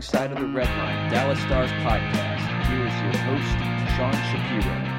the 0.00 0.06
Wrong 0.18 0.28
Side 0.28 0.32
of 0.32 0.38
the 0.38 0.46
Red 0.46 0.68
Line 0.78 1.10
Dallas 1.10 1.40
Stars 1.40 1.70
podcast. 1.72 2.66
Here 2.68 2.86
is 2.86 3.00
your 3.02 3.22
host, 3.24 3.58
Sean 3.96 4.12
Shapiro. 4.30 4.96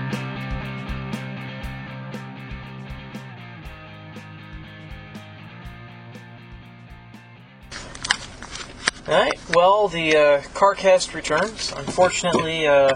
All 9.07 9.19
right. 9.19 9.39
Well, 9.55 9.87
the 9.87 10.15
uh, 10.15 10.41
CarCast 10.53 11.13
returns. 11.15 11.73
Unfortunately, 11.75 12.67
uh, 12.67 12.91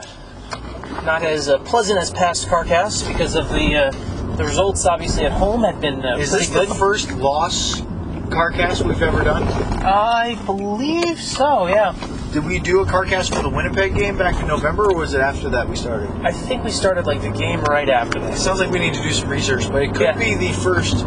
not 1.03 1.23
as 1.23 1.49
uh, 1.49 1.57
pleasant 1.59 1.99
as 1.99 2.11
past 2.11 2.47
CarCasts 2.47 3.07
because 3.07 3.35
of 3.35 3.49
the 3.49 3.75
uh, 3.75 4.35
the 4.35 4.43
results. 4.45 4.85
Obviously, 4.85 5.25
at 5.25 5.31
home 5.31 5.63
had 5.63 5.81
been 5.81 6.05
uh, 6.05 6.17
Is 6.17 6.29
pretty 6.29 6.45
this 6.45 6.53
good. 6.53 6.69
the 6.69 6.75
first 6.75 7.11
loss 7.13 7.81
CarCast 8.29 8.85
we've 8.85 9.01
ever 9.01 9.23
done? 9.23 9.43
I 9.83 10.35
believe 10.45 11.21
so. 11.21 11.67
Yeah. 11.67 11.93
Did 12.31 12.45
we 12.45 12.59
do 12.59 12.81
a 12.81 12.85
CarCast 12.85 13.33
for 13.35 13.41
the 13.41 13.49
Winnipeg 13.49 13.95
game 13.95 14.17
back 14.17 14.39
in 14.41 14.47
November, 14.47 14.85
or 14.91 14.95
was 14.95 15.13
it 15.13 15.21
after 15.21 15.49
that 15.49 15.69
we 15.69 15.75
started? 15.75 16.09
I 16.23 16.31
think 16.31 16.63
we 16.63 16.71
started 16.71 17.05
like 17.05 17.21
the 17.21 17.29
game 17.29 17.61
right 17.61 17.87
after 17.89 18.19
It 18.19 18.23
this. 18.23 18.43
sounds 18.43 18.59
like 18.59 18.71
we 18.71 18.79
need 18.79 18.93
to 18.93 19.01
do 19.01 19.11
some 19.11 19.29
research, 19.29 19.71
but 19.71 19.83
it 19.83 19.93
could 19.93 20.01
Yeah. 20.01 20.17
be 20.17 20.35
the 20.35 20.51
first 20.51 21.05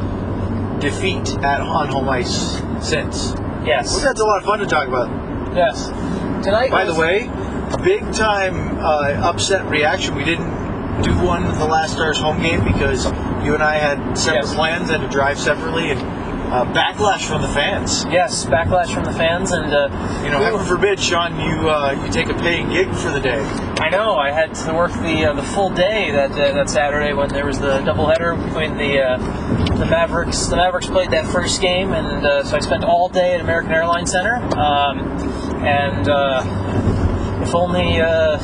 defeat 0.81 1.37
at 1.43 1.61
on 1.61 1.89
home 1.89 2.09
ice 2.09 2.63
since. 2.81 3.35
Yes. 3.65 3.93
Well, 3.93 4.05
that's 4.05 4.21
a 4.21 4.25
lot 4.25 4.39
of 4.39 4.45
fun 4.45 4.61
to 4.61 4.67
talk 4.67 4.89
about. 4.89 5.11
Yes. 5.55 5.89
Tonight. 6.43 6.71
By 6.71 6.85
the 6.85 6.95
way, 6.95 7.29
big 7.83 8.11
time 8.15 8.79
uh, 8.79 9.29
upset 9.29 9.69
reaction. 9.69 10.15
We 10.15 10.25
didn't 10.25 11.03
do 11.03 11.13
one 11.19 11.45
of 11.47 11.59
the 11.59 11.65
last 11.67 11.93
Stars 11.95 12.19
home 12.19 12.41
game 12.43 12.65
because 12.65 13.05
you 13.45 13.55
and 13.55 13.63
I 13.63 13.75
had 13.77 14.17
separate 14.17 14.45
Yes. 14.47 14.55
plans 14.55 14.91
and 14.91 15.03
to 15.03 15.09
drive 15.09 15.39
separately, 15.39 15.91
and 15.91 16.01
uh, 16.51 16.65
backlash 16.73 17.27
from 17.27 17.43
the 17.43 17.49
fans. 17.49 18.05
Yes. 18.07 18.45
Backlash 18.47 18.93
from 18.93 19.05
the 19.05 19.13
fans, 19.13 19.53
and 19.53 19.73
uh, 19.73 19.89
You 20.25 20.31
know, 20.31 20.41
heaven 20.41 20.65
forbid, 20.67 20.99
Sean, 21.01 21.39
you 21.39 21.69
uh, 21.71 21.93
you 22.05 22.11
take 22.13 22.29
a 22.29 22.35
paying 22.35 22.69
gig 22.71 22.89
for 22.95 23.11
the 23.11 23.21
day. 23.21 23.41
I 23.81 23.91
know 23.91 24.17
I 24.17 24.31
had 24.31 24.55
to 24.67 24.75
work 24.75 24.93
the 24.93 25.27
uh, 25.27 25.35
the 25.35 25.43
full 25.43 25.71
day 25.71 26.11
that 26.11 26.33
uh, 26.33 26.53
that 26.55 26.69
Saturday 26.71 27.13
when 27.13 27.29
there 27.29 27.47
was 27.47 27.59
the 27.59 27.79
doubleheader 27.81 28.43
between 28.47 28.77
the 28.77 29.01
uh, 29.03 29.77
the 29.77 29.87
Mavericks. 29.87 30.47
The 30.47 30.57
Mavericks 30.57 30.87
played 30.87 31.11
that 31.11 31.27
first 31.27 31.61
game, 31.61 31.93
and 31.93 32.27
uh, 32.27 32.45
so 32.45 32.57
I 32.57 32.61
spent 32.61 32.85
all 32.85 33.09
day 33.09 33.35
at 33.35 33.41
American 33.41 33.73
Airlines 33.73 34.11
Center. 34.11 34.37
Um, 34.59 34.99
and 35.65 36.09
uh, 36.09 37.43
if 37.43 37.55
only 37.55 38.01
uh, 38.01 38.39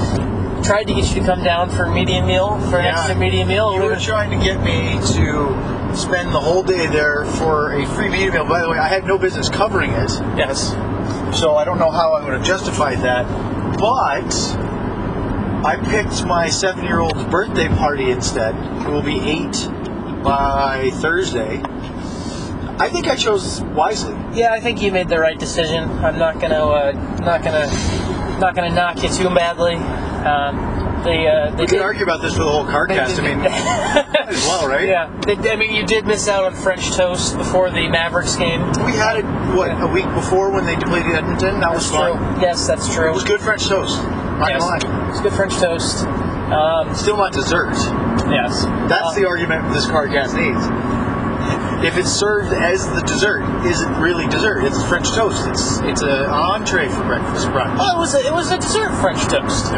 tried 0.63 0.85
to 0.85 0.95
get 0.95 1.09
you 1.15 1.21
to 1.21 1.27
come 1.27 1.43
down 1.45 1.71
for 1.71 1.85
a 1.85 1.95
medium 1.95 2.27
meal 2.27 2.59
for 2.71 2.79
an 2.79 2.85
Yeah. 2.87 2.97
extra 2.99 3.15
medium 3.15 3.49
meal. 3.49 3.75
You 3.75 3.83
were 3.83 3.97
trying 3.97 4.31
to 4.39 4.45
get 4.45 4.63
me 4.63 4.99
to 5.15 5.74
spend 5.97 6.33
the 6.33 6.41
whole 6.41 6.63
day 6.63 6.87
there 6.87 7.25
for 7.25 7.73
a 7.73 7.87
free 7.87 8.09
media 8.09 8.33
meal. 8.33 8.45
By 8.45 8.63
the 8.63 8.71
way, 8.71 8.79
I 8.79 8.89
had 8.89 9.05
no 9.05 9.19
business 9.19 9.49
covering 9.49 9.91
it, 9.91 10.11
yes. 10.37 10.71
so 11.39 11.57
I 11.57 11.65
don't 11.65 11.79
know 11.79 11.91
how 11.91 12.15
I 12.15 12.25
would 12.25 12.35
have 12.35 12.45
justified 12.45 12.99
that. 12.99 13.25
But 13.79 14.35
I 15.65 15.77
picked 15.77 16.25
my 16.27 16.49
seven-year-old's 16.49 17.25
birthday 17.25 17.69
party 17.69 18.11
instead. 18.11 18.55
It 18.87 18.89
will 18.89 19.03
be 19.03 19.19
eight 19.19 19.69
by 20.23 20.91
Thursday. 20.95 21.63
I 22.77 22.89
think 22.89 23.07
I 23.07 23.15
chose 23.15 23.63
wisely. 23.63 24.15
Yeah, 24.33 24.53
I 24.53 24.61
think 24.61 24.83
you 24.83 24.91
made 24.91 25.09
the 25.09 25.19
right 25.19 25.39
decision. 25.39 25.89
I'm 26.05 26.19
not 26.19 26.41
gonna 26.41 26.65
uh, 26.65 26.93
not 27.21 27.45
gonna 27.45 27.67
not 28.41 28.55
gonna 28.55 28.75
knock 28.75 29.03
you 29.03 29.09
too 29.09 29.29
badly. 29.31 29.77
Um, 29.77 30.84
they 31.05 31.27
uh, 31.29 31.51
they 31.51 31.63
We 31.65 31.67
could 31.69 31.81
argue 31.83 32.03
about 32.03 32.21
this 32.23 32.33
for 32.35 32.45
the 32.45 32.51
whole 32.51 32.65
car 32.65 32.87
they 32.89 32.95
cast. 32.97 33.21
I 33.21 33.23
mean, 33.23 33.39
as 34.29 34.45
well, 34.47 34.67
right? 34.69 34.89
Yeah, 34.89 35.09
they, 35.27 35.37
I 35.51 35.57
mean, 35.57 35.75
you 35.75 35.85
did 35.87 36.07
miss 36.07 36.27
out 36.29 36.45
on 36.45 36.55
French 36.55 36.91
toast 36.97 37.37
before 37.37 37.71
the 37.71 37.89
Mavericks 37.89 38.37
game. 38.37 38.61
We 38.85 38.93
had 38.93 39.19
it 39.19 39.25
what 39.55 39.71
a 39.81 39.87
week 39.87 40.07
before 40.15 40.51
when 40.51 40.65
they 40.67 40.77
played 40.77 41.07
Edmonton. 41.07 41.61
That 41.61 41.73
was 41.73 41.89
true. 41.89 41.99
fun. 41.99 42.41
Yes, 42.41 42.67
that's 42.67 42.93
true. 42.93 43.09
It 43.11 43.15
was 43.15 43.25
good 43.25 43.41
French 43.41 43.67
toast. 43.67 44.03
Not 44.03 44.49
Yes. 44.51 44.61
gonna 44.65 44.85
lie. 44.85 45.11
It's 45.11 45.21
good 45.21 45.33
French 45.35 45.55
toast. 45.57 46.05
Um, 46.05 46.95
Still 46.95 47.17
not 47.17 47.33
dessert. 47.33 47.73
yes. 48.29 48.65
That's 48.89 49.15
the 49.15 49.27
argument 49.27 49.73
this 49.73 49.87
CarCast 49.87 50.35
needs. 50.35 50.65
If 51.85 51.99
it's 51.99 52.11
served 52.11 52.53
as 52.55 52.89
the 52.95 53.03
dessert, 53.03 53.43
is 53.67 53.83
it 53.83 53.89
really 54.01 54.27
dessert? 54.29 54.65
It's 54.65 54.83
French 54.87 55.11
toast. 55.13 55.47
It's 55.49 55.81
it's 55.81 56.01
an 56.03 56.25
entree 56.31 56.89
for 56.89 57.05
breakfast 57.05 57.49
brunch. 57.49 57.77
Well, 57.79 57.97
it 57.97 57.99
was 57.99 58.15
a, 58.15 58.27
it 58.27 58.33
was 58.33 58.51
a 58.51 58.57
dessert 58.57 58.91
French 59.01 59.21
toast. 59.25 59.73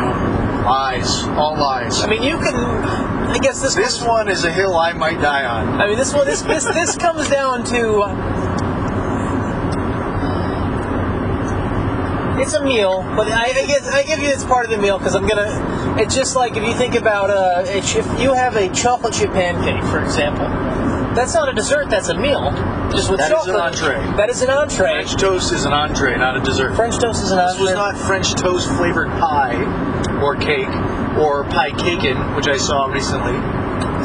Lies, 0.67 1.23
all 1.39 1.57
lies. 1.57 2.03
I 2.03 2.09
mean, 2.09 2.25
you 2.25 2.39
can. 2.39 2.57
I 2.57 3.39
guess 3.39 3.63
this. 3.63 3.77
this 3.77 4.03
one 4.03 4.29
is 4.29 4.43
a 4.43 4.51
hill 4.51 4.77
I 4.77 4.93
might 4.95 5.21
die 5.21 5.45
on. 5.45 5.81
I 5.81 5.87
mean, 5.87 5.97
this 5.97 6.13
one. 6.13 6.27
This 6.27 6.43
this 6.43 6.65
this 6.65 6.97
comes 6.97 7.31
down 7.31 7.65
to. 7.67 8.03
It's 12.43 12.55
a 12.55 12.65
meal, 12.65 13.03
but 13.17 13.29
I, 13.29 13.45
I 13.45 13.67
guess 13.67 13.87
I 13.89 14.03
give 14.03 14.19
you 14.19 14.29
it's 14.29 14.45
part 14.45 14.65
of 14.65 14.73
the 14.73 14.79
meal 14.79 14.99
because 14.99 15.15
I'm 15.15 15.29
gonna. 15.29 15.97
It's 16.01 16.17
just 16.17 16.35
like 16.35 16.57
if 16.57 16.65
you 16.65 16.75
think 16.75 16.97
about 16.97 17.31
uh, 17.31 17.63
if 17.67 17.95
you 18.21 18.35
have 18.35 18.57
a 18.57 18.69
chocolate 18.71 19.15
chip 19.15 19.31
pancake, 19.31 19.85
for 19.85 20.03
example, 20.03 20.49
that's 21.15 21.33
not 21.33 21.49
a 21.49 21.53
dessert. 21.53 21.91
That's 21.91 22.09
a 22.09 22.19
meal, 22.19 22.51
just 22.91 23.09
with 23.09 23.21
chocolate. 23.21 23.29
That 23.29 23.31
is 23.31 23.47
an 23.47 23.55
chocolate. 23.55 24.01
entree. 24.03 24.17
That 24.17 24.31
is 24.31 24.43
an 24.43 24.51
entree. 24.51 25.05
French 25.05 25.17
toast 25.17 25.53
is 25.53 25.65
an 25.65 25.73
entree, 25.73 26.17
not 26.19 26.37
a 26.37 26.41
dessert. 26.41 26.75
French 26.75 26.99
toast 26.99 27.23
is 27.23 27.31
an 27.31 27.39
entree. 27.39 27.53
This 27.53 27.61
was 27.61 27.75
not 27.75 27.97
French 27.97 28.35
toast 28.35 28.69
flavored 28.71 29.11
pie 29.11 29.87
or 30.23 30.37
cake 30.37 30.69
or 31.19 31.45
pie 31.45 31.71
caken, 31.71 32.37
which 32.37 32.47
I 32.49 32.57
saw 32.57 32.87
recently. 32.87 33.35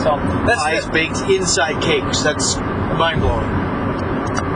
so 0.03 0.17
that's 0.45 0.61
Pies 0.61 0.85
baked 0.87 1.21
inside 1.29 1.81
cakes. 1.83 2.21
That's 2.23 2.55
mind 2.55 3.21
blowing. 3.21 3.49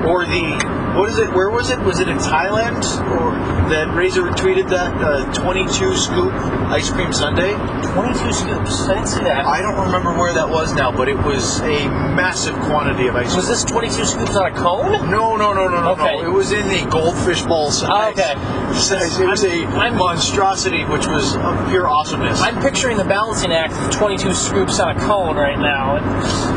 Or 0.06 0.26
the 0.26 0.85
what 0.98 1.10
is 1.10 1.18
it? 1.18 1.32
Where 1.34 1.50
was 1.50 1.70
it? 1.70 1.80
Was 1.80 2.00
it 2.00 2.08
in 2.08 2.18
Thailand? 2.18 2.84
Or 3.12 3.32
that 3.70 3.94
Razor 3.96 4.24
tweeted 4.32 4.70
that 4.70 4.94
uh, 5.02 5.34
22 5.34 5.96
scoop 5.96 6.32
ice 6.70 6.90
cream 6.92 7.12
sundae? 7.14 7.54
22 7.94 8.34
scoops. 8.34 8.82
I 8.88 8.94
didn't 8.96 9.08
see 9.08 9.24
that. 9.24 9.46
I 9.46 9.62
don't 9.62 9.80
remember 9.86 10.12
where 10.18 10.34
that 10.34 10.50
was 10.50 10.74
now, 10.74 10.92
but 10.92 11.08
it 11.10 11.18
was 11.18 11.60
a 11.62 11.88
massive 12.16 12.56
quantity 12.70 13.08
of 13.08 13.16
ice 13.16 13.28
cream. 13.28 13.38
was 13.38 13.48
this 13.48 13.64
22 13.64 14.06
scoops 14.06 14.36
on 14.36 14.52
a 14.52 14.56
cone? 14.56 15.10
No, 15.10 15.36
no, 15.36 15.54
no, 15.54 15.68
no, 15.68 15.82
no, 15.82 15.92
Okay. 15.92 16.22
no. 16.22 16.28
It 16.28 16.32
was 16.34 16.52
in 16.52 16.68
the 16.68 16.86
goldfish 16.90 17.42
ball 17.44 17.72
size. 17.72 18.14
Okay. 18.18 18.34
size. 18.76 19.20
It 19.20 19.28
was 19.28 19.44
a 19.44 19.64
I'm- 19.66 19.96
monstrosity, 19.98 20.84
which 20.86 21.08
was 21.08 21.36
of 21.36 21.70
pure 21.70 21.88
awesomeness. 21.88 22.42
I'm 22.42 22.62
picturing 22.62 22.98
the 22.98 23.06
balancing 23.06 23.52
act 23.52 23.74
of 23.74 23.92
22 23.92 24.34
scoops 24.34 24.80
on 24.80 24.96
a 24.96 25.00
cone 25.00 25.36
right 25.38 25.58
now. 25.60 26.00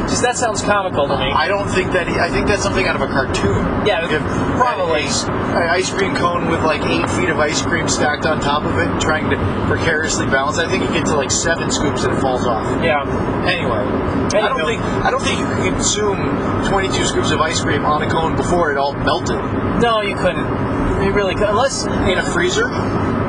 Just 0.09 0.23
that 0.23 0.37
sounds 0.37 0.63
comical 0.63 1.07
to 1.09 1.17
me. 1.19 1.31
I 1.33 1.49
don't 1.49 1.69
think 1.69 1.93
that. 1.93 2.09
I 2.09 2.29
think 2.31 2.47
that's 2.47 2.63
something 2.63 2.87
out 2.87 2.97
of 2.97 3.03
a 3.03 3.07
cartoon. 3.09 3.87
Yeah, 3.87 4.05
If- 4.05 4.23
probably. 4.57 5.03
An 5.49 5.69
ice 5.69 5.91
cream 5.91 6.15
cone 6.15 6.51
with 6.51 6.63
like 6.63 6.83
eight 6.85 7.09
feet 7.11 7.29
of 7.31 7.39
ice 7.39 7.63
cream 7.63 7.89
stacked 7.89 8.27
on 8.27 8.41
top 8.41 8.65
of 8.65 8.77
it, 8.79 9.01
trying 9.01 9.31
to 9.31 9.37
precariously 9.67 10.27
balance. 10.27 10.59
I 10.59 10.69
think 10.69 10.85
you 10.85 10.91
get 10.93 11.07
to 11.07 11.17
like 11.17 11.31
seven 11.31 11.71
scoops 11.73 12.05
and 12.05 12.13
it 12.15 12.21
falls 12.21 12.47
off. 12.47 12.65
yeah. 12.83 13.03
Anyway, 13.49 13.81
I 14.39 14.49
don't 14.49 14.65
think 14.67 14.83
I 14.83 15.11
don't 15.11 15.23
think 15.23 15.39
you 15.41 15.47
could 15.47 15.75
consume 15.75 16.19
22 16.69 17.05
scoops 17.07 17.31
of 17.31 17.41
ice 17.41 17.61
cream 17.61 17.85
on 17.85 18.03
a 18.03 18.11
cone 18.11 18.37
before 18.37 18.71
it 18.71 18.77
all 18.79 18.93
melted 18.93 19.39
No, 19.81 20.01
you 20.03 20.15
couldn't. 20.17 20.47
You 21.03 21.13
really 21.13 21.35
could. 21.35 21.49
Unless, 21.49 21.87
in 21.87 22.19
a 22.19 22.25
freezer. 22.33 22.69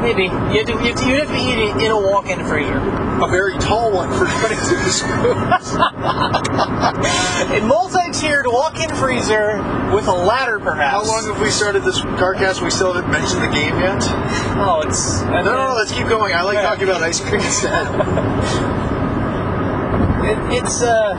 maybe. 0.02 0.24
You 0.24 0.30
have 0.30 0.66
to, 0.66 0.74
you 0.74 0.90
have 0.90 0.96
to, 0.98 1.08
you'd 1.08 1.20
have 1.20 1.30
to 1.30 1.38
eat 1.38 1.60
it 1.60 1.84
in 1.86 1.92
a 1.92 2.00
walk 2.00 2.28
in 2.30 2.44
freezer. 2.46 2.80
A 3.22 3.28
very 3.28 3.58
tall 3.58 3.92
one 3.92 4.10
for 4.18 4.26
22 4.26 4.56
scoops. 4.90 5.76
A 5.76 7.60
multi 7.68 8.12
tiered 8.14 8.46
walk 8.48 8.80
in 8.80 8.90
freezer 8.96 9.58
with 9.94 10.08
a 10.08 10.14
ladder, 10.14 10.60
perhaps. 10.60 11.06
How 11.06 11.06
long 11.06 11.26
have 11.34 11.42
we 11.42 11.50
started 11.50 11.84
this 11.84 12.00
CarCast? 12.00 12.62
We 12.64 12.70
still 12.70 12.94
haven't 12.94 13.12
mentioned 13.12 13.42
the 13.44 13.50
game 13.50 13.78
yet. 13.80 14.02
Oh, 14.58 14.82
it's. 14.88 15.22
No, 15.24 15.44
no, 15.44 15.52
no. 15.70 15.74
Let's 15.76 15.92
keep 15.92 16.08
going. 16.08 16.34
I 16.34 16.44
like 16.44 16.56
Yeah. 16.56 16.62
talking 16.62 16.86
about 16.86 17.04
ice 17.04 17.20
cream 17.20 17.42
instead. 17.42 17.88
It, 20.20 20.38
it's, 20.64 20.82
uh. 20.84 21.16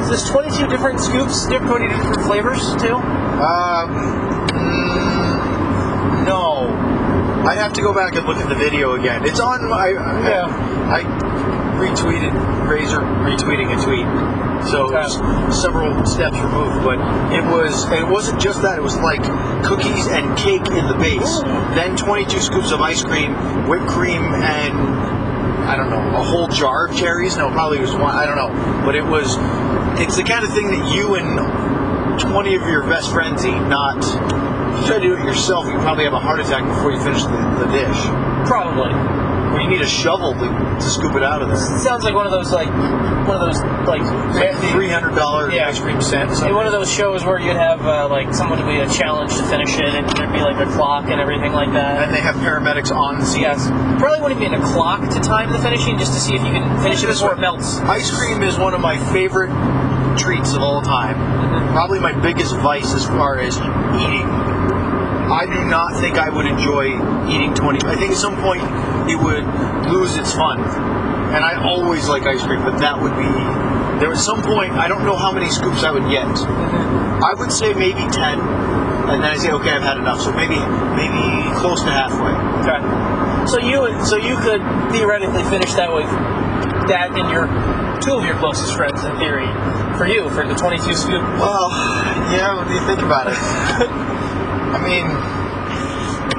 Is 0.00 0.08
this 0.08 0.28
22 0.28 0.66
different 0.66 0.98
scoops, 0.98 1.44
22 1.46 1.88
different 1.88 2.22
flavors, 2.22 2.60
too? 2.82 2.94
Um, 2.96 3.90
mm, 4.50 6.26
no. 6.26 6.66
I'd 7.46 7.51
have 7.62 7.72
to 7.74 7.80
go 7.80 7.94
back 7.94 8.16
and 8.16 8.26
look 8.26 8.38
at 8.38 8.48
the 8.48 8.56
video 8.56 8.94
again. 8.94 9.24
It's 9.24 9.38
on 9.38 9.68
my. 9.68 9.90
Yeah. 9.90 10.46
I 10.90 11.02
retweeted 11.78 12.34
Razor 12.68 12.98
retweeting 12.98 13.70
a 13.70 13.78
tweet, 13.82 14.06
so 14.68 14.90
several 15.52 16.04
steps 16.04 16.36
removed. 16.36 16.82
But 16.82 16.98
it 17.32 17.44
was. 17.44 17.90
It 17.92 18.06
wasn't 18.06 18.40
just 18.40 18.62
that. 18.62 18.78
It 18.78 18.82
was 18.82 18.98
like 18.98 19.22
cookies 19.64 20.08
and 20.08 20.36
cake 20.36 20.66
in 20.74 20.88
the 20.88 20.98
base, 20.98 21.40
then 21.78 21.96
22 21.96 22.40
scoops 22.40 22.72
of 22.72 22.80
ice 22.80 23.02
cream, 23.02 23.32
whipped 23.68 23.86
cream, 23.86 24.22
and 24.22 24.76
I 25.62 25.76
don't 25.76 25.90
know, 25.90 26.18
a 26.18 26.22
whole 26.24 26.48
jar 26.48 26.86
of 26.88 26.96
cherries. 26.96 27.36
No, 27.36 27.48
probably 27.50 27.78
was 27.78 27.92
one. 27.92 28.14
I 28.14 28.26
don't 28.26 28.36
know, 28.36 28.82
but 28.84 28.96
it 28.96 29.04
was. 29.04 29.36
It's 30.00 30.16
the 30.16 30.24
kind 30.24 30.44
of 30.44 30.52
thing 30.52 30.66
that 30.66 30.94
you 30.94 31.14
and 31.14 32.20
20 32.20 32.54
of 32.56 32.62
your 32.62 32.82
best 32.82 33.12
friends 33.12 33.46
eat, 33.46 33.60
not. 33.68 34.02
Try 34.86 34.98
to 34.98 35.00
do 35.00 35.14
it 35.14 35.24
yourself, 35.24 35.66
you 35.66 35.74
probably 35.78 36.04
have 36.04 36.12
a 36.12 36.20
heart 36.20 36.40
attack 36.40 36.64
before 36.66 36.92
you 36.92 37.00
finish 37.00 37.22
the, 37.22 37.40
the 37.64 37.68
dish. 37.72 37.98
Probably. 38.46 38.90
You 39.62 39.68
need 39.68 39.80
a 39.82 39.86
shovel 39.86 40.32
to, 40.32 40.48
to 40.48 40.80
scoop 40.90 41.14
it 41.14 41.22
out 41.22 41.42
of 41.42 41.48
there. 41.48 41.56
Sounds 41.56 42.02
like 42.04 42.14
one 42.14 42.26
of 42.26 42.32
those 42.32 42.50
like 42.50 42.68
one 43.28 43.36
of 43.36 43.42
those 43.46 43.60
like 43.86 44.02
Three 44.72 44.88
hundred 44.88 45.14
dollar 45.14 45.52
Yeah. 45.52 45.68
ice 45.68 45.78
cream 45.78 46.00
set. 46.00 46.28
one 46.52 46.66
of 46.66 46.72
those 46.72 46.90
shows 46.90 47.24
where 47.24 47.38
you'd 47.38 47.56
have 47.56 47.80
uh, 47.82 48.08
like 48.08 48.34
someone 48.34 48.58
to 48.58 48.64
be 48.64 48.80
a 48.80 48.88
challenge 48.88 49.36
to 49.36 49.44
finish 49.44 49.76
it, 49.76 49.94
and 49.94 50.08
there'd 50.16 50.32
be 50.32 50.40
like 50.40 50.56
a 50.66 50.70
clock 50.72 51.04
and 51.10 51.20
everything 51.20 51.52
like 51.52 51.70
that. 51.74 52.02
and 52.08 52.14
they 52.14 52.20
have 52.20 52.34
paramedics 52.36 52.90
on 52.90 53.22
scene. 53.24 53.42
Yes, 53.42 53.68
probably 54.00 54.20
wouldn't 54.22 54.40
be 54.40 54.46
in 54.46 54.54
a 54.54 54.64
clock 54.72 55.08
to 55.10 55.20
time 55.20 55.52
the 55.52 55.58
finishing, 55.58 55.98
just 55.98 56.14
to 56.14 56.18
see 56.20 56.34
if 56.34 56.40
you 56.42 56.50
can 56.50 56.82
finish 56.82 57.04
it 57.04 57.06
before 57.08 57.28
way. 57.28 57.34
it 57.36 57.40
melts. 57.40 57.76
Ice 57.80 58.10
cream 58.10 58.42
is 58.42 58.58
one 58.58 58.72
of 58.74 58.80
my 58.80 58.96
favorite 59.12 59.50
treats 60.18 60.54
of 60.54 60.62
all 60.62 60.80
time. 60.82 61.14
Probably 61.72 62.00
my 62.00 62.12
biggest 62.12 62.56
vice 62.56 62.92
as 62.94 63.06
far 63.06 63.38
as 63.38 63.56
eating. 64.00 64.26
I 65.32 65.46
do 65.46 65.64
not 65.64 65.96
think 65.96 66.18
I 66.18 66.28
would 66.28 66.44
enjoy 66.44 66.92
eating 67.24 67.54
20. 67.54 67.88
I 67.88 67.96
think 67.96 68.12
at 68.12 68.20
some 68.20 68.36
point 68.36 68.60
it 69.08 69.16
would 69.16 69.48
lose 69.88 70.14
its 70.16 70.34
fun. 70.34 70.60
And 70.60 71.42
I 71.42 71.56
always 71.64 72.06
like 72.06 72.24
ice 72.24 72.42
cream, 72.42 72.60
but 72.60 72.76
that 72.78 73.00
would 73.00 73.16
be. 73.16 73.32
There 73.98 74.10
was 74.10 74.22
some 74.22 74.42
point, 74.42 74.72
I 74.72 74.88
don't 74.88 75.04
know 75.04 75.16
how 75.16 75.32
many 75.32 75.48
scoops 75.48 75.84
I 75.84 75.90
would 75.90 76.04
get. 76.10 76.26
Mm-hmm. 76.26 77.24
I 77.24 77.32
would 77.32 77.50
say 77.50 77.72
maybe 77.72 78.04
10. 78.12 78.12
And 79.08 79.24
then 79.24 79.30
I 79.32 79.36
say, 79.36 79.50
okay, 79.52 79.70
I've 79.70 79.82
had 79.82 79.96
enough. 79.96 80.20
So 80.20 80.32
maybe 80.32 80.60
maybe 81.00 81.24
close 81.56 81.82
to 81.84 81.90
halfway. 81.90 82.36
Okay. 82.60 82.80
So 83.48 83.56
you 83.56 83.80
would, 83.80 84.04
so 84.04 84.16
you 84.16 84.36
could 84.36 84.60
theoretically 84.92 85.44
finish 85.48 85.72
that 85.74 85.92
with 85.92 86.12
that 86.92 87.16
and 87.16 87.30
your 87.32 87.48
two 88.04 88.20
of 88.20 88.24
your 88.24 88.36
closest 88.36 88.76
friends 88.76 89.02
in 89.02 89.16
theory. 89.16 89.48
For 89.96 90.06
you, 90.06 90.28
for 90.30 90.46
the 90.46 90.54
22 90.54 90.94
scoop. 90.94 91.22
Well, 91.40 91.70
yeah, 92.32 92.54
what 92.54 92.68
do 92.68 92.74
you 92.74 92.84
think 92.84 93.00
about 93.00 93.28
it? 93.28 94.18
I 94.72 94.80
mean, 94.80 95.04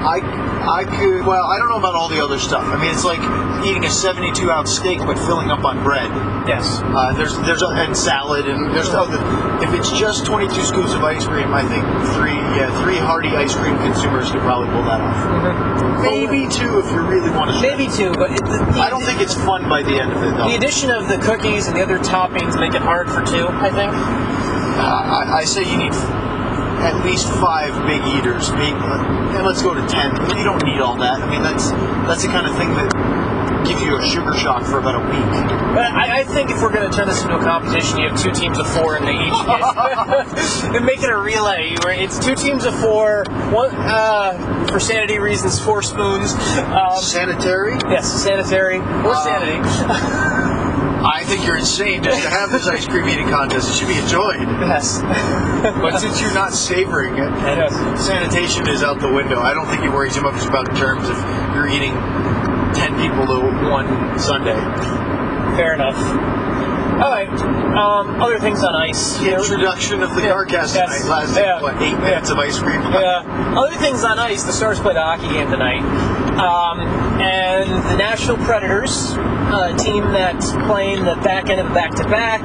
I 0.03 0.19
I 0.63 0.83
could. 0.85 1.25
Well, 1.25 1.45
I 1.45 1.59
don't 1.59 1.69
know 1.69 1.77
about 1.77 1.95
all 1.95 2.09
the 2.09 2.23
other 2.23 2.39
stuff. 2.39 2.63
I 2.63 2.81
mean, 2.81 2.91
it's 2.91 3.03
like 3.03 3.19
eating 3.65 3.85
a 3.85 3.91
72 3.91 4.49
ounce 4.49 4.75
steak 4.75 4.99
but 4.99 5.19
filling 5.19 5.51
up 5.51 5.63
on 5.63 5.83
bread. 5.83 6.09
Yes. 6.47 6.79
Uh, 6.83 7.13
there's 7.13 7.37
there's 7.45 7.61
a, 7.61 7.67
and 7.67 7.95
salad 7.95 8.47
and 8.47 8.73
there's 8.73 8.89
other. 8.89 9.19
If 9.63 9.73
it's 9.73 9.91
just 9.91 10.25
22 10.25 10.63
scoops 10.63 10.93
of 10.93 11.03
ice 11.03 11.25
cream, 11.27 11.53
I 11.53 11.63
think 11.67 11.83
three 12.15 12.35
yeah 12.55 12.71
three 12.83 12.97
hearty 12.97 13.29
ice 13.29 13.55
cream 13.55 13.77
consumers 13.77 14.31
could 14.31 14.41
probably 14.41 14.67
pull 14.71 14.83
that 14.83 14.99
off. 14.99 16.01
Maybe 16.01 16.47
two 16.47 16.79
if 16.79 16.91
you 16.91 17.01
really 17.01 17.31
want 17.31 17.51
to. 17.51 17.61
Maybe 17.61 17.91
two, 17.91 18.11
but 18.13 18.31
it, 18.31 18.43
the, 18.43 18.79
I 18.79 18.89
don't 18.89 19.03
think 19.03 19.21
it's 19.21 19.35
fun 19.35 19.69
by 19.69 19.83
the 19.83 19.99
end 19.99 20.11
of 20.11 20.23
it 20.23 20.35
though. 20.35 20.47
the 20.47 20.55
addition 20.55 20.91
of 20.91 21.07
the 21.07 21.17
cookies 21.19 21.67
and 21.67 21.75
the 21.75 21.83
other 21.83 21.99
toppings 21.99 22.59
make 22.59 22.73
it 22.73 22.81
hard 22.81 23.09
for 23.11 23.21
two. 23.23 23.47
I 23.47 23.69
think. 23.69 23.91
Uh, 23.93 24.81
I, 24.81 25.41
I 25.41 25.43
say 25.43 25.69
you 25.69 25.77
need 25.77 25.93
at 26.83 27.05
least 27.05 27.27
five 27.39 27.73
big 27.87 28.01
eaters, 28.15 28.51
maybe, 28.53 28.77
and 28.77 29.45
let's 29.45 29.61
go 29.61 29.73
to 29.73 29.85
ten. 29.87 30.11
You 30.37 30.43
don't 30.43 30.63
need 30.63 30.79
all 30.79 30.97
that. 30.97 31.21
I 31.21 31.29
mean, 31.29 31.41
that's 31.41 31.71
that's 32.07 32.23
the 32.23 32.29
kind 32.29 32.47
of 32.47 32.55
thing 32.57 32.69
that 32.75 32.91
gives 33.65 33.81
you 33.81 33.97
a 33.97 34.05
sugar 34.05 34.33
shock 34.37 34.63
for 34.63 34.79
about 34.79 34.95
a 34.95 35.03
week. 35.07 35.47
But 35.73 35.91
I, 35.93 36.19
I 36.19 36.23
think 36.23 36.51
if 36.51 36.61
we're 36.61 36.73
going 36.73 36.89
to 36.89 36.95
turn 36.95 37.07
this 37.07 37.23
into 37.23 37.35
a 37.37 37.43
competition, 37.43 37.99
you 37.99 38.09
have 38.09 38.19
two 38.19 38.31
teams 38.31 38.59
of 38.59 38.67
four 38.67 38.97
and 38.97 39.07
they 39.07 39.15
each 39.15 39.45
get, 39.45 40.75
and 40.75 40.85
make 40.85 41.01
it 41.01 41.09
a 41.09 41.17
relay 41.17 41.75
where 41.83 41.93
it's 41.93 42.19
two 42.19 42.35
teams 42.35 42.65
of 42.65 42.77
four. 42.79 43.23
One 43.51 43.71
uh, 43.73 44.67
for 44.69 44.79
sanity 44.79 45.17
reasons, 45.19 45.59
four 45.59 45.81
spoons. 45.81 46.33
Um, 46.33 47.01
Sanitary? 47.01 47.77
yes, 47.89 48.11
sanitary 48.23 48.79
or 48.79 49.15
sanity. 49.15 50.52
I 51.05 51.23
think 51.25 51.45
you're 51.45 51.57
insane 51.57 52.01
just 52.03 52.23
to 52.23 52.29
have 52.29 52.51
this 52.51 52.65
ice 52.67 52.87
cream 52.87 53.07
eating 53.09 53.27
contest. 53.29 53.69
It 53.69 53.75
should 53.75 53.87
be 53.87 53.97
enjoyed. 53.97 54.39
yes. 54.61 55.01
But 55.63 55.97
since 55.99 56.19
you're 56.21 56.33
not 56.33 56.53
savoring 56.53 57.13
it, 57.15 57.29
Yes. 57.39 57.73
sanitation 58.05 58.67
is 58.67 58.83
out 58.83 58.99
the 58.99 59.11
window. 59.11 59.39
I 59.39 59.53
don't 59.53 59.65
think 59.67 59.81
you 59.83 59.91
worry 59.93 60.11
too 60.11 60.21
much 60.21 60.45
about 60.45 60.73
germs 60.75 61.07
if 61.09 61.17
you're 61.55 61.67
eating 61.69 61.93
ten 62.73 62.95
people 62.99 63.25
to 63.27 63.69
one 63.71 64.19
Sunday. 64.19 64.55
Fair 65.55 65.73
enough. 65.75 65.97
All 67.01 67.09
right. 67.11 67.29
Um, 67.29 68.21
other 68.21 68.39
things 68.39 68.61
on 68.63 68.75
ice. 68.75 69.17
The 69.19 69.35
introduction 69.37 70.03
of 70.03 70.15
the 70.15 70.21
Yeah. 70.21 70.33
CarCast 70.33 70.75
Yes. 70.75 71.01
tonight 71.01 71.05
lasted 71.09 71.41
Yeah. 71.41 71.61
what 71.61 71.81
eight 71.81 71.91
Yeah. 71.91 71.97
minutes 71.99 72.29
of 72.29 72.37
ice 72.37 72.59
cream. 72.59 72.81
Yeah. 72.91 73.23
Other 73.57 73.75
things 73.75 74.03
on 74.03 74.19
ice. 74.19 74.43
The 74.43 74.51
Stars 74.53 74.79
played 74.81 74.97
a 74.97 75.01
hockey 75.01 75.29
game 75.29 75.49
tonight, 75.49 75.81
um, 76.39 76.79
and 77.23 77.69
the 77.91 77.95
Nashville 77.97 78.37
Predators, 78.37 79.13
a 79.15 79.75
team 79.77 80.03
that's 80.11 80.51
playing 80.67 81.05
the 81.05 81.15
back 81.23 81.49
end 81.49 81.59
of 81.61 81.67
the 81.69 81.73
back-to-back, 81.73 82.41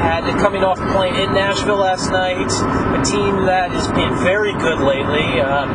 had 0.00 0.24
it 0.28 0.36
coming 0.40 0.62
off 0.64 0.78
playing 0.92 1.14
in 1.16 1.32
Nashville 1.32 1.76
last 1.76 2.10
night. 2.10 2.50
A 2.98 3.02
team 3.04 3.46
that 3.46 3.70
has 3.70 3.88
been 3.92 4.14
very 4.22 4.52
good 4.52 4.80
lately, 4.80 5.40
um, 5.40 5.68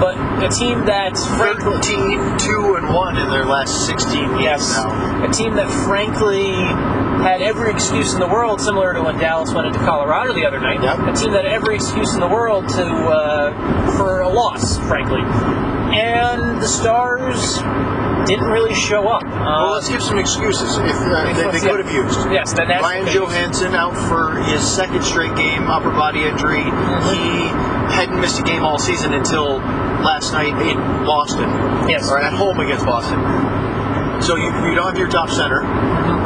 but 0.00 0.14
a 0.44 0.48
team 0.48 0.84
that's 0.84 1.26
frankly 1.36 1.72
13, 1.82 2.38
2 2.38 2.74
and 2.78 2.94
1 2.94 3.16
in 3.18 3.30
their 3.30 3.44
last 3.44 3.86
16 3.86 4.28
games 4.28 4.42
Yes. 4.42 4.76
now. 4.76 5.24
A 5.24 5.32
team 5.32 5.54
that 5.56 5.70
frankly 5.86 6.52
had 7.22 7.42
every 7.42 7.70
excuse 7.72 8.14
in 8.14 8.20
the 8.20 8.28
world, 8.28 8.60
similar 8.60 8.92
to 8.94 9.02
when 9.02 9.18
Dallas 9.18 9.52
went 9.52 9.66
into 9.66 9.80
Colorado 9.80 10.32
the 10.32 10.46
other 10.46 10.60
night. 10.60 10.80
Yep. 10.82 10.98
A 11.08 11.12
team 11.12 11.32
that 11.32 11.44
had 11.44 11.52
every 11.52 11.74
excuse 11.74 12.14
in 12.14 12.20
the 12.20 12.28
world 12.28 12.68
to 12.68 12.84
uh, 12.86 13.96
for 13.96 14.20
a 14.20 14.28
loss, 14.28 14.78
frankly. 14.86 15.22
And 15.92 16.60
the 16.60 16.66
Stars 16.68 17.58
didn't 18.28 18.48
really 18.50 18.74
show 18.74 19.08
up. 19.08 19.22
Uh, 19.24 19.28
Well, 19.28 19.72
let's 19.72 19.88
give 19.88 20.02
some 20.02 20.18
excuses 20.18 20.76
if 20.76 20.94
uh, 20.94 21.32
they, 21.32 21.58
they 21.58 21.60
could 21.66 21.84
have 21.84 21.92
used. 21.92 22.18
Yes, 22.30 22.52
then 22.52 22.68
that's 22.68 22.82
Ryan 22.82 23.06
Johansen 23.06 23.74
out 23.74 23.96
for 24.08 24.42
his 24.42 24.60
second 24.66 25.02
straight 25.02 25.34
game, 25.36 25.64
upper 25.68 25.90
body 25.90 26.24
injury. 26.24 26.60
Mm-hmm. 26.60 27.08
He 27.14 27.48
hadn't 27.94 28.20
missed 28.20 28.38
a 28.38 28.42
game 28.42 28.62
all 28.62 28.78
season 28.78 29.14
until 29.14 29.58
last 30.04 30.32
night 30.32 30.52
in 30.60 30.76
Boston. 31.06 31.48
Yes. 31.88 32.10
Or 32.10 32.20
at 32.20 32.32
home 32.34 32.60
against 32.60 32.84
Boston. 32.84 33.18
So 34.22 34.36
you, 34.36 34.44
you 34.44 34.74
don't 34.74 34.86
have 34.86 34.98
your 34.98 35.08
top 35.08 35.30
center. 35.30 35.62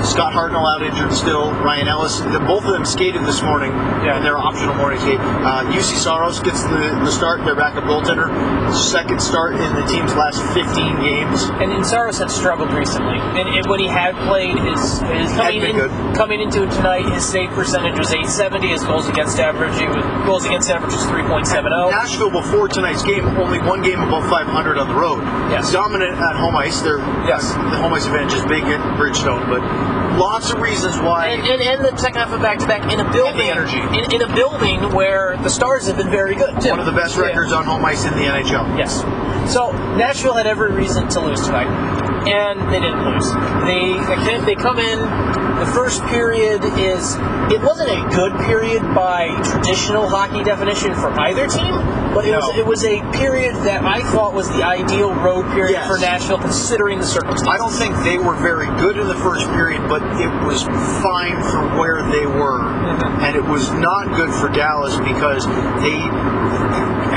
Scott 0.05 0.33
Hartnell 0.35 0.67
out 0.67 0.83
injured 0.83 1.13
still. 1.13 1.51
Ryan 1.53 1.89
Ellis. 1.89 2.21
Both 2.21 2.65
of 2.65 2.73
them 2.73 2.85
skated 2.85 3.23
this 3.23 3.43
morning 3.43 3.71
Yeah. 4.05 4.17
in 4.19 4.23
their 4.23 4.37
optional 4.37 4.75
morning 4.75 4.99
skate. 5.01 5.21
Uh, 5.21 5.65
Juuse 5.73 5.95
Saros 5.97 6.41
gets 6.41 6.63
the, 6.65 6.99
the 7.05 7.11
start, 7.11 7.45
their 7.45 7.55
backup 7.55 7.85
goaltender. 7.85 8.29
Second 8.75 9.21
start 9.23 9.55
in 9.55 9.75
the 9.75 9.83
team's 9.87 10.15
last 10.15 10.43
15 10.55 11.01
games. 11.01 11.45
And 11.63 11.71
Insaros 11.73 12.19
had 12.19 12.31
struggled 12.31 12.73
recently, 12.73 13.19
and, 13.39 13.49
and 13.49 13.67
when 13.69 13.81
he 13.81 13.87
had 13.87 14.15
played, 14.27 14.59
his, 14.59 15.01
his 15.01 15.31
coming 15.37 15.63
in, 15.63 15.77
good. 15.77 15.91
coming 16.17 16.41
into 16.41 16.61
tonight, 16.67 17.09
his 17.13 17.25
save 17.27 17.51
percentage 17.51 17.99
was 17.99 18.09
870. 18.11 18.69
His 18.69 18.83
goals 18.83 19.09
against 19.09 19.39
average, 19.39 19.79
he 19.79 19.87
was, 19.87 20.05
goals 20.27 20.45
against 20.45 20.71
average 20.71 20.93
was 20.93 21.05
3.70. 21.07 21.91
Nashville 21.91 22.31
before 22.31 22.69
tonight's 22.69 23.03
game, 23.03 23.27
only 23.39 23.61
one 23.61 23.83
game 23.83 24.01
above 24.01 24.29
500 24.29 24.79
on 24.79 24.89
the 24.89 24.95
road. 24.95 25.21
Yes. 25.51 25.71
Dominant 25.73 26.15
at 26.19 26.37
home 26.37 26.57
ice. 26.57 26.81
They're, 26.81 26.99
Yes. 27.29 27.53
The 27.53 27.79
home 27.79 27.93
ice 27.95 28.07
advantage 28.07 28.35
is 28.35 28.45
big 28.47 28.65
at 28.65 28.81
Bridgestone, 28.99 29.47
but 29.49 29.61
lots 30.19 30.51
of 30.53 30.61
reasons 30.61 30.97
why. 30.99 31.29
And, 31.29 31.43
and, 31.43 31.61
and 31.63 31.85
the 31.85 31.97
second 31.97 32.21
half 32.21 32.33
of 32.33 32.41
back 32.41 32.59
to 32.59 32.67
back 32.67 32.93
in 32.93 33.01
a 33.01 33.13
building, 33.13 33.49
energy. 33.49 33.79
In, 33.79 34.13
in 34.13 34.23
a 34.23 34.35
building 34.35 34.93
where 34.95 35.37
the 35.39 35.49
Stars 35.51 35.87
have 35.87 35.97
been 35.97 36.11
very 36.11 36.35
good 36.35 36.61
too. 36.61 36.71
one 36.71 36.81
of 36.81 36.87
the 36.87 36.93
best 36.93 37.17
Yeah. 37.17 37.25
records 37.25 37.53
on 37.53 37.65
home 37.65 37.85
ice 37.85 38.05
in 38.05 38.13
the 38.15 38.25
NHL. 38.25 38.79
Yes. 38.79 39.01
So 39.53 39.73
Nashville 39.97 40.35
had 40.35 40.47
every 40.47 40.73
reason 40.73 41.09
to 41.09 41.21
lose 41.21 41.41
tonight, 41.45 41.67
and 42.29 42.61
they 42.73 42.79
didn't 42.81 43.05
lose. 43.05 43.27
They 43.67 43.99
they, 44.25 44.45
they 44.45 44.55
come 44.55 44.79
in. 44.79 44.99
The 45.59 45.67
first 45.75 46.03
period 46.07 46.63
is 46.79 47.15
it 47.53 47.61
wasn't 47.63 47.91
a 47.91 48.09
good 48.15 48.33
period 48.47 48.83
by 48.95 49.29
traditional 49.45 50.09
hockey 50.09 50.43
definition 50.45 50.95
for 50.95 51.11
either 51.21 51.47
team, 51.47 51.75
but 52.15 52.27
it 52.27 52.37
was 52.37 52.57
it 52.57 52.67
was 52.67 52.85
a 52.85 53.01
period 53.13 53.55
that 53.65 53.85
I 53.85 54.01
thought 54.13 54.35
was 54.35 54.49
the 54.49 54.65
ideal 54.65 55.15
road 55.15 55.51
period 55.53 55.73
Yes. 55.73 55.87
for 55.89 55.99
Nashville 55.99 56.39
considering 56.39 56.99
the 56.99 57.07
circumstances. 57.07 57.49
I 57.49 57.57
don't 57.57 57.73
think 57.73 57.97
they 58.05 58.19
were 58.19 58.37
very 58.37 58.67
good 58.81 58.99
in 58.99 59.09
the 59.09 59.17
first 59.17 59.49
period, 59.51 59.89
but 59.89 60.03
it 60.21 60.31
was 60.45 60.63
fine 61.03 61.41
for 61.51 61.63
where 61.79 62.03
they 62.11 62.27
were. 62.27 62.61
Mm-hmm. 62.61 63.25
And 63.25 63.37
it 63.37 63.45
was 63.45 63.71
not 63.73 64.15
good 64.17 64.31
for 64.31 64.49
Dallas 64.49 64.97
because 64.99 65.47
they 65.81 65.97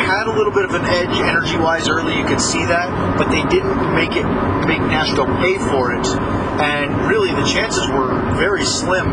had 0.05 0.27
a 0.27 0.33
little 0.35 0.51
bit 0.53 0.65
of 0.65 0.73
an 0.75 0.85
edge 0.85 1.17
energy 1.17 1.57
wise 1.57 1.87
early, 1.87 2.17
you 2.17 2.25
could 2.25 2.41
see 2.41 2.63
that, 2.65 3.17
but 3.17 3.29
they 3.29 3.43
didn't 3.43 3.95
make 3.95 4.15
it 4.15 4.25
make 4.67 4.79
Nashville 4.81 5.25
pay 5.41 5.57
for 5.57 5.93
it. 5.93 6.05
And 6.61 7.07
really 7.07 7.31
the 7.31 7.45
chances 7.45 7.87
were 7.89 8.13
very 8.35 8.65
slim 8.65 9.11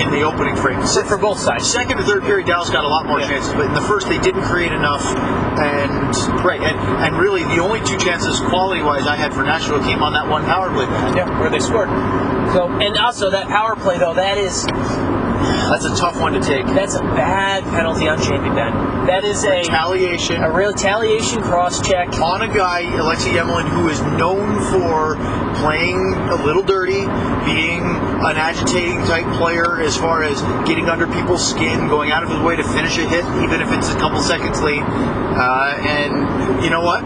in 0.00 0.10
the 0.10 0.22
opening 0.22 0.56
frame. 0.56 0.80
for, 0.80 1.04
for 1.04 1.18
both 1.18 1.38
sides. 1.38 1.70
Second 1.70 1.98
and 1.98 2.06
third 2.06 2.22
period, 2.22 2.46
Dallas 2.46 2.70
got 2.70 2.84
a 2.84 2.88
lot 2.88 3.06
more 3.06 3.20
Yeah. 3.20 3.28
chances, 3.28 3.52
but 3.54 3.66
in 3.66 3.74
the 3.74 3.80
first 3.82 4.08
they 4.08 4.18
didn't 4.18 4.42
create 4.42 4.72
enough. 4.72 5.04
And 5.58 6.14
right, 6.44 6.60
and, 6.60 6.78
and 7.04 7.16
really 7.16 7.44
the 7.44 7.58
only 7.58 7.80
two 7.84 7.96
chances 7.98 8.40
quality 8.40 8.82
wise 8.82 9.06
I 9.06 9.16
had 9.16 9.32
for 9.32 9.42
Nashville 9.44 9.82
came 9.82 10.02
on 10.02 10.12
that 10.14 10.26
one 10.28 10.44
power 10.44 10.70
play. 10.70 10.86
Yeah, 11.16 11.28
where 11.40 11.50
they 11.50 11.60
scored. 11.60 11.88
So 12.52 12.68
and 12.68 12.96
also 12.98 13.30
that 13.30 13.48
power 13.48 13.76
play 13.76 13.98
though 13.98 14.14
that 14.14 14.36
is 14.38 14.64
That's 15.70 15.84
a 15.84 15.96
tough 15.96 16.20
one 16.20 16.32
to 16.34 16.40
take. 16.40 16.66
that's 16.66 16.94
a 16.94 17.00
bad 17.00 17.64
penalty 17.64 18.08
on 18.08 18.20
Jamie 18.22 18.50
Benn. 18.50 18.72
That 19.06 19.24
is 19.24 19.44
a 19.44 19.58
Retaliation 19.58 20.42
a 20.42 20.50
retaliation 20.50 21.42
cross 21.42 21.80
check. 21.86 22.08
on 22.20 22.42
a 22.42 22.48
guy, 22.48 22.80
Alexei 22.96 23.32
Emelin, 23.32 23.68
who 23.68 23.88
is 23.88 24.00
known 24.02 24.60
for 24.70 25.16
playing 25.60 25.98
a 26.30 26.36
little 26.44 26.62
dirty, 26.62 27.04
being 27.44 27.82
an 28.24 28.36
agitating 28.36 28.98
type 29.06 29.26
player 29.36 29.80
as 29.80 29.96
far 29.96 30.22
as 30.22 30.40
getting 30.66 30.88
under 30.88 31.06
people's 31.06 31.46
skin, 31.46 31.88
going 31.88 32.10
out 32.10 32.22
of 32.22 32.30
his 32.30 32.40
way 32.40 32.56
to 32.56 32.64
finish 32.64 32.96
a 32.98 33.06
hit, 33.08 33.24
even 33.42 33.60
if 33.60 33.70
it's 33.72 33.90
a 33.90 33.96
couple 33.96 34.20
seconds 34.20 34.62
late. 34.62 34.82
Uh, 34.82 35.76
and 35.80 36.62
you 36.64 36.70
know 36.70 36.80
what? 36.80 37.02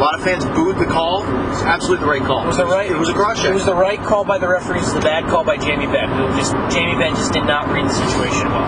Lot 0.00 0.14
of 0.18 0.24
fans 0.24 0.44
booed 0.56 0.76
the 0.78 0.86
call. 0.86 1.22
It's 1.52 1.62
absolutely 1.62 2.04
the 2.06 2.10
right 2.10 2.22
call. 2.24 2.44
It 2.44 2.46
was 2.48 2.56
the 2.56 2.66
right. 2.66 2.90
It 2.90 2.96
was 2.98 3.08
a 3.08 3.14
cross 3.14 3.38
check. 3.40 3.50
It 3.50 3.54
was 3.54 3.66
the 3.66 3.74
right 3.76 4.00
call 4.00 4.24
by 4.24 4.38
the 4.38 4.48
referees. 4.48 4.92
The 4.94 5.00
bad 5.00 5.28
call 5.28 5.44
by 5.44 5.56
Jamie 5.58 5.86
Benn. 5.86 6.08
Who 6.10 6.28
just 6.38 6.52
Jamie 6.74 6.96
Benn 6.96 7.14
just 7.14 7.32
did 7.32 7.44
not 7.44 7.68
read 7.68 7.84
the 7.84 7.92
situation 7.92 8.48
well. 8.48 8.64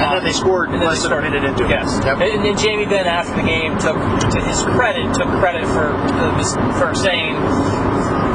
and 0.00 0.16
then 0.20 0.24
they 0.24 0.32
scored 0.32 0.70
And 0.70 0.80
then 0.80 0.88
less 0.88 1.02
they 1.02 1.08
than 1.08 1.18
a 1.18 1.20
started- 1.24 1.32
minute 1.32 1.48
into 1.50 1.64
it. 1.64 1.70
Yes. 1.70 2.00
Yep. 2.04 2.20
And 2.20 2.44
then 2.44 2.56
Jamie 2.56 2.84
Benn 2.86 3.06
after 3.06 3.34
the 3.36 3.42
game 3.48 3.76
took, 3.80 3.96
to 3.96 4.40
his 4.44 4.62
credit, 4.76 5.08
took 5.14 5.28
credit 5.40 5.64
for 5.66 5.92
uh, 5.96 6.44
for 6.78 6.94
saying 6.94 7.34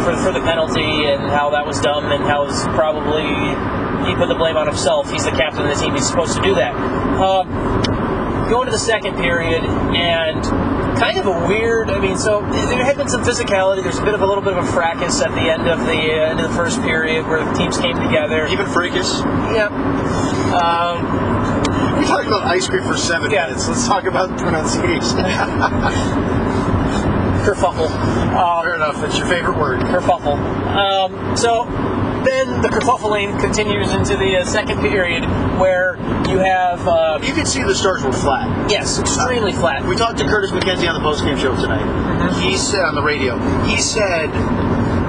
for 0.04 0.14
for 0.18 0.32
the 0.34 0.42
penalty 0.42 1.06
and 1.06 1.22
how 1.30 1.50
that 1.52 1.66
was 1.66 1.80
dumb 1.82 2.06
and 2.12 2.24
how 2.26 2.46
it's 2.46 2.64
probably 2.78 3.26
he 4.10 4.14
put 4.16 4.28
the 4.30 4.36
blame 4.38 4.58
on 4.58 4.68
himself. 4.68 5.12
He's 5.12 5.26
the 5.26 5.32
captain 5.32 5.66
of 5.66 5.74
the 5.74 5.82
team. 5.84 5.94
He's 5.94 6.08
supposed 6.08 6.36
to 6.38 6.42
do 6.44 6.54
that. 6.56 6.74
Um, 7.22 7.50
going 8.50 8.66
to 8.68 8.72
the 8.72 8.78
second 8.78 9.16
period 9.18 9.64
and 9.64 10.46
kind 11.00 11.18
of 11.18 11.26
a 11.28 11.48
weird. 11.48 11.90
I 11.90 12.00
mean, 12.00 12.18
so 12.18 12.42
there 12.42 12.84
had 12.84 12.98
been 12.98 13.10
some 13.10 13.24
physicality. 13.24 13.84
There's 13.84 14.00
a 14.00 14.04
bit 14.04 14.14
of 14.14 14.22
a 14.22 14.26
little 14.26 14.44
bit 14.44 14.54
of 14.54 14.64
a 14.64 14.68
fracas 14.72 15.22
at 15.22 15.30
the 15.32 15.42
end 15.42 15.68
of 15.68 15.80
the 15.80 15.92
uh, 15.94 16.30
end 16.32 16.40
of 16.40 16.50
the 16.50 16.56
first 16.56 16.82
period 16.82 17.28
where 17.28 17.44
the 17.44 17.54
teams 17.54 17.78
came 17.78 17.96
together. 17.96 18.48
Even 18.48 18.66
Fracas. 18.68 19.20
Yep. 19.54 19.72
Um, 20.56 21.04
We 22.00 22.06
talked 22.06 22.28
about 22.28 22.44
ice 22.44 22.68
cream 22.68 22.84
for 22.84 22.98
seven 22.98 23.32
Yeah. 23.32 23.48
minutes. 23.48 23.68
Let's 23.68 23.88
talk 23.88 24.04
about 24.06 24.38
pronunciation. 24.38 25.18
kerfuffle. 27.46 27.90
Um, 28.36 28.64
Fair 28.64 28.76
enough. 28.76 29.04
It's 29.04 29.18
your 29.18 29.28
favorite 29.28 29.58
word. 29.58 29.80
kerfuffle. 29.82 30.38
Um, 30.76 31.38
so 31.38 31.66
then 32.26 32.62
the 32.62 32.70
kerfuffling 32.70 33.40
continues 33.40 33.92
into 33.92 34.18
the 34.18 34.38
uh, 34.38 34.46
second 34.46 34.82
period 34.82 35.24
where 35.60 35.96
you 36.30 36.38
have, 36.40 36.88
uh, 36.88 37.20
You 37.24 37.34
could 37.34 37.48
see 37.48 37.64
the 37.64 37.76
stars 37.76 38.04
were 38.04 38.12
flat. 38.12 38.70
yes, 38.70 39.00
extremely 39.00 39.54
flat. 39.54 39.86
We 39.86 39.96
talked 39.96 40.18
to 40.20 40.26
Curtis 40.26 40.52
McKenzie 40.52 40.90
on 40.92 41.02
the 41.02 41.08
postgame 41.08 41.40
show 41.40 41.56
tonight. 41.56 41.86
Mm-hmm. 41.86 42.42
He 42.42 42.58
said 42.58 42.84
on 42.84 42.96
the 42.96 43.04
radio, 43.04 43.38
he 43.66 43.78
said 43.78 44.30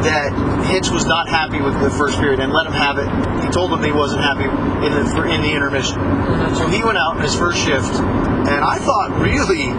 that 0.04 0.66
Hitch 0.70 0.90
was 0.90 1.06
not 1.06 1.28
happy 1.28 1.60
with 1.60 1.80
the 1.80 1.90
first 1.90 2.18
period 2.18 2.40
and 2.40 2.52
let 2.52 2.66
him 2.66 2.72
have 2.72 2.98
it. 2.98 3.08
He 3.44 3.50
told 3.50 3.72
him 3.72 3.82
he 3.82 3.92
wasn't 3.92 4.22
happy 4.22 4.44
in 4.44 4.92
the 4.92 5.22
in 5.32 5.40
the 5.42 5.52
intermission. 5.52 5.98
Mm-hmm. 5.98 6.54
So 6.56 6.68
he 6.68 6.84
went 6.84 6.98
out 6.98 7.16
in 7.16 7.22
his 7.22 7.34
first 7.34 7.58
shift, 7.58 7.94
and 7.94 8.64
I 8.64 8.78
thought 8.78 9.18
really 9.20 9.72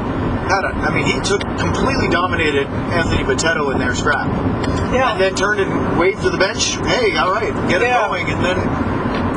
had 0.48 0.64
a. 0.66 0.70
I 0.74 0.94
mean, 0.94 1.06
he 1.06 1.20
took 1.22 1.42
completely 1.60 2.08
dominated 2.10 2.68
Anthony 2.68 3.24
Bitetto 3.24 3.72
in 3.74 3.78
their 3.80 3.94
scrap, 3.96 4.28
Yeah. 4.94 5.12
and 5.12 5.22
then 5.22 5.36
turned 5.36 5.60
and 5.62 6.00
waved 6.00 6.22
to 6.24 6.30
the 6.30 6.38
bench. 6.38 6.76
Hey, 6.88 7.16
all 7.18 7.32
right, 7.32 7.54
get 7.70 7.82
Yeah. 7.82 8.06
it 8.06 8.08
going, 8.08 8.30
and 8.32 8.44
then. 8.44 8.94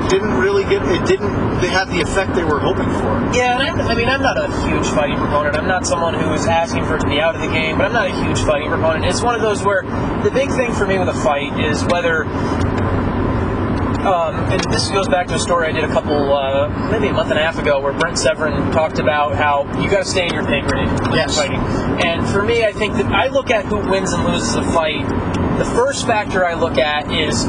Didn't 0.09 0.40
really 0.40 0.64
get 0.64 0.83
it. 0.83 1.07
Didn't 1.07 1.61
they 1.61 1.69
had 1.69 1.87
the 1.88 2.00
effect 2.00 2.35
they 2.35 2.43
were 2.43 2.59
hoping 2.59 2.90
for? 2.99 3.14
Yeah, 3.33 3.55
and 3.61 3.62
I'm, 3.62 3.81
I 3.87 3.95
mean, 3.95 4.09
I'm 4.09 4.23
not 4.23 4.37
a 4.37 4.49
huge 4.67 4.88
fighting 4.88 5.17
proponent. 5.17 5.57
I'm 5.57 5.69
not 5.69 5.87
someone 5.87 6.14
who 6.14 6.33
is 6.33 6.49
asking 6.49 6.85
for 6.87 6.97
it 6.97 7.00
to 7.02 7.07
be 7.07 7.21
out 7.21 7.37
of 7.37 7.40
the 7.40 7.47
game, 7.47 7.76
but 7.79 7.87
I'm 7.87 7.93
not 7.93 8.07
a 8.09 8.25
huge 8.25 8.40
fighting 8.40 8.71
proponent. 8.71 9.05
It's 9.05 9.23
one 9.23 9.37
of 9.37 9.40
those 9.40 9.62
where 9.62 9.83
the 10.25 10.33
big 10.33 10.50
thing 10.50 10.73
for 10.73 10.85
me 10.85 10.99
with 10.99 11.07
a 11.09 11.14
fight 11.14 11.61
is 11.61 11.85
whether. 11.85 12.25
Um, 14.07 14.35
and 14.50 14.61
this 14.73 14.88
goes 14.90 15.09
back 15.09 15.26
to 15.28 15.35
a 15.35 15.38
story 15.38 15.69
I 15.69 15.73
did 15.73 15.85
a 15.85 15.88
couple, 15.92 16.33
uh, 16.35 16.90
maybe 16.90 17.09
a 17.09 17.12
month 17.12 17.30
and 17.30 17.38
a 17.38 17.42
half 17.42 17.59
ago, 17.59 17.80
where 17.80 17.92
Brent 17.92 18.19
Severin 18.19 18.73
talked 18.73 18.99
about 18.99 19.35
how 19.35 19.64
you 19.80 19.90
got 19.90 19.99
to 19.99 20.04
stay 20.09 20.26
in 20.26 20.33
your 20.33 20.45
pay 20.47 20.62
grade 20.62 20.88
when 21.02 21.12
Yes. 21.12 21.37
you're 21.37 21.47
fighting. 21.47 21.61
And 22.07 22.26
for 22.28 22.42
me, 22.42 22.64
I 22.64 22.73
think 22.73 22.95
that 22.95 23.07
I 23.07 23.28
look 23.28 23.50
at 23.50 23.66
who 23.66 23.76
wins 23.90 24.12
and 24.12 24.25
loses 24.25 24.54
a 24.57 24.62
fight. 24.73 25.07
The 25.59 25.66
first 25.66 26.07
factor 26.07 26.47
I 26.47 26.54
look 26.54 26.78
at 26.78 27.12
is 27.12 27.47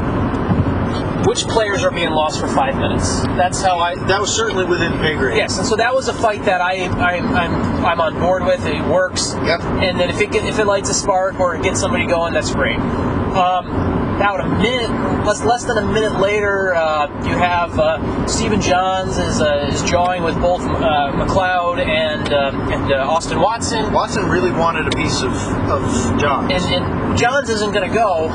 which 1.26 1.44
players 1.44 1.84
are 1.84 1.90
being 1.90 2.10
lost 2.10 2.38
for 2.40 2.48
five 2.48 2.76
minutes. 2.76 3.22
That's 3.22 3.62
how 3.62 3.78
I 3.78 3.94
That 3.94 4.20
was 4.20 4.34
certainly 4.34 4.64
within 4.66 4.92
pay 4.98 5.14
grade. 5.16 5.38
Yes, 5.38 5.56
and 5.56 5.66
so 5.66 5.76
that 5.76 5.94
was 5.94 6.08
a 6.08 6.12
fight 6.12 6.44
that 6.44 6.60
I 6.60 6.84
I'm 6.84 7.34
I'm, 7.34 7.84
I'm 7.86 8.00
on 8.00 8.18
board 8.20 8.44
with. 8.44 8.66
It 8.66 8.84
works. 8.86 9.34
Yep. 9.44 9.60
And 9.62 9.98
then 9.98 10.10
if 10.10 10.20
it 10.20 10.30
get, 10.32 10.44
if 10.44 10.58
it 10.58 10.66
lights 10.66 10.90
a 10.90 10.94
spark 10.94 11.40
or 11.40 11.54
it 11.54 11.62
gets 11.62 11.80
somebody 11.80 12.06
going, 12.06 12.34
that's 12.34 12.52
great. 12.54 12.78
Um, 12.78 14.01
about 14.22 14.38
a 14.38 14.48
minute, 14.62 14.88
less 15.26 15.42
less 15.42 15.64
than 15.64 15.78
a 15.78 15.92
minute 15.92 16.20
later, 16.20 16.74
uh, 16.76 17.08
you 17.26 17.34
have 17.34 17.76
uh, 17.76 18.26
Stephen 18.28 18.60
Johns 18.60 19.18
is 19.18 19.42
uh, 19.42 19.68
is 19.68 19.82
jawing 19.82 20.22
with 20.22 20.36
both 20.40 20.60
uh, 20.60 21.10
McLeod 21.18 21.84
and 21.84 22.32
um, 22.32 22.72
and 22.72 22.92
uh, 22.92 23.10
Austin 23.10 23.40
Watson. 23.40 23.92
Watson 23.92 24.28
really 24.28 24.52
wanted 24.52 24.86
a 24.86 24.96
piece 24.96 25.22
of, 25.22 25.32
of 25.68 26.20
John. 26.20 26.52
And, 26.52 26.62
and 26.62 27.18
Johns 27.18 27.48
isn't 27.48 27.72
going 27.72 27.88
to 27.88 27.92
go, 27.94 28.28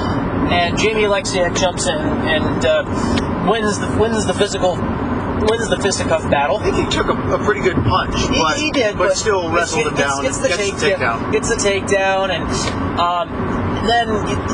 and 0.52 0.78
Jamie 0.78 1.04
Oleksiak 1.04 1.58
jumps 1.58 1.88
in 1.88 1.96
and 1.96 2.66
uh, 2.66 3.48
wins 3.50 3.80
the 3.80 3.88
wins 3.98 4.26
the 4.26 4.34
physical 4.34 4.76
wins 4.76 5.70
the 5.70 5.78
fisticuff 5.78 6.30
battle. 6.30 6.58
I 6.58 6.64
think 6.64 6.76
he 6.76 6.86
took 6.90 7.08
a, 7.08 7.14
a 7.14 7.38
pretty 7.46 7.62
good 7.62 7.78
punch, 7.86 8.20
He, 8.20 8.40
but, 8.40 8.58
he 8.58 8.72
did, 8.72 8.98
but, 8.98 9.16
still 9.16 9.50
wrestled 9.52 9.84
gets, 9.84 9.92
him 9.92 10.08
down. 10.08 10.24
Gets, 10.24 10.38
gets 10.40 10.42
the, 10.42 10.48
gets 10.48 10.82
take, 10.82 10.98
the 10.98 11.06
takedown. 11.06 11.32
Gets 11.32 11.50
the 11.50 11.56
takedown, 11.56 12.30
and 12.32 12.44
um, 13.00 13.57
then 13.88 14.08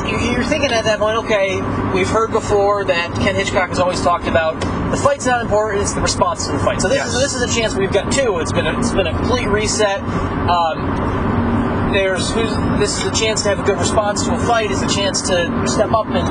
you- 0.07 0.31
you're 0.31 0.43
thinking 0.43 0.71
at 0.71 0.85
that 0.85 0.99
point, 0.99 1.17
okay, 1.25 1.61
we've 1.93 2.09
heard 2.09 2.31
before 2.31 2.83
that 2.85 3.13
Ken 3.15 3.35
Hitchcock 3.35 3.69
has 3.69 3.79
always 3.79 4.01
talked 4.01 4.27
about 4.27 4.59
the 4.91 4.97
fight's 4.97 5.25
not 5.25 5.41
important; 5.41 5.81
it's 5.81 5.93
the 5.93 6.01
response 6.01 6.45
to 6.47 6.53
the 6.53 6.59
fight. 6.59 6.81
So 6.81 6.87
this, 6.87 6.97
Yes. 6.97 7.07
is, 7.13 7.19
this 7.21 7.33
is 7.35 7.41
a 7.41 7.59
chance 7.59 7.73
we've 7.75 7.91
got 7.91 8.11
two. 8.11 8.39
It's 8.39 8.51
been 8.51 8.67
a, 8.67 8.77
it's 8.77 8.91
been 8.91 9.07
a 9.07 9.13
complete 9.13 9.47
reset. 9.47 10.01
Um, 10.49 11.91
there's 11.93 12.31
who's, 12.31 12.51
this 12.79 12.97
is 12.97 13.05
a 13.05 13.11
chance 13.11 13.43
to 13.43 13.49
have 13.49 13.59
a 13.59 13.63
good 13.63 13.77
response 13.77 14.23
to 14.25 14.33
a 14.33 14.39
fight. 14.39 14.71
It's 14.71 14.81
a 14.81 14.87
chance 14.87 15.21
to 15.29 15.67
step 15.67 15.91
up 15.93 16.07
and 16.07 16.27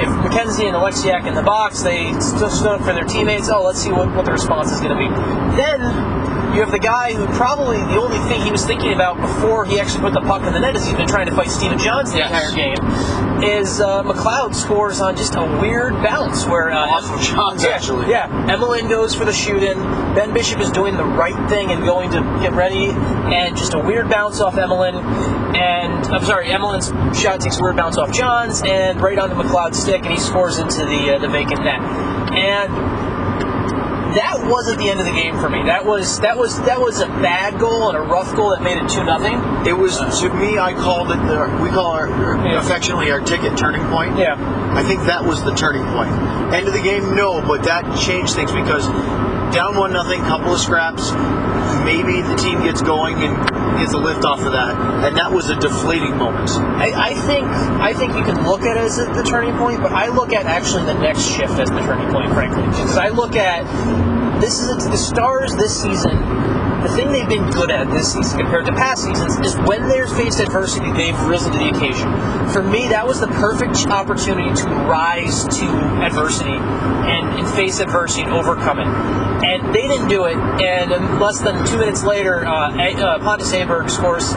if 0.00 0.08
McKenzie 0.08 0.66
and 0.66 0.76
Oleksiak 0.76 1.26
in 1.26 1.34
the 1.34 1.42
box, 1.42 1.82
they 1.82 2.12
still 2.20 2.50
stood 2.50 2.68
up 2.72 2.80
for 2.82 2.92
their 2.92 3.04
teammates. 3.04 3.48
Oh, 3.50 3.62
let's 3.64 3.82
see 3.82 3.90
what, 3.92 4.14
what 4.14 4.24
the 4.24 4.32
response 4.32 4.70
is 4.70 4.80
going 4.80 4.96
to 4.96 4.98
be. 4.98 5.08
Then 5.56 5.80
you 6.54 6.60
have 6.60 6.70
the 6.70 6.78
guy 6.78 7.14
who 7.14 7.26
probably 7.28 7.78
the 7.78 7.96
only 8.00 8.18
thing 8.28 8.42
he 8.42 8.50
was 8.50 8.64
thinking 8.66 8.92
about 8.92 9.16
before 9.20 9.64
he 9.64 9.80
actually 9.80 10.00
put 10.02 10.12
the 10.12 10.20
puck 10.20 10.42
in 10.42 10.52
the 10.52 10.60
net 10.60 10.76
is 10.76 10.84
he's 10.84 10.94
been 10.94 11.08
trying 11.08 11.26
to 11.26 11.34
fight 11.34 11.48
Stephen 11.48 11.78
Johns 11.78 12.12
the 12.12 12.18
Yes. 12.18 12.30
entire 12.52 12.54
game. 12.54 13.42
Is 13.42 13.80
uh, 13.80 14.02
McLeod 14.04 14.54
scores 14.54 15.00
on 15.00 15.16
just 15.16 15.34
a 15.34 15.42
weird 15.60 15.94
bounce 15.94 16.46
where 16.46 16.70
uh, 16.70 16.86
Off 16.86 17.10
of 17.10 17.20
Johns, 17.20 17.64
yeah, 17.64 17.70
actually. 17.70 18.08
Yeah, 18.08 18.28
Emelin 18.54 18.88
goes 18.88 19.14
for 19.14 19.24
the 19.24 19.32
shoot 19.32 19.62
in. 19.64 19.78
Ben 20.14 20.32
Bishop 20.32 20.60
is 20.60 20.70
doing 20.70 20.96
the 20.96 21.04
right 21.04 21.34
thing 21.48 21.72
and 21.72 21.82
going 21.84 22.10
to 22.12 22.20
get 22.40 22.52
ready, 22.52 22.90
and 22.90 23.56
just 23.56 23.74
a 23.74 23.78
weird 23.80 24.08
bounce 24.08 24.40
off 24.40 24.54
Emelin. 24.54 24.94
And 25.56 26.06
I'm 26.14 26.24
sorry, 26.24 26.48
Emelin's 26.48 26.86
shot 27.20 27.40
takes 27.40 27.58
a 27.58 27.62
weird 27.62 27.76
bounce 27.76 27.98
off 27.98 28.12
John's 28.12 28.62
and 28.62 29.00
right 29.00 29.18
onto 29.18 29.34
McLeod's 29.34 29.80
stick, 29.80 30.02
and 30.02 30.12
he 30.12 30.20
scores 30.20 30.58
into 30.58 30.84
the 30.84 31.16
uh, 31.16 31.18
the 31.18 31.28
vacant 31.28 31.64
net. 31.64 31.80
And 32.32 32.72
that 34.14 34.44
wasn't 34.46 34.78
the 34.78 34.88
end 34.90 35.00
of 35.00 35.06
the 35.06 35.12
game 35.12 35.38
for 35.38 35.48
me. 35.48 35.62
That 35.64 35.84
was 35.84 36.20
that 36.20 36.36
was 36.36 36.60
that 36.62 36.80
was 36.80 37.00
a 37.00 37.06
bad 37.06 37.58
goal 37.58 37.88
and 37.88 37.96
a 37.98 38.02
rough 38.02 38.34
goal 38.34 38.50
that 38.50 38.62
made 38.62 38.76
it 38.78 38.88
two 38.88 39.04
nothing. 39.04 39.34
It 39.66 39.76
was 39.76 39.98
to 40.20 40.28
me. 40.34 40.58
I 40.58 40.74
called 40.74 41.10
it. 41.10 41.16
The, 41.16 41.58
we 41.62 41.68
call 41.70 41.92
our 41.92 42.08
Yeah. 42.08 42.58
affectionately 42.60 43.10
our 43.10 43.20
ticket 43.20 43.56
turning 43.56 43.84
point. 43.88 44.16
Yeah. 44.18 44.36
I 44.76 44.82
think 44.82 45.02
that 45.04 45.24
was 45.24 45.42
the 45.44 45.54
turning 45.54 45.84
point. 45.92 46.10
End 46.52 46.66
of 46.68 46.74
the 46.74 46.82
game, 46.82 47.14
no, 47.14 47.40
but 47.40 47.62
that 47.64 47.84
changed 47.98 48.34
things 48.34 48.52
because 48.52 48.86
down 49.54 49.76
one 49.76 49.92
nothing, 49.92 50.20
couple 50.22 50.52
of 50.52 50.60
scraps, 50.60 51.12
maybe 51.84 52.22
the 52.22 52.34
team 52.36 52.62
gets 52.62 52.80
going 52.82 53.16
and 53.22 53.36
gets 53.82 53.94
a 53.94 53.98
lift 53.98 54.24
off 54.24 54.38
of 54.40 54.52
that, 54.52 54.78
and 55.04 55.16
that 55.16 55.32
was 55.32 55.50
a 55.50 55.56
deflating 55.56 56.16
moment. 56.16 56.48
I, 56.78 57.10
I 57.10 57.14
think 57.26 57.46
I 57.48 57.92
think 57.92 58.14
you 58.14 58.22
can 58.22 58.46
look 58.46 58.62
at 58.62 58.76
it 58.76 58.84
as 58.84 58.96
the 58.96 59.26
turning 59.26 59.56
point, 59.56 59.82
but 59.82 59.90
I 59.90 60.06
look 60.06 60.32
at 60.32 60.46
actually 60.46 60.84
the 60.84 60.94
next 60.94 61.26
shift 61.26 61.58
as 61.58 61.68
the 61.68 61.80
turning 61.80 62.08
point, 62.12 62.30
frankly, 62.32 62.62
because 62.62 62.96
I 62.96 63.08
look 63.08 63.34
at 63.34 63.66
this 64.40 64.60
is 64.60 64.88
the 64.88 64.96
Stars 64.96 65.56
this 65.56 65.82
season. 65.82 66.51
The 66.82 66.88
thing 66.96 67.12
they've 67.12 67.28
been 67.28 67.48
good 67.50 67.70
at 67.70 67.88
this 67.90 68.12
season 68.12 68.38
compared 68.38 68.66
to 68.66 68.72
past 68.72 69.04
seasons 69.04 69.38
is 69.38 69.56
when 69.68 69.88
they've 69.88 70.08
faced 70.08 70.40
adversity, 70.40 70.90
they've 70.92 71.18
risen 71.22 71.52
to 71.52 71.58
the 71.58 71.68
occasion. 71.68 72.10
For 72.52 72.62
me, 72.62 72.88
that 72.88 73.06
was 73.06 73.20
the 73.20 73.28
perfect 73.28 73.86
opportunity 73.86 74.52
to 74.62 74.66
rise 74.66 75.44
to 75.44 75.66
adversity 76.02 76.58
and, 76.58 77.38
and 77.38 77.48
face 77.54 77.78
adversity 77.78 78.22
and 78.22 78.32
overcome 78.32 78.80
it. 78.80 78.86
And 78.86 79.74
they 79.74 79.86
didn't 79.86 80.08
do 80.08 80.24
it. 80.24 80.36
And 80.36 81.20
less 81.20 81.40
than 81.40 81.64
two 81.66 81.78
minutes 81.78 82.02
later, 82.02 82.44
uh, 82.44 82.72
uh, 82.72 83.18
Pontus 83.20 83.52
Aberg 83.52 83.88
scores 83.88 84.32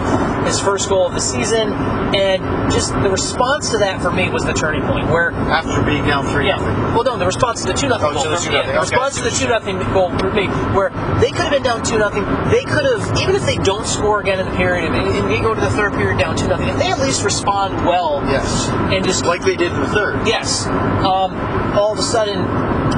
his 0.46 0.60
first 0.60 0.88
goal 0.90 1.08
of 1.08 1.14
the 1.14 1.20
season. 1.22 1.74
And 2.16 2.72
just 2.72 2.94
the 2.94 3.10
response 3.10 3.72
to 3.72 3.78
that 3.80 4.02
for 4.02 4.12
me 4.12 4.30
was 4.30 4.46
the 4.46 4.54
turning 4.54 4.84
point, 4.84 5.08
where 5.10 5.32
After 5.32 5.84
being 5.84 6.06
down 6.06 6.26
three 6.28 6.48
yeah. 6.48 6.60
Well, 6.96 7.04
no, 7.04 7.18
the 7.18 7.26
response 7.26 7.62
to 7.66 7.68
the 7.68 7.74
two 7.74 7.90
nothing 7.90 8.08
Oh, 8.10 8.14
goal. 8.14 8.24
to 8.24 8.30
the 8.30 8.38
for 8.38 8.50
2-0, 8.50 8.52
me, 8.52 8.58
the 8.66 8.70
okay. 8.70 8.80
response 8.80 9.16
to 9.18 9.24
the 9.24 9.32
two 9.32 9.48
nothing 9.48 9.80
goal 9.92 10.10
for 10.18 10.32
me, 10.32 10.48
where 10.78 10.90
they 11.20 11.32
could 11.32 11.42
have 11.50 11.52
been 11.52 11.64
down 11.64 11.84
two 11.84 11.98
nothing. 11.98 12.24
They 12.52 12.64
could 12.64 12.86
have, 12.86 13.04
even 13.20 13.36
if 13.36 13.46
they 13.46 13.58
don't 13.58 13.86
score 13.86 14.22
again 14.22 14.40
in 14.40 14.46
the 14.50 14.56
period, 14.56 14.94
and, 14.94 15.08
and 15.08 15.30
they 15.30 15.42
go 15.42 15.54
to 15.54 15.60
the 15.60 15.70
third 15.72 15.94
period 15.94 16.20
down 16.20 16.38
two 16.38 16.48
nothing. 16.48 16.70
If 16.70 16.78
they 16.78 16.92
at 16.92 17.00
least 17.00 17.24
respond 17.26 17.76
well, 17.86 18.22
Yes, 18.30 18.70
and 18.94 19.04
just 19.04 19.26
like 19.26 19.42
they 19.42 19.56
did 19.58 19.72
in 19.74 19.80
the 19.82 19.90
third. 19.90 20.26
yes, 20.28 20.68
um, 20.68 21.34
all 21.76 21.92
of 21.92 22.00
a 22.00 22.04
sudden, 22.04 22.40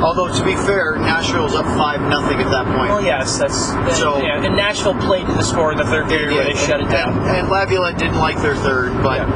Although 0.04 0.30
to 0.38 0.44
be 0.46 0.56
fair, 0.56 0.96
Nashville 0.98 1.44
was 1.44 1.56
up 1.56 1.66
five 1.78 2.02
nothing 2.02 2.40
at 2.40 2.50
that 2.52 2.66
point. 2.78 2.90
well, 2.92 3.04
yes, 3.04 3.38
that's 3.38 3.70
So- 3.98 4.22
yeah. 4.22 4.44
And 4.44 4.56
Nashville 4.56 4.96
played 4.96 5.26
to 5.28 5.34
the 5.34 5.44
score 5.44 5.72
in 5.72 5.78
the 5.78 5.86
third 5.86 6.08
period 6.08 6.32
where 6.34 6.44
they 6.46 6.56
shut 6.56 6.80
it 6.82 6.90
down. 6.90 7.18
And, 7.28 7.38
and 7.38 7.50
Laviolette 7.50 7.98
didn't 7.98 8.20
like 8.20 8.38
their 8.42 8.56
third, 8.56 8.92
but 9.04 9.28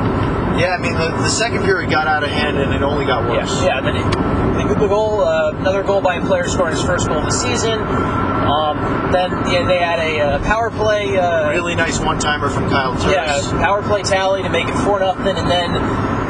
Yeah, 0.60 0.76
I 0.76 0.82
mean 0.82 0.94
the, 0.94 1.10
the 1.10 1.30
second 1.30 1.64
period 1.64 1.90
got 1.90 2.08
out 2.08 2.24
of 2.24 2.30
hand 2.30 2.58
and 2.58 2.74
it 2.74 2.82
only 2.84 3.06
got 3.06 3.24
worse. 3.30 3.64
Yeah, 3.64 3.80
yeah. 3.80 3.82
Then 3.82 3.96
it, 3.98 4.78
the 4.80 4.88
goal, 4.88 5.22
uh, 5.22 5.52
another 5.52 5.84
goal 5.84 6.02
by 6.02 6.16
a 6.16 6.26
player 6.26 6.48
scoring 6.48 6.76
his 6.76 6.84
first 6.86 7.08
goal 7.08 7.18
of 7.20 7.26
the 7.26 7.32
season. 7.32 7.80
Um, 7.82 8.78
then 9.12 9.32
yeah, 9.52 9.66
they 9.68 9.80
had 9.80 10.00
a 10.00 10.20
uh, 10.20 10.44
power 10.46 10.70
play. 10.72 11.18
Uh, 11.18 11.50
Really 11.50 11.76
nice 11.76 12.00
one 12.00 12.20
timer 12.20 12.50
from 12.50 12.70
Kyle 12.70 12.94
Turris. 12.94 13.14
yeah, 13.48 13.52
power 13.60 13.82
play 13.82 14.02
tally 14.04 14.44
to 14.44 14.50
make 14.50 14.68
it 14.68 14.76
four 14.84 15.00
nothing, 15.00 15.36
and 15.38 15.50
then 15.50 15.72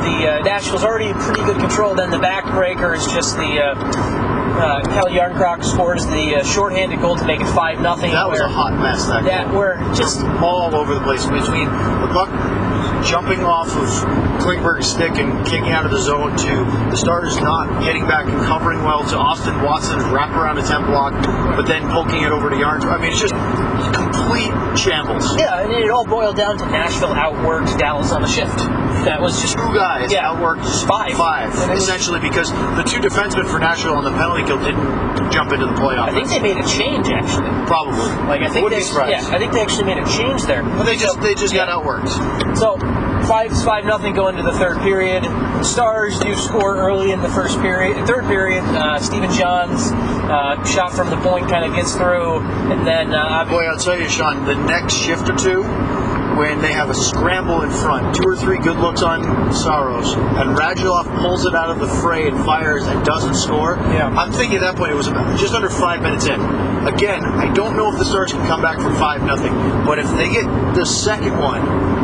the 0.02 0.28
uh, 0.28 0.44
Nashville's 0.44 0.84
already 0.84 1.10
in 1.10 1.16
pretty 1.16 1.42
good 1.44 1.58
control. 1.58 1.96
Then 1.96 2.12
the 2.12 2.18
backbreaker 2.18 2.96
is 2.96 3.06
just 3.08 3.36
the 3.38 3.62
uh, 3.62 3.76
uh, 3.76 4.82
Calle 4.86 5.10
Jarnkrok 5.10 5.64
scores 5.64 6.06
the 6.08 6.36
uh, 6.38 6.44
shorthanded 6.44 7.00
goal 7.00 7.16
to 7.16 7.26
make 7.26 7.40
it 7.42 7.48
five 7.48 7.82
nothing. 7.82 8.12
That 8.12 8.30
was 8.30 8.40
a 8.40 8.48
hot 8.48 8.74
mess. 8.80 9.08
That, 9.08 9.24
That 9.24 9.48
goal. 9.48 9.60
were 9.60 9.76
just 9.96 10.22
all 10.42 10.76
over 10.76 10.94
the 10.94 11.02
place 11.02 11.26
between 11.26 11.66
the 11.66 12.10
puck 12.14 12.30
jumping 13.06 13.44
off 13.44 13.70
of 13.76 13.90
Klingberg's 14.46 14.86
stick 14.92 15.18
and 15.18 15.46
kicking 15.46 15.72
out 15.72 15.86
of 15.86 15.92
the 15.92 15.98
zone 16.00 16.38
to 16.38 16.54
the 16.92 16.96
Stars 16.96 17.38
not 17.42 17.84
getting 17.84 18.06
back 18.06 18.26
and 18.28 18.40
covering 18.46 18.84
well 18.84 19.04
to 19.10 19.18
Austin 19.18 19.60
Watson's 19.64 20.04
wraparound 20.04 20.64
attempt 20.64 20.88
block, 20.88 21.14
but 21.56 21.66
then 21.66 21.82
poking 21.90 22.22
it 22.22 22.32
over 22.32 22.50
to 22.52 22.58
Yarns. 22.58 22.86
I 22.86 22.98
mean, 23.02 23.12
it's 23.12 23.22
just 23.22 23.34
complete 23.96 24.54
shambles. 24.78 25.36
yeah, 25.38 25.62
and 25.62 25.72
it 25.72 25.90
all 25.90 26.06
boiled 26.06 26.36
down 26.36 26.58
to 26.60 26.66
Nashville 26.66 27.16
outworked 27.16 27.78
Dallas 27.80 28.12
on 28.12 28.22
the 28.22 28.28
shift. 28.28 28.60
That 29.06 29.22
was 29.22 29.42
just 29.42 29.58
Two 29.58 29.74
guys 29.74 30.12
Yeah. 30.12 30.30
outworked 30.32 30.66
Five. 30.88 31.14
five 31.14 31.50
it 31.54 31.70
was- 31.74 31.84
essentially 31.84 32.20
because 32.20 32.52
the 32.52 32.84
two 32.84 33.00
defensemen 33.00 33.46
for 33.48 33.60
Nashville 33.60 33.96
on 33.96 34.04
the 34.04 34.12
penalty 34.12 34.44
kill 34.44 34.58
didn't 34.58 35.32
jump 35.32 35.52
into 35.54 35.66
the 35.66 35.74
playoff. 35.74 36.08
I 36.10 36.12
think 36.12 36.30
they 36.30 36.40
made 36.40 36.58
a 36.58 36.64
change 36.68 37.10
actually. 37.10 37.50
probably. 37.66 38.00
Like 38.28 38.42
I 38.42 38.48
think 38.48 38.64
Would 38.70 38.74
they, 38.74 39.10
yeah, 39.10 39.24
I 39.32 39.38
think 39.40 39.52
they 39.54 39.62
actually 39.62 39.86
made 39.86 39.98
a 39.98 40.06
change 40.06 40.44
there. 40.46 40.64
But 40.64 40.86
they 40.86 40.96
just 40.98 41.20
they 41.22 41.36
just 41.36 41.54
got 41.54 41.68
Yeah. 41.68 41.76
outworked. 41.76 42.58
So 42.58 42.78
five 43.28 43.52
five 43.64 43.86
nothing 43.86 44.14
going 44.14 44.38
into 44.38 44.50
the 44.50 44.58
third 44.58 44.80
period. 44.82 45.28
Stars 45.62 46.20
do 46.20 46.34
score 46.36 46.76
early 46.78 47.12
in 47.12 47.22
the 47.22 47.30
first 47.30 47.62
period. 47.62 48.06
Third 48.08 48.26
period, 48.28 48.64
uh, 48.76 48.98
Stephen 49.00 49.32
Johns 49.32 49.92
uh, 49.92 50.64
shot 50.66 50.92
from 50.94 51.10
the 51.10 51.18
point 51.18 51.48
kind 51.50 51.64
of 51.66 51.76
gets 51.76 51.94
through, 51.96 52.40
and 52.72 52.86
then 52.88 53.14
uh, 53.14 53.46
Boy, 53.50 53.66
I'll 53.66 53.78
tell 53.78 53.98
you, 53.98 54.10
Sean, 54.10 54.46
the 54.46 54.56
next 54.56 54.96
shift 54.96 55.30
or 55.30 55.36
two, 55.36 55.64
when 56.42 56.60
they 56.60 56.74
have 56.74 56.90
a 56.90 56.94
scramble 56.96 57.62
in 57.62 57.70
front, 57.70 58.16
two 58.16 58.24
or 58.28 58.36
three 58.36 58.58
good 58.58 58.76
looks 58.78 59.04
on 59.04 59.22
Saros, 59.54 60.14
and 60.14 60.58
Radulov 60.58 61.06
pulls 61.22 61.46
it 61.46 61.54
out 61.54 61.70
of 61.70 61.78
the 61.80 61.88
fray 62.02 62.28
and 62.28 62.36
fires 62.44 62.88
and 62.88 63.06
doesn't 63.06 63.36
score. 63.36 63.76
Yeah. 63.94 64.08
I'm 64.08 64.32
thinking 64.32 64.58
at 64.58 64.62
that 64.62 64.76
point 64.76 64.92
it 64.92 64.96
was 64.96 65.06
about 65.06 65.38
just 65.40 65.54
under 65.54 65.70
five 65.70 66.02
minutes 66.02 66.26
in. 66.26 66.42
Again, 66.88 67.24
I 67.24 67.54
don't 67.54 67.78
know 67.78 67.94
if 67.94 68.00
the 68.00 68.06
Stars 68.06 68.32
can 68.34 68.44
come 68.48 68.60
back 68.60 68.80
from 68.82 68.96
five 68.96 69.22
nothing, 69.22 69.54
but 69.86 70.00
if 70.00 70.10
they 70.18 70.32
get 70.34 70.46
the 70.74 70.84
second 70.84 71.38
one 71.38 71.62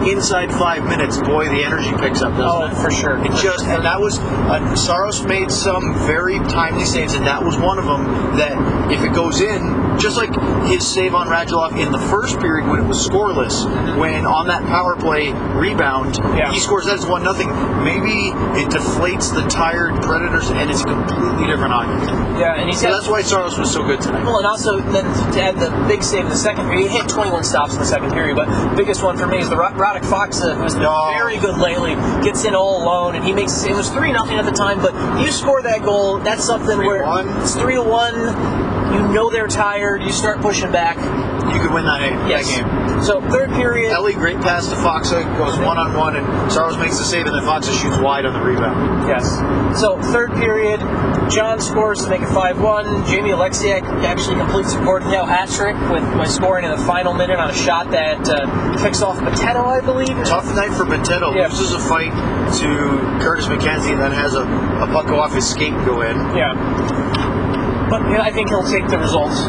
inside 0.07 0.51
five 0.53 0.83
minutes, 0.83 1.17
boy, 1.17 1.49
the 1.49 1.63
energy 1.63 1.89
picks 1.97 2.21
up, 2.21 2.37
doesn't 2.37 2.45
Oh, 2.45 2.65
it? 2.65 2.75
for 2.79 2.91
sure. 2.91 3.17
It 3.17 3.31
just 3.41 3.65
and 3.65 3.83
that 3.85 3.99
was 3.99 4.19
uh, 4.19 4.75
Saros 4.75 5.23
made 5.25 5.49
some 5.49 5.95
very 6.05 6.37
timely 6.45 6.85
saves, 6.85 7.15
and 7.15 7.25
that 7.25 7.43
was 7.43 7.57
one 7.57 7.79
of 7.79 7.85
them. 7.85 8.05
That 8.37 8.53
if 8.93 9.01
it 9.01 9.13
goes 9.15 9.41
in, 9.41 9.65
just 9.99 10.17
like 10.17 10.31
his 10.67 10.85
save 10.85 11.15
on 11.15 11.27
Radulov 11.27 11.79
in 11.79 11.91
the 11.91 11.97
first 11.99 12.39
period 12.39 12.67
when 12.69 12.79
it 12.79 12.87
was 12.87 12.97
scoreless, 13.07 13.65
mm-hmm. 13.65 13.99
when 13.99 14.25
on 14.25 14.47
that 14.47 14.63
power 14.67 14.95
play 14.95 15.31
rebound, 15.57 16.17
Yeah. 16.37 16.51
he 16.51 16.59
scores 16.59 16.85
that 16.85 16.95
as 16.99 17.05
one 17.05 17.23
nothing. 17.23 17.49
Maybe 17.83 18.29
it 18.59 18.69
deflates 18.69 19.33
the 19.33 19.47
tired 19.49 20.01
Predators, 20.03 20.49
and 20.49 20.69
it's 20.69 20.81
a 20.81 20.85
completely 20.85 21.47
different 21.47 21.71
hockey. 21.73 22.39
yeah, 22.39 22.55
and 22.59 22.69
he's 22.69 22.79
So 22.79 22.87
got 22.89 22.93
that's 22.95 23.07
why 23.07 23.21
Saros 23.21 23.57
was 23.57 23.71
so 23.71 23.83
good 23.83 24.01
tonight. 24.01 24.23
Well, 24.25 24.37
and 24.37 24.45
also 24.45 24.79
then 24.79 25.05
to 25.33 25.41
add 25.41 25.55
the 25.59 25.69
big 25.87 26.03
save 26.03 26.23
in 26.25 26.29
the 26.29 26.35
second 26.35 26.65
period, 26.67 26.91
he 26.91 26.97
hit 26.97 27.07
21 27.09 27.43
stops 27.43 27.73
in 27.73 27.79
the 27.79 27.85
second 27.85 28.11
period, 28.11 28.35
but 28.35 28.75
biggest 28.75 29.03
one 29.03 29.17
for 29.17 29.27
me 29.27 29.39
is 29.39 29.49
the 29.49 29.57
Rod- 29.57 29.73
Radek 29.75 30.01
Faksa, 30.03 30.51
uh, 30.51 30.55
who's 30.55 30.75
been 30.75 30.85
Oh. 30.85 31.13
very 31.17 31.37
good 31.37 31.57
lately, 31.57 31.95
gets 32.23 32.45
in 32.45 32.55
all 32.55 32.83
alone, 32.83 33.15
and 33.15 33.23
he 33.23 33.33
makes 33.33 33.63
it 33.63 33.75
was 33.75 33.89
three 33.89 34.11
nothing 34.11 34.37
at 34.37 34.45
the 34.45 34.51
time, 34.51 34.79
but 34.81 34.93
you 35.19 35.31
score 35.31 35.61
that 35.63 35.83
goal, 35.83 36.17
that's 36.19 36.43
something 36.45 36.77
where 36.77 37.03
3-1. 37.03 37.41
it's 37.41 37.55
three 37.55 37.75
to 37.75 37.81
one. 37.83 38.66
You 38.93 39.07
know 39.13 39.29
they're 39.29 39.47
tired. 39.47 40.01
You 40.03 40.11
start 40.11 40.41
pushing 40.41 40.71
back. 40.71 40.97
You 41.53 41.61
could 41.61 41.73
win 41.73 41.85
that, 41.85 41.99
that 42.01 42.29
Yes. 42.29 42.47
game. 42.55 43.01
So 43.01 43.21
third 43.21 43.51
period. 43.51 43.91
Elie, 43.91 44.13
great 44.13 44.39
pass 44.41 44.67
to 44.69 44.75
Faksa, 44.75 45.23
goes 45.37 45.57
one 45.59 45.77
on 45.77 45.95
one, 45.95 46.15
and 46.15 46.51
Saros 46.51 46.77
makes 46.77 46.97
the 46.97 47.03
save, 47.05 47.25
and 47.25 47.35
then 47.35 47.43
Faksa 47.43 47.71
shoots 47.79 47.97
wide 47.99 48.25
on 48.25 48.33
the 48.33 48.41
rebound. 48.41 49.07
Yes. 49.07 49.39
So 49.79 50.01
third 50.01 50.33
period, 50.33 50.79
John 51.29 51.61
scores 51.61 52.03
to 52.03 52.09
make 52.09 52.21
it 52.21 52.27
5-1. 52.29 53.07
Jamie 53.07 53.29
Oleksiak 53.31 53.83
actually 54.03 54.35
completes 54.37 54.73
a 54.73 54.79
Gordon 54.83 55.09
Howe 55.11 55.25
hat 55.25 55.49
trick 55.49 55.75
with 55.89 56.03
by 56.17 56.25
scoring 56.25 56.65
in 56.65 56.71
the 56.71 56.83
final 56.85 57.13
minute 57.13 57.37
on 57.39 57.49
a 57.49 57.53
shot 57.53 57.91
that 57.91 58.27
uh, 58.27 58.77
kicks 58.81 59.01
off 59.01 59.17
Mateno, 59.19 59.65
I 59.65 59.79
believe. 59.85 60.07
Tough 60.25 60.53
night 60.55 60.71
for 60.73 60.83
Bitetto. 60.85 61.35
Yeah. 61.35 61.47
Loses 61.47 61.73
a 61.73 61.79
fight 61.79 62.11
to 62.59 62.67
Curtis 63.23 63.45
McKenzie 63.47 63.91
and 63.93 64.01
then 64.01 64.11
has 64.11 64.33
a, 64.35 64.41
a 64.43 64.87
puck 64.91 65.07
off 65.09 65.33
his 65.33 65.47
skate 65.47 65.73
go 65.85 66.01
in. 66.01 66.15
Yeah. 66.35 66.53
But 67.89 68.01
yeah, 68.11 68.21
I 68.21 68.31
think 68.31 68.49
he'll 68.49 68.63
take 68.63 68.87
the 68.87 68.97
results. 68.97 69.45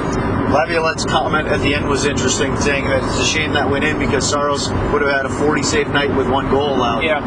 Laviolette's 0.52 1.04
comment 1.04 1.48
at 1.48 1.60
the 1.60 1.74
end 1.74 1.88
was 1.88 2.04
interesting, 2.06 2.56
saying 2.56 2.84
that 2.88 3.02
it's 3.04 3.18
a 3.20 3.24
shame 3.24 3.52
that 3.52 3.68
went 3.68 3.84
in 3.84 3.98
because 3.98 4.28
Saros 4.28 4.70
would 4.92 5.02
have 5.02 5.10
had 5.10 5.26
a 5.26 5.28
40 5.28 5.62
save 5.62 5.88
night 5.88 6.14
with 6.16 6.28
one 6.28 6.48
goal 6.50 6.74
allowed. 6.76 7.02
Yeah. 7.04 7.20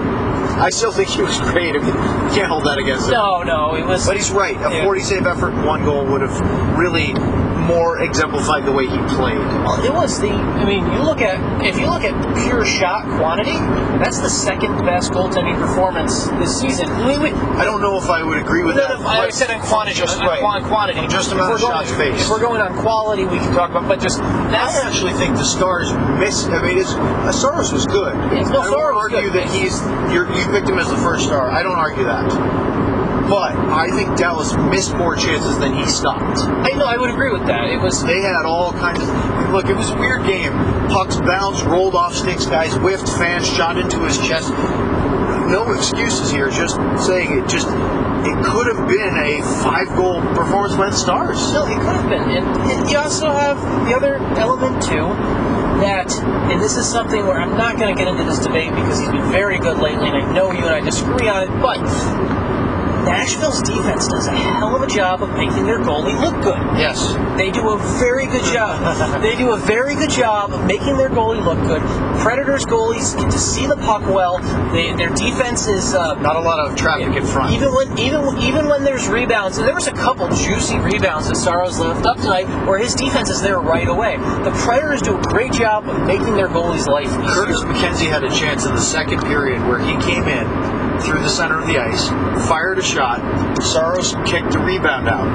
I 0.60 0.70
still 0.70 0.92
think 0.92 1.10
he 1.10 1.22
was 1.22 1.40
great. 1.40 1.76
I 1.76 1.80
mean, 1.80 1.88
you 1.88 2.36
can't 2.36 2.48
hold 2.48 2.66
that 2.66 2.80
against 2.80 3.08
him. 3.08 3.14
No, 3.14 3.44
no, 3.44 3.76
it 3.76 3.86
was. 3.86 4.08
But 4.08 4.16
he's 4.18 4.32
right. 4.32 4.58
A 4.58 4.74
Yeah. 4.74 4.84
40 4.84 5.02
save 5.02 5.28
effort, 5.28 5.54
one 5.66 5.84
goal 5.84 6.06
would 6.06 6.22
have 6.22 6.78
really 6.78 7.14
more 7.72 8.02
exemplified 8.02 8.66
the 8.66 8.72
way 8.72 8.84
he 8.88 8.98
played. 9.16 9.38
Well, 9.64 9.84
it 9.84 9.94
was 9.94 10.20
the. 10.20 10.30
I 10.30 10.66
mean, 10.66 10.84
you 10.92 11.00
look 11.04 11.22
at 11.22 11.40
if 11.66 11.80
you 11.80 11.88
look 11.88 12.04
at 12.04 12.14
pure 12.44 12.66
shot 12.66 13.06
quantity, 13.18 13.56
that's 14.04 14.20
the 14.20 14.30
second 14.30 14.78
best 14.84 15.12
goaltending 15.12 15.56
performance 15.58 16.28
this 16.42 16.60
season. 16.60 16.90
We, 17.06 17.18
we, 17.18 17.30
I 17.32 17.64
don't 17.64 17.82
know 17.82 17.98
if 17.98 18.10
I 18.10 18.24
would 18.24 18.38
agree 18.40 18.64
with 18.64 18.76
No, 18.76 18.88
that. 18.88 19.00
no, 19.00 19.08
I 19.08 19.30
said 19.30 19.50
on 19.52 19.62
quantity. 19.62 19.98
Just 19.98 20.20
on, 20.20 20.28
right. 20.28 20.44
on 20.44 20.64
quantity. 20.66 21.08
Just 21.08 21.32
amount 21.32 21.54
of 21.54 21.62
going- 21.62 21.74
shots 21.74 21.92
faced. 21.96 22.24
If 22.26 22.30
we're 22.30 22.40
going 22.42 22.62
on 22.62 22.78
quality, 22.82 23.24
we 23.26 23.38
can 23.38 23.54
talk 23.56 23.70
about. 23.72 23.88
But 23.88 24.00
just 24.00 24.20
that's 24.20 24.76
I 24.78 24.88
actually 24.88 25.14
think 25.14 25.36
the 25.36 25.44
Stars 25.44 25.92
miss. 26.20 26.46
I 26.46 26.62
mean, 26.62 26.78
it's, 26.78 26.94
uh, 26.94 27.32
Saros 27.32 27.72
was 27.72 27.86
good. 27.86 28.14
Yes, 28.34 28.50
no, 28.50 28.62
I 28.62 28.64
don't 28.64 28.74
Saros 28.74 28.96
was 28.96 29.14
argue 29.14 29.32
good. 29.32 29.34
that 29.44 29.48
he's 29.54 29.80
you're, 30.14 30.28
you 30.34 30.46
picked 30.52 30.68
him 30.70 30.78
as 30.80 30.90
the 30.90 30.98
first 30.98 31.26
star. 31.26 31.50
I 31.50 31.64
don't 31.64 31.78
argue 31.80 32.04
that. 32.04 32.91
But 33.32 33.56
I 33.56 33.88
think 33.96 34.18
Dallas 34.18 34.52
missed 34.58 34.94
more 34.98 35.16
chances 35.16 35.58
than 35.58 35.74
he 35.74 35.86
stopped. 35.86 36.40
I 36.44 36.76
know 36.76 36.84
I 36.84 36.98
would 36.98 37.12
agree 37.12 37.32
with 37.32 37.48
that. 37.48 37.72
It 37.72 37.80
was 37.80 38.04
They 38.04 38.20
had 38.20 38.44
all 38.44 38.74
kinds 38.74 39.00
of 39.00 39.08
look. 39.56 39.68
It 39.68 39.78
was 39.78 39.90
a 39.90 39.96
weird 39.96 40.26
game. 40.26 40.52
Pucks 40.92 41.16
bounced, 41.16 41.64
rolled 41.64 41.96
off 41.96 42.14
sticks, 42.14 42.46
guys 42.46 42.74
whiffed, 42.76 43.08
fans 43.08 43.48
shot 43.48 43.78
into 43.78 44.04
his 44.04 44.18
chest. 44.18 44.50
No 45.48 45.72
excuses 45.72 46.30
here. 46.30 46.50
Just 46.50 46.76
saying 47.08 47.40
it. 47.40 47.48
Just 47.48 47.70
it 47.72 48.36
could 48.44 48.68
have 48.68 48.86
been 48.90 49.16
a 49.16 49.42
five-goal 49.64 50.20
performance 50.36 50.76
by 50.76 50.90
the 50.90 50.98
Stars. 50.98 51.54
no, 51.54 51.66
it 51.68 51.80
could 51.80 51.96
have 51.96 52.10
been. 52.10 52.30
And 52.30 52.90
you 52.90 52.98
also 52.98 53.32
have 53.32 53.58
the 53.88 53.96
other 53.96 54.18
element 54.36 54.84
too 54.84 55.08
that, 55.80 56.12
and 56.52 56.62
this 56.62 56.76
is 56.76 56.86
something 56.86 57.26
where 57.26 57.40
I'm 57.40 57.56
not 57.56 57.78
going 57.80 57.96
to 57.96 57.98
get 57.98 58.12
into 58.12 58.26
this 58.26 58.40
debate 58.40 58.76
because 58.76 59.00
he's 59.00 59.10
been 59.10 59.32
very 59.32 59.58
good 59.58 59.78
lately, 59.78 60.10
and 60.10 60.18
I 60.18 60.34
know 60.34 60.52
you 60.52 60.66
and 60.66 60.76
I 60.76 60.82
disagree 60.82 61.30
on 61.30 61.44
it, 61.44 61.62
but. 61.62 61.80
Nashville's 63.06 63.62
defense 63.62 64.08
does 64.08 64.28
a 64.28 64.32
hell 64.32 64.76
of 64.76 64.82
a 64.82 64.88
job 64.88 65.24
of 65.24 65.30
making 65.32 65.66
their 65.66 65.80
goalie 65.80 66.20
look 66.20 66.42
good. 66.44 66.60
Yes. 66.78 67.14
They 67.38 67.52
do 67.52 67.70
a 67.70 67.78
very 68.00 68.28
good 68.28 68.44
job. 68.54 69.22
they 69.22 69.36
do 69.36 69.52
a 69.52 69.58
very 69.58 69.96
good 69.96 70.10
job 70.10 70.54
of 70.54 70.66
making 70.66 70.98
their 70.98 71.10
goalie 71.10 71.44
look 71.44 71.60
good. 71.68 71.82
Predators 72.22 72.66
goalies 72.66 73.18
get 73.18 73.32
to 73.32 73.40
see 73.40 73.66
the 73.66 73.78
puck 73.78 74.06
well. 74.06 74.38
They, 74.72 74.94
their 74.94 75.10
defense 75.10 75.68
is 75.68 75.94
uh, 75.94 76.16
Not 76.22 76.36
a 76.36 76.40
lot 76.40 76.60
of 76.60 76.78
traffic 76.78 77.16
in 77.16 77.26
front. 77.26 77.54
even 77.54 77.74
when 77.74 77.98
even 77.98 78.38
even 78.38 78.68
when 78.68 78.84
there's 78.84 79.08
rebounds, 79.08 79.58
and 79.58 79.68
there 79.68 79.76
was 79.76 79.88
a 79.88 79.94
couple 79.94 80.28
juicy 80.30 80.78
rebounds 80.78 81.28
that 81.28 81.36
Saros 81.36 81.80
left 81.80 82.06
up 82.06 82.18
tonight, 82.18 82.46
where 82.68 82.78
his 82.78 82.94
defense 82.94 83.30
is 83.30 83.42
there 83.42 83.60
right 83.60 83.88
away. 83.88 84.18
The 84.18 84.52
Predators 84.64 85.02
do 85.02 85.18
a 85.18 85.22
great 85.22 85.52
job 85.52 85.88
of 85.90 86.06
making 86.06 86.36
their 86.36 86.48
goalies' 86.48 86.88
life 86.88 87.08
easier. 87.08 87.34
Curtis 87.34 87.62
McKenzie 87.62 88.10
had 88.10 88.24
a 88.24 88.30
chance 88.30 88.66
in 88.66 88.76
the 88.76 88.82
second 88.82 89.22
period 89.22 89.62
where 89.68 89.80
he 89.80 89.94
came 90.04 90.28
in 90.28 90.46
through 91.02 91.22
the 91.22 91.30
center 91.30 91.60
of 91.60 91.68
the 91.68 91.78
ice, 91.78 92.10
fired 92.48 92.80
a 92.80 92.84
shot. 92.84 93.20
Saros 93.62 94.16
kicked 94.26 94.52
the 94.52 94.60
rebound 94.60 95.08
out. 95.08 95.28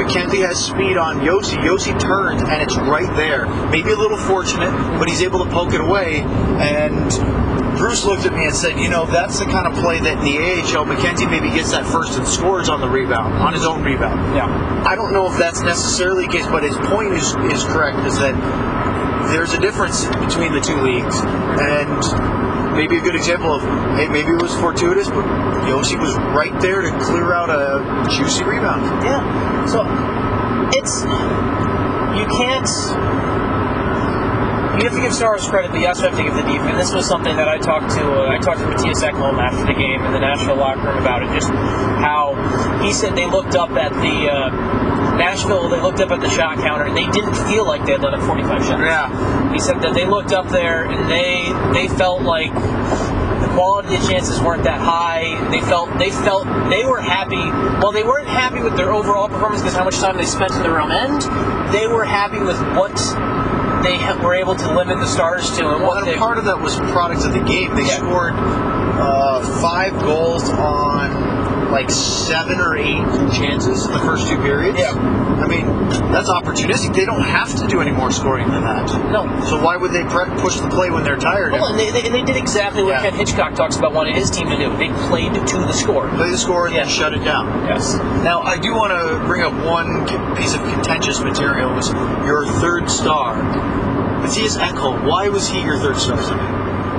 McKenzie 0.00 0.46
has 0.46 0.58
speed 0.64 0.96
on 0.96 1.20
Juuse. 1.20 1.52
Juuse 1.62 2.00
turns 2.00 2.42
and 2.42 2.62
it's 2.62 2.76
right 2.76 3.14
there. 3.16 3.46
Maybe 3.70 3.90
a 3.90 3.96
little 3.96 4.16
fortunate, 4.16 4.70
but 4.98 5.08
he's 5.08 5.22
able 5.22 5.44
to 5.44 5.50
poke 5.50 5.74
it 5.74 5.80
away. 5.80 6.20
And 6.20 7.10
Bruce 7.76 8.04
looked 8.04 8.24
at 8.24 8.32
me 8.32 8.46
and 8.46 8.54
said, 8.54 8.78
"You 8.78 8.88
know, 8.88 9.04
that's 9.04 9.38
the 9.38 9.44
kind 9.44 9.66
of 9.66 9.74
play 9.74 10.00
that 10.00 10.18
in 10.18 10.24
the 10.24 10.38
AHL, 10.38 10.86
McKenzie 10.86 11.30
maybe 11.30 11.50
gets 11.50 11.72
that 11.72 11.84
first 11.86 12.18
and 12.18 12.26
scores 12.26 12.68
on 12.68 12.80
the 12.80 12.88
rebound, 12.88 13.34
on 13.34 13.52
his 13.52 13.66
own 13.66 13.82
rebound." 13.82 14.34
Yeah. 14.34 14.48
I 14.86 14.94
don't 14.94 15.12
know 15.12 15.30
if 15.30 15.36
that's 15.36 15.60
necessarily 15.60 16.26
the 16.26 16.32
case, 16.32 16.46
but 16.46 16.62
his 16.62 16.76
point 16.88 17.12
is, 17.12 17.34
is 17.52 17.64
correct, 17.64 17.98
is 18.06 18.18
that 18.18 18.34
there's 19.32 19.52
a 19.52 19.60
difference 19.60 20.06
between 20.16 20.52
the 20.52 20.60
two 20.60 20.80
leagues. 20.80 21.20
And 21.20 22.39
maybe 22.80 22.96
a 22.96 23.00
good 23.02 23.14
example 23.14 23.52
of, 23.52 23.60
hey, 23.98 24.08
maybe 24.08 24.30
it 24.32 24.40
was 24.40 24.54
fortuitous, 24.54 25.06
but 25.08 25.22
Juuse 25.68 26.00
was 26.00 26.16
right 26.32 26.58
there 26.62 26.80
to 26.80 26.90
clear 27.04 27.34
out 27.34 27.50
a 27.50 28.08
juicy 28.08 28.42
rebound. 28.42 29.04
Yeah. 29.04 29.20
So 29.66 29.84
it's 30.72 31.04
you 32.16 32.24
can't 32.40 32.64
you 34.80 34.88
have 34.88 34.96
to 34.96 35.02
give 35.02 35.12
Stars 35.12 35.46
credit, 35.46 35.70
but 35.70 35.80
you 35.80 35.86
also 35.86 36.08
have 36.08 36.16
to 36.16 36.24
give 36.24 36.34
the 36.34 36.42
defense. 36.42 36.88
This 36.88 36.94
was 36.94 37.06
something 37.06 37.36
that 37.36 37.48
I 37.48 37.58
talked 37.58 37.92
to 37.96 38.04
uh, 38.12 38.32
I 38.32 38.38
talked 38.38 38.60
to 38.60 38.66
Mattias 38.66 39.04
Ekholm 39.04 39.36
after 39.36 39.66
the 39.66 39.76
game 39.76 40.00
in 40.00 40.12
the 40.12 40.20
Nashville 40.20 40.56
locker 40.56 40.80
room 40.80 40.98
about 40.98 41.22
it. 41.22 41.28
Just 41.36 41.50
how 41.50 42.32
he 42.82 42.92
said 42.92 43.14
they 43.14 43.26
looked 43.26 43.54
up 43.54 43.70
at 43.70 43.92
the 43.92 44.30
uh, 44.30 45.16
Nashville, 45.16 45.68
they 45.68 45.80
looked 45.80 46.00
up 46.00 46.10
at 46.10 46.20
the 46.20 46.30
shot 46.30 46.56
counter 46.58 46.84
and 46.84 46.96
they 46.96 47.06
didn't 47.10 47.34
feel 47.44 47.66
like 47.66 47.84
they 47.84 47.92
had 47.92 48.00
let 48.00 48.14
up 48.14 48.22
45 48.22 48.64
shots. 48.64 48.80
Yeah. 48.80 49.52
He 49.52 49.58
said 49.60 49.82
that 49.82 49.92
they 49.92 50.06
looked 50.06 50.32
up 50.32 50.48
there 50.48 50.88
and 50.88 51.10
they 51.10 51.52
they 51.76 51.86
felt 51.96 52.22
like 52.22 52.54
the 52.54 53.50
quality 53.52 53.94
of 53.94 54.00
the 54.00 54.08
chances 54.08 54.40
weren't 54.40 54.64
that 54.64 54.80
high. 54.80 55.50
They 55.50 55.60
felt 55.60 55.92
they 55.98 56.10
felt 56.10 56.48
they 56.70 56.86
were 56.86 57.00
happy. 57.00 57.44
Well, 57.84 57.92
they 57.92 58.02
weren't 58.02 58.28
happy 58.28 58.62
with 58.62 58.76
their 58.76 58.92
overall 58.92 59.28
performance 59.28 59.60
because 59.60 59.76
how 59.76 59.84
much 59.84 59.98
time 59.98 60.16
they 60.16 60.24
spent 60.24 60.52
in 60.52 60.62
their 60.62 60.80
own 60.80 60.90
end. 60.90 61.22
They 61.72 61.86
were 61.86 62.04
happy 62.04 62.40
with 62.40 62.58
what 62.74 62.96
they 63.82 63.98
were 64.22 64.34
able 64.34 64.54
to 64.56 64.74
limit 64.74 64.98
the 64.98 65.06
stars 65.06 65.50
to 65.58 65.68
and 65.68 65.82
Well, 65.82 65.88
what 65.88 66.08
and 66.08 66.18
part 66.18 66.38
of 66.38 66.44
that 66.46 66.60
was 66.60 66.76
product 66.92 67.24
of 67.24 67.32
the 67.32 67.40
game. 67.40 67.74
They 67.74 67.82
Yeah. 67.86 67.96
scored 67.98 68.34
uh, 68.34 69.40
five 69.60 69.98
goals 70.02 70.48
on 70.50 71.10
like 71.70 71.90
seven 71.90 72.58
or 72.60 72.76
eight 72.76 73.02
chances 73.32 73.86
in 73.86 73.92
the 73.92 73.98
first 74.00 74.28
two 74.28 74.36
periods. 74.42 74.78
Yeah. 74.78 74.92
I 75.40 75.46
mean, 75.46 75.66
that's 76.12 76.28
opportunistic. 76.28 76.94
They 76.94 77.04
don't 77.06 77.22
have 77.22 77.54
to 77.56 77.66
do 77.66 77.80
any 77.80 77.92
more 77.92 78.10
scoring 78.10 78.48
than 78.50 78.62
that. 78.62 78.86
no. 79.10 79.24
So 79.46 79.62
why 79.62 79.76
would 79.76 79.92
they 79.92 80.02
pre- 80.04 80.28
push 80.42 80.58
the 80.60 80.68
play 80.68 80.90
when 80.90 81.04
they're 81.04 81.16
tired? 81.16 81.52
Well, 81.52 81.66
and 81.66 81.78
they, 81.78 81.90
they, 81.90 82.08
they 82.08 82.22
did 82.22 82.36
exactly 82.36 82.82
what 82.82 82.90
Yeah. 82.90 83.02
Ken 83.10 83.14
Hitchcock 83.14 83.54
talks 83.54 83.76
about 83.76 83.92
wanting 83.94 84.14
his 84.14 84.30
team 84.30 84.48
to 84.48 84.56
do. 84.56 84.76
They 84.76 84.88
played 85.08 85.32
to 85.34 85.56
the 85.58 85.72
score. 85.72 86.08
Play 86.10 86.30
the 86.30 86.38
score 86.38 86.66
and 86.66 86.74
Yeah. 86.74 86.84
then 86.84 86.92
shut 86.92 87.14
it 87.14 87.24
down. 87.24 87.46
Yes. 87.66 87.94
Now, 88.22 88.42
I 88.42 88.58
do 88.58 88.74
want 88.74 88.92
to 88.92 89.24
bring 89.26 89.42
up 89.42 89.52
one 89.64 90.06
piece 90.36 90.54
of 90.54 90.60
contentious 90.62 91.20
material. 91.20 91.72
Was 91.74 91.90
your 92.26 92.44
third 92.60 92.90
star, 92.90 93.36
Mattias 94.22 94.58
Ekholm? 94.58 95.06
Why 95.06 95.28
was 95.28 95.48
he 95.48 95.62
your 95.62 95.78
third 95.78 95.96
star? 95.96 96.18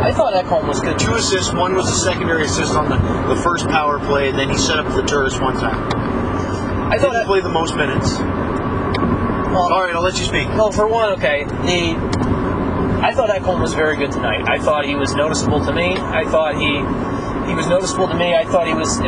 I 0.02 0.12
thought 0.12 0.34
Ekholm 0.34 0.68
was 0.68 0.80
good. 0.80 0.98
Two 0.98 1.14
assists. 1.14 1.54
One 1.54 1.76
was 1.76 1.88
a 1.88 1.96
secondary 1.96 2.46
assist 2.46 2.74
on 2.74 2.90
the, 2.90 2.98
the 3.34 3.40
first 3.42 3.68
power 3.68 4.00
play, 4.00 4.30
and 4.30 4.38
then 4.38 4.50
he 4.50 4.58
set 4.58 4.80
up 4.80 4.88
the 4.96 5.04
Turris 5.04 5.40
one 5.40 5.54
time. 5.54 5.78
I 6.92 6.98
thought. 6.98 7.16
he 7.16 7.26
played 7.26 7.44
the 7.44 7.50
most 7.50 7.76
minutes. 7.76 8.18
well, 8.18 9.72
All 9.72 9.84
right, 9.84 9.94
I'll 9.94 10.02
let 10.02 10.18
you 10.18 10.26
speak. 10.26 10.48
Well, 10.50 10.72
for 10.72 10.88
one, 10.88 11.14
okay, 11.14 11.46
the 11.46 11.96
I 13.02 13.14
thought 13.14 13.30
Ekholm 13.30 13.62
was 13.62 13.74
very 13.74 13.96
good 13.96 14.12
tonight. 14.12 14.48
I 14.48 14.60
thought 14.60 14.86
he 14.86 14.96
was 14.96 15.16
noticeable 15.16 15.64
to 15.66 15.74
me. 15.74 15.96
I 15.98 16.24
thought 16.26 16.56
he 16.56 16.82
he 17.50 17.56
was 17.56 17.68
noticeable 17.68 18.08
to 18.08 18.16
me. 18.16 18.36
I 18.36 18.46
thought 18.46 18.68
he 18.68 18.74
was 18.74 19.00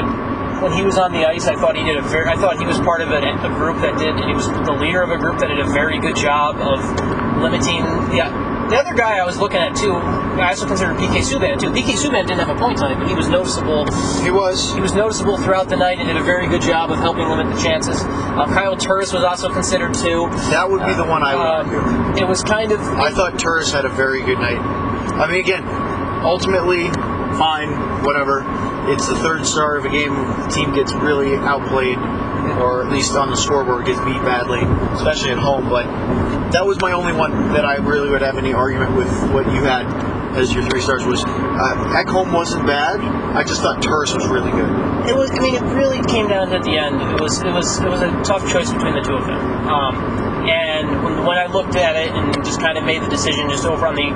when 0.61 0.73
he 0.73 0.81
was 0.81 0.97
on 0.97 1.11
the 1.11 1.25
ice. 1.25 1.47
I 1.47 1.55
thought 1.55 1.75
he 1.75 1.83
did 1.83 1.97
a 1.97 2.01
very. 2.01 2.29
I 2.29 2.35
thought 2.35 2.57
he 2.57 2.65
was 2.65 2.79
part 2.79 3.01
of 3.01 3.09
a, 3.11 3.21
a 3.21 3.49
group 3.53 3.81
that 3.81 3.97
did. 3.97 4.17
He 4.25 4.33
was 4.33 4.47
the 4.47 4.73
leader 4.73 5.01
of 5.01 5.11
a 5.11 5.17
group 5.17 5.39
that 5.39 5.47
did 5.47 5.59
a 5.59 5.69
very 5.69 5.99
good 5.99 6.15
job 6.15 6.57
of 6.57 6.79
limiting. 7.41 7.85
Yeah. 8.17 8.42
The 8.69 8.79
other 8.79 8.93
guy 8.93 9.17
I 9.19 9.25
was 9.25 9.37
looking 9.37 9.59
at 9.59 9.75
too, 9.75 9.93
I 9.93 10.49
also 10.49 10.65
considered 10.65 10.95
PK 10.97 11.19
Subban 11.21 11.59
too. 11.59 11.69
PK 11.69 11.93
Subban 11.93 12.25
didn't 12.25 12.39
have 12.39 12.49
a 12.49 12.59
point 12.59 12.81
on 12.81 12.89
tonight, 12.89 12.99
but 12.99 13.07
he 13.07 13.13
was 13.13 13.27
noticeable 13.29 13.85
He 14.23 14.31
was. 14.31 14.73
he 14.73 14.81
was 14.81 14.93
noticeable 14.93 15.37
throughout 15.37 15.69
the 15.69 15.75
night 15.75 15.99
and 15.99 16.07
did 16.07 16.17
a 16.17 16.23
very 16.23 16.47
good 16.47 16.61
job 16.61 16.89
of 16.91 16.97
helping 16.97 17.27
limit 17.27 17.53
the 17.55 17.61
chances. 17.61 18.01
Uh, 18.03 18.45
Kyle 18.47 18.75
Turris 18.75 19.13
was 19.13 19.23
also 19.23 19.49
considered 19.51 19.93
too. 19.93 20.27
That 20.49 20.69
would 20.69 20.83
be 20.85 20.93
the 20.93 21.05
one 21.05 21.21
I 21.23 21.35
would. 21.35 21.75
Um, 21.75 22.17
it 22.17 22.27
was 22.27 22.41
kind 22.43 22.71
of. 22.71 22.79
I 22.81 23.11
thought 23.11 23.37
Turris 23.37 23.71
had 23.71 23.85
a 23.85 23.89
very 23.89 24.23
good 24.23 24.39
night. 24.39 24.57
I 24.57 25.27
mean, 25.29 25.39
again, 25.41 25.63
ultimately, 26.23 26.89
fine, 27.37 28.03
whatever. 28.03 28.43
It's 28.91 29.07
the 29.07 29.15
third 29.15 29.45
star 29.45 29.77
of 29.77 29.85
a 29.85 29.89
game. 29.89 30.13
The 30.15 30.47
team 30.51 30.73
gets 30.73 30.93
really 30.93 31.35
outplayed, 31.37 31.97
or 32.63 32.85
at 32.85 32.91
least 32.91 33.15
on 33.15 33.29
the 33.29 33.35
scoreboard 33.35 33.85
gets 33.85 33.99
beat 33.99 34.21
badly, 34.23 34.63
especially 34.95 35.31
at 35.31 35.37
home. 35.37 35.67
But 35.69 35.85
that 36.51 36.65
was 36.65 36.79
my 36.79 36.93
only 36.93 37.11
one 37.13 37.53
that 37.53 37.65
I 37.65 37.75
really 37.75 38.09
would 38.09 38.21
have 38.21 38.37
any 38.37 38.53
argument 38.53 38.95
with 38.95 39.11
what 39.31 39.45
you 39.51 39.63
had 39.63 39.85
as 40.37 40.53
your 40.53 40.63
three 40.63 40.81
stars 40.81 41.05
was. 41.05 41.23
Uh, 41.25 42.03
home 42.07 42.31
wasn't 42.31 42.65
bad. 42.65 42.99
I 43.35 43.43
just 43.43 43.61
thought 43.61 43.81
Turris 43.81 44.13
was 44.13 44.27
really 44.27 44.51
good. 44.51 44.69
It 45.09 45.15
was. 45.15 45.31
I 45.31 45.39
mean, 45.39 45.55
it 45.55 45.65
really 45.75 46.01
came 46.07 46.27
down 46.27 46.49
to 46.49 46.55
at 46.55 46.63
the 46.63 46.77
end. 46.77 47.01
It 47.01 47.21
was. 47.21 47.41
It 47.41 47.51
was. 47.51 47.79
It 47.81 47.89
was 47.89 48.01
a 48.01 48.09
tough 48.23 48.47
choice 48.49 48.71
between 48.71 48.95
the 48.95 49.01
two 49.01 49.15
of 49.15 49.25
them. 49.25 49.41
Um, 49.67 49.95
and 50.47 51.03
when, 51.03 51.25
when 51.25 51.37
I 51.37 51.47
looked 51.47 51.75
at 51.75 51.95
it 51.95 52.11
and 52.11 52.33
just 52.43 52.59
kind 52.59 52.77
of 52.77 52.83
made 52.83 53.01
the 53.01 53.09
decision, 53.09 53.49
just 53.49 53.65
over 53.65 53.87
on 53.87 53.95
the 53.95 54.11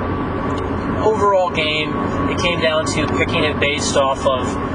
overall 1.02 1.50
game, 1.50 1.92
it 2.30 2.38
came 2.40 2.60
down 2.60 2.86
to 2.86 3.06
picking 3.18 3.44
it 3.44 3.58
based 3.60 3.96
off 3.96 4.26
of. 4.26 4.67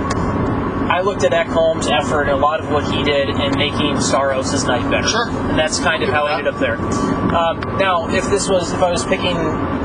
I 0.93 1.01
looked 1.01 1.23
at 1.23 1.31
Ekholm's 1.31 1.87
effort 1.87 2.29
and 2.29 2.29
a 2.29 2.35
lot 2.35 2.59
of 2.59 2.69
what 2.69 2.83
he 2.93 3.01
did 3.01 3.27
in 3.29 3.57
making 3.57 3.99
Saros' 3.99 4.63
night 4.65 4.87
better. 4.91 5.07
Sure. 5.07 5.27
And 5.27 5.57
that's 5.57 5.79
kind 5.79 6.03
of 6.03 6.09
how 6.09 6.27
I 6.27 6.37
ended 6.37 6.53
up 6.53 6.59
there. 6.59 6.77
Um, 6.77 7.59
now, 7.79 8.07
if 8.13 8.29
this 8.29 8.47
was, 8.47 8.71
if 8.71 8.83
I 8.83 8.91
was 8.91 9.03
picking 9.03 9.35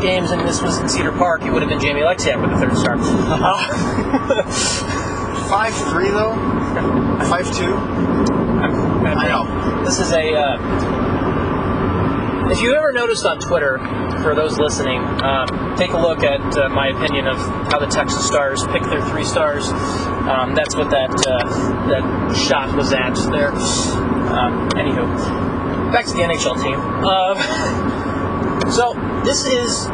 games 0.03 0.33
and 0.33 0.47
this 0.47 0.61
was 0.61 0.77
in 0.77 0.87
Cedar 0.87 1.12
Park, 1.12 1.40
it 1.44 1.51
would 1.51 1.62
have 1.62 1.71
been 1.71 1.81
Jamie 1.81 2.03
Oleksiak 2.03 2.38
with 2.42 2.51
the 2.51 2.59
third 2.59 2.77
star. 2.77 2.97
Uh, 2.99 4.42
Five 5.49 5.75
three 5.75 6.11
though. 6.11 6.35
Five 7.31 7.51
two. 7.57 7.75
I 7.75 9.29
know. 9.29 9.85
This 9.87 9.99
is 10.01 10.12
a. 10.12 10.35
Uh, 10.35 10.59
if 12.51 12.61
you 12.61 12.75
ever 12.75 12.92
noticed 12.92 13.25
on 13.25 13.38
Twitter, 13.40 13.79
for 14.22 14.35
those 14.35 14.59
listening, 14.59 15.00
um, 15.22 15.76
take 15.76 15.92
a 15.92 15.98
look 15.98 16.22
at 16.22 16.40
uh, 16.57 16.68
my 16.68 16.88
opinion 16.88 17.26
of 17.26 17.37
how 17.70 17.78
the 17.78 17.87
Texas 17.87 18.26
Stars 18.26 18.64
pick 18.68 18.83
their 18.83 19.02
three 19.11 19.24
stars. 19.24 19.68
Um, 19.68 20.54
that's 20.54 20.76
what 20.76 20.90
that 20.90 21.11
uh, 21.26 21.88
that 21.88 22.37
shot 22.37 22.74
was 22.76 22.92
at 22.92 23.14
there. 23.31 23.52
Um, 23.52 24.68
anywho, 24.70 25.92
back 25.92 26.07
to 26.07 26.12
the 26.12 26.20
NHL 26.20 26.62
team. 26.62 26.78
Um, 26.78 28.70
so 28.72 28.94
this 29.24 29.44
is 29.46 29.85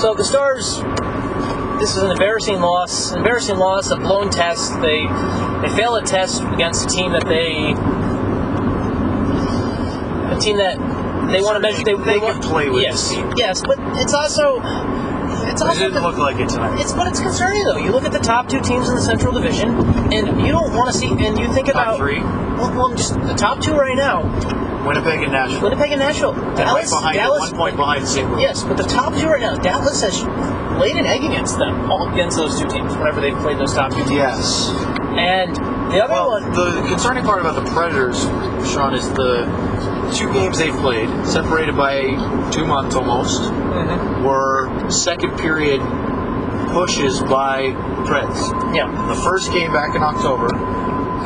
so 0.00 0.14
the 0.14 0.24
Stars. 0.24 0.82
This 1.78 1.96
is 1.96 2.02
an 2.02 2.10
embarrassing 2.12 2.60
loss. 2.60 3.12
Embarrassing 3.12 3.56
loss. 3.56 3.90
A 3.90 3.96
blown 3.96 4.30
test. 4.30 4.80
They 4.80 5.06
they 5.62 5.74
fail 5.74 5.96
a 5.96 6.02
test 6.02 6.42
against 6.42 6.84
a 6.84 6.88
team 6.88 7.12
that 7.12 7.26
they 7.26 7.74
a 10.32 10.38
team 10.38 10.56
that 10.58 10.91
they 11.30 11.40
want 11.40 11.56
to 11.56 11.60
measure. 11.60 11.84
They, 11.84 11.94
They 11.94 12.18
want 12.18 12.42
can 12.42 12.50
play 12.50 12.68
with 12.70 12.82
yes, 12.82 13.14
yes, 13.36 13.62
but 13.62 13.78
it's 14.00 14.14
also 14.14 14.60
it's 15.48 15.60
It 15.60 15.66
also 15.66 15.78
didn't 15.88 16.02
look 16.02 16.18
like 16.18 16.36
it 16.40 16.48
tonight. 16.48 16.80
it's 16.80 16.92
but 16.92 17.06
it's 17.06 17.20
concerning 17.20 17.64
though. 17.64 17.76
You 17.78 17.90
look 17.92 18.04
at 18.04 18.12
the 18.12 18.18
top 18.20 18.48
two 18.48 18.60
teams 18.60 18.88
in 18.88 18.94
the 18.94 19.00
Central 19.02 19.32
Division, 19.32 19.70
and 20.12 20.40
you 20.40 20.52
don't 20.52 20.72
want 20.74 20.92
to 20.92 20.96
see. 20.98 21.08
And 21.08 21.38
you 21.38 21.52
think 21.52 21.68
about 21.68 21.96
three? 21.98 22.20
Well, 22.20 22.70
well, 22.76 22.94
just 22.94 23.14
the 23.14 23.34
top 23.34 23.60
two 23.60 23.72
right 23.74 23.96
now: 23.96 24.22
Winnipeg 24.86 25.22
and 25.22 25.32
Nashville. 25.32 25.62
Winnipeg 25.62 25.90
and 25.92 26.00
Nashville. 26.00 26.32
And 26.34 26.46
right 26.48 26.56
Dallas, 26.56 26.90
behind 26.90 27.16
Dallas, 27.16 27.40
one 27.50 27.56
point 27.58 27.76
behind 27.76 28.06
St. 28.06 28.30
Louis. 28.30 28.42
Yes, 28.42 28.62
but 28.64 28.76
the 28.76 28.84
top 28.84 29.14
two 29.14 29.26
right 29.26 29.40
now, 29.40 29.54
Dallas 29.56 30.02
has 30.02 30.22
laid 30.78 30.96
an 30.96 31.06
egg 31.06 31.24
against 31.24 31.58
them, 31.58 31.90
all 31.90 32.08
against 32.12 32.36
those 32.36 32.58
two 32.60 32.68
teams 32.68 32.94
whenever 32.96 33.20
they've 33.20 33.36
played 33.38 33.58
those 33.58 33.74
top 33.74 33.90
two 33.90 33.98
teams. 34.04 34.10
Yes. 34.12 34.68
And 35.16 35.56
the 35.92 36.02
other 36.02 36.12
Well, 36.12 36.40
one, 36.40 36.52
the 36.52 36.84
concerning 36.88 37.24
part 37.24 37.40
about 37.40 37.62
the 37.62 37.70
Predators, 37.70 38.22
Sean, 38.72 38.94
is 38.94 39.08
the 39.12 39.44
two 40.16 40.32
games 40.32 40.58
they've 40.58 40.74
played, 40.74 41.08
separated 41.26 41.76
by 41.76 42.02
two 42.50 42.66
months 42.66 42.96
almost, 42.96 43.42
mm-hmm. 43.42 44.24
were 44.24 44.90
second 44.90 45.38
period 45.38 45.80
pushes 46.72 47.20
by 47.20 47.70
Preds. 48.08 48.74
yeah, 48.74 48.88
The 49.08 49.20
first 49.22 49.52
game 49.52 49.72
back 49.72 49.94
in 49.94 50.02
October, 50.02 50.48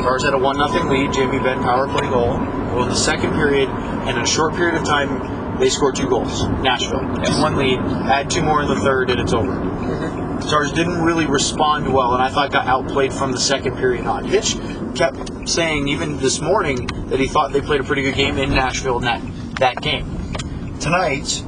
Stars 0.07 0.23
had 0.23 0.33
a 0.33 0.37
1 0.37 0.55
0 0.55 0.89
lead, 0.89 1.11
Jamie 1.11 1.37
Benn 1.37 1.61
power 1.63 1.85
play 1.85 2.07
goal. 2.07 2.29
Well, 2.71 2.83
in 2.83 2.89
the 2.89 2.95
second 2.95 3.33
period, 3.33 3.67
and 3.67 4.11
in 4.11 4.23
a 4.23 4.25
short 4.25 4.55
period 4.55 4.79
of 4.79 4.85
time, 4.85 5.19
they 5.59 5.69
scored 5.69 5.95
two 5.95 6.09
goals. 6.09 6.47
Nashville, 6.61 6.99
2 6.99 7.41
1 7.41 7.55
lead, 7.57 7.79
add 7.79 8.29
two 8.29 8.43
more 8.43 8.61
in 8.61 8.67
the 8.67 8.79
third, 8.79 9.09
and 9.09 9.19
it's 9.19 9.33
over. 9.33 9.51
Mm-hmm. 9.51 10.41
Stars 10.41 10.71
didn't 10.71 11.01
really 11.01 11.25
respond 11.25 11.91
well, 11.91 12.13
and 12.13 12.21
I 12.21 12.29
thought 12.29 12.51
got 12.51 12.67
outplayed 12.67 13.11
from 13.11 13.31
the 13.31 13.39
second 13.39 13.75
period 13.77 14.05
on. 14.05 14.25
Hitch 14.25 14.55
kept 14.95 15.49
saying, 15.49 15.87
even 15.87 16.17
this 16.17 16.39
morning, 16.41 16.85
that 17.07 17.19
he 17.19 17.27
thought 17.27 17.51
they 17.51 17.61
played 17.61 17.81
a 17.81 17.83
pretty 17.83 18.03
good 18.03 18.15
game 18.15 18.37
in 18.37 18.51
Nashville 18.51 18.97
in 18.97 19.05
that, 19.05 19.21
that 19.59 19.81
game. 19.81 20.35
Tonight, 20.79 21.43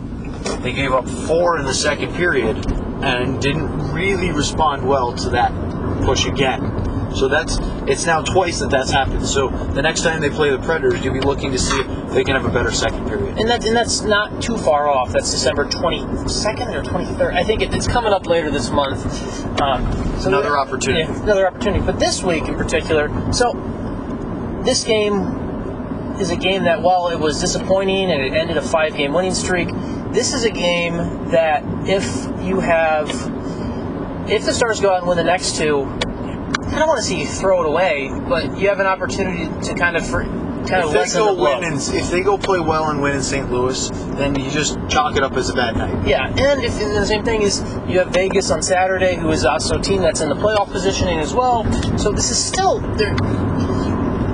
they 0.62 0.74
gave 0.74 0.92
up 0.92 1.08
four 1.08 1.60
in 1.60 1.66
the 1.66 1.74
second 1.74 2.16
period 2.16 2.66
and 3.04 3.42
didn't 3.42 3.94
really 3.94 4.32
respond 4.32 4.88
well 4.88 5.14
to 5.14 5.30
that 5.30 5.52
push 6.04 6.26
again. 6.26 6.90
So 7.16 7.28
that's 7.28 7.58
it's 7.88 8.06
now 8.06 8.22
twice 8.22 8.60
that 8.60 8.70
that's 8.70 8.92
happened. 8.92 9.26
So 9.26 9.50
the 9.50 9.82
next 9.82 10.02
time 10.02 10.22
they 10.22 10.30
play 10.30 10.52
the 10.52 10.60
Predators, 10.60 11.04
you'll 11.04 11.14
be 11.14 11.22
looking 11.22 11.52
to 11.52 11.58
see 11.58 11.82
they 12.12 12.24
can 12.24 12.36
have 12.36 12.46
a 12.46 12.50
better 12.52 12.72
second 12.72 13.08
period. 13.08 13.38
and 13.38 13.48
that 13.50 13.66
and 13.66 13.76
that's 13.76 14.02
not 14.02 14.42
too 14.42 14.58
far 14.58 14.88
off. 14.90 15.12
That's 15.12 15.32
December 15.32 15.66
twenty 15.70 16.00
second 16.28 16.74
or 16.74 16.84
twenty 16.84 17.06
third. 17.16 17.34
I 17.34 17.44
think 17.44 17.62
it, 17.62 17.74
it's 17.74 17.88
coming 17.88 18.14
up 18.14 18.26
later 18.26 18.50
this 18.52 18.70
month. 18.72 19.06
Um, 19.62 20.20
so 20.20 20.28
Another 20.30 20.58
opportunity. 20.58 21.04
Yeah, 21.04 21.24
another 21.24 21.48
opportunity. 21.48 21.86
But 21.86 22.00
this 22.00 22.24
week 22.24 22.48
in 22.48 22.56
particular, 22.56 23.10
so 23.32 23.54
this 24.66 24.84
game 24.84 25.38
is 26.20 26.32
a 26.32 26.36
game 26.36 26.64
that 26.64 26.82
while 26.82 27.10
it 27.10 27.20
was 27.20 27.40
disappointing 27.40 28.12
and 28.12 28.22
it 28.22 28.34
ended 28.34 28.58
a 28.58 28.62
five 28.62 28.96
game 28.96 29.14
winning 29.14 29.34
streak, 29.34 29.70
this 30.12 30.34
is 30.34 30.44
a 30.46 30.52
game 30.52 30.98
that 31.30 31.64
if 31.88 32.04
you 32.46 32.60
have 32.60 33.10
if 34.30 34.46
the 34.46 34.54
Stars 34.54 34.80
go 34.80 34.92
out 34.92 35.00
and 35.00 35.08
win 35.08 35.18
the 35.18 35.24
next 35.24 35.56
two, 35.58 35.82
I 35.84 36.78
don't 36.78 36.88
want 36.88 37.00
to 37.00 37.06
see 37.06 37.20
you 37.22 37.26
throw 37.28 37.64
it 37.64 37.68
away, 37.68 38.10
but 38.28 38.58
you 38.60 38.68
have 38.70 38.80
an 38.80 38.86
opportunity 38.86 39.48
to 39.68 39.74
kind 39.74 39.96
of 39.98 40.06
for, 40.08 40.24
kind 40.68 40.84
of 40.84 40.94
If 40.96 41.12
they 41.14 41.20
go 41.20 41.30
the 41.30 41.34
blow. 41.36 41.56
win 41.60 41.64
and 41.64 41.76
if 41.82 42.10
they 42.12 42.22
go 42.22 42.38
play 42.38 42.60
well 42.60 42.90
and 42.90 43.02
win 43.02 43.16
in 43.16 43.22
St. 43.24 43.52
Louis, 43.52 43.90
then 44.18 44.36
you 44.36 44.50
just 44.52 44.78
chalk 44.90 45.16
it 45.16 45.24
up 45.24 45.34
as 45.34 45.50
a 45.50 45.54
bad 45.54 45.78
night. 45.78 46.08
Yeah, 46.08 46.28
and 46.28 46.64
if 46.64 46.80
and 46.80 46.96
the 46.96 47.06
same 47.06 47.24
thing 47.24 47.42
is 47.42 47.60
you 47.88 48.00
have 48.00 48.10
Vegas 48.10 48.52
on 48.52 48.62
Saturday, 48.62 49.16
who 49.16 49.30
is 49.32 49.46
also 49.46 49.80
a 49.80 49.82
team 49.82 50.02
that's 50.02 50.22
in 50.22 50.30
the 50.30 50.36
playoff 50.36 50.72
positioning 50.72 51.20
as 51.20 51.34
well. 51.34 51.64
So 51.98 52.12
this 52.12 52.30
is 52.32 52.44
still 52.44 52.80
there. 52.98 53.16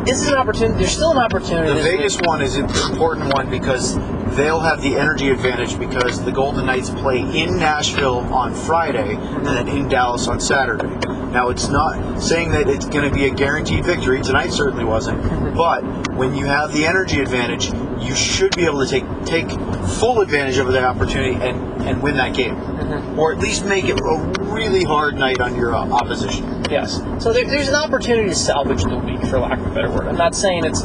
This 0.06 0.22
is 0.22 0.28
an 0.28 0.36
opportunity. 0.36 0.78
There's 0.80 0.92
still 0.92 1.12
an 1.12 1.18
opportunity. 1.18 1.74
The 1.74 1.82
Vegas 1.82 2.16
week. 2.18 2.28
one 2.28 2.42
is 2.42 2.56
an 2.58 2.66
important 2.66 3.34
one 3.34 3.50
because 3.50 3.98
they'll 4.36 4.60
have 4.60 4.82
the 4.82 4.96
energy 4.96 5.30
advantage 5.30 5.78
because 5.80 6.24
the 6.24 6.32
Golden 6.32 6.66
Knights 6.66 6.90
play 6.90 7.20
in 7.20 7.58
Nashville 7.58 8.20
on 8.34 8.54
Friday 8.54 9.16
and 9.16 9.46
then 9.46 9.68
in 9.68 9.88
Dallas 9.88 10.28
on 10.28 10.40
Saturday. 10.40 10.88
Now, 11.32 11.50
it's 11.50 11.68
not 11.68 12.20
saying 12.22 12.52
that 12.52 12.70
it's 12.70 12.86
going 12.86 13.10
to 13.10 13.14
be 13.14 13.26
a 13.26 13.30
guaranteed 13.30 13.84
victory. 13.84 14.22
Tonight 14.22 14.52
certainly 14.52 14.86
wasn't. 14.86 15.22
But 15.56 15.84
when 16.14 16.34
you 16.34 16.46
have 16.46 16.72
the 16.72 16.86
energy 16.86 17.20
advantage, 17.20 17.72
you 18.00 18.16
should 18.16 18.56
be 18.56 18.66
able 18.66 18.86
to 18.86 18.88
take 18.88 19.04
take 19.26 19.50
full 20.00 20.22
advantage 20.22 20.58
of 20.58 20.72
that 20.72 20.84
opportunity 20.84 21.34
and, 21.34 21.82
and 21.82 22.02
win 22.02 22.16
that 22.18 22.34
game. 22.34 22.56
Or 23.20 23.34
at 23.34 23.40
least 23.40 23.66
make 23.66 23.86
it 23.86 24.00
a 24.00 24.44
really 24.44 24.84
hard 24.84 25.16
night 25.16 25.40
on 25.42 25.56
your 25.56 25.76
uh, 25.76 25.88
opposition. 25.90 26.64
Yes. 26.70 27.02
So 27.20 27.34
there, 27.34 27.46
there's 27.46 27.68
an 27.68 27.76
opportunity 27.76 28.30
to 28.30 28.36
salvage 28.36 28.84
the 28.84 28.98
week, 28.98 29.22
for 29.30 29.40
lack 29.40 29.60
of 29.60 29.68
a 29.68 29.76
better 29.76 29.90
word. 29.90 30.08
I'm 30.08 30.18
not 30.18 30.36
saying 30.36 30.66
it's 30.66 30.84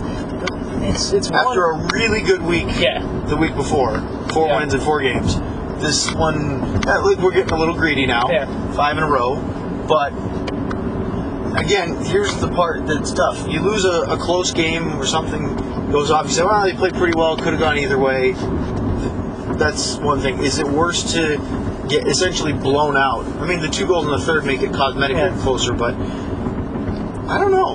it's 0.82 1.12
it's 1.12 1.30
After 1.30 1.72
one, 1.74 1.90
a 1.90 1.94
really 1.94 2.22
good 2.22 2.42
week 2.42 2.66
yeah. 2.78 3.00
the 3.28 3.36
week 3.36 3.54
before, 3.54 3.98
four 4.32 4.48
Yeah. 4.48 4.58
wins 4.58 4.74
in 4.74 4.80
four 4.80 5.00
games. 5.00 5.36
This 5.80 6.12
one, 6.12 6.80
we're 6.82 7.30
getting 7.32 7.52
a 7.52 7.58
little 7.58 7.74
greedy 7.74 8.06
now. 8.06 8.30
Yeah. 8.30 8.46
Five 8.72 8.98
in 8.98 9.02
a 9.02 9.08
row. 9.10 9.36
But 9.88 10.12
again, 11.58 11.96
here's 12.04 12.34
the 12.36 12.48
part 12.48 12.86
that's 12.86 13.12
tough. 13.12 13.46
You 13.48 13.60
lose 13.60 13.84
a, 13.84 14.02
a 14.02 14.16
close 14.18 14.52
game 14.52 14.98
or 14.98 15.06
something 15.06 15.56
goes 15.90 16.10
off. 16.10 16.26
You 16.26 16.32
say, 16.32 16.44
well, 16.44 16.62
they 16.64 16.72
played 16.74 16.94
pretty 16.94 17.16
well. 17.16 17.36
Could 17.36 17.54
have 17.54 17.58
gone 17.60 17.78
either 17.78 17.98
way. 17.98 18.32
That's 19.56 19.96
one 19.96 20.20
thing. 20.20 20.38
Is 20.42 20.58
it 20.58 20.66
worse 20.68 21.12
to 21.14 21.36
get 21.88 22.06
essentially 22.06 22.52
blown 22.52 22.96
out? 22.96 23.26
I 23.40 23.46
mean, 23.46 23.60
the 23.60 23.68
two 23.68 23.86
goals 23.86 24.04
in 24.04 24.10
the 24.12 24.18
third 24.20 24.44
make 24.46 24.62
it 24.62 24.70
cosmetically 24.70 25.34
Yeah. 25.36 25.42
closer, 25.42 25.72
but 25.72 25.94
I 25.94 27.38
don't 27.38 27.50
know. 27.52 27.74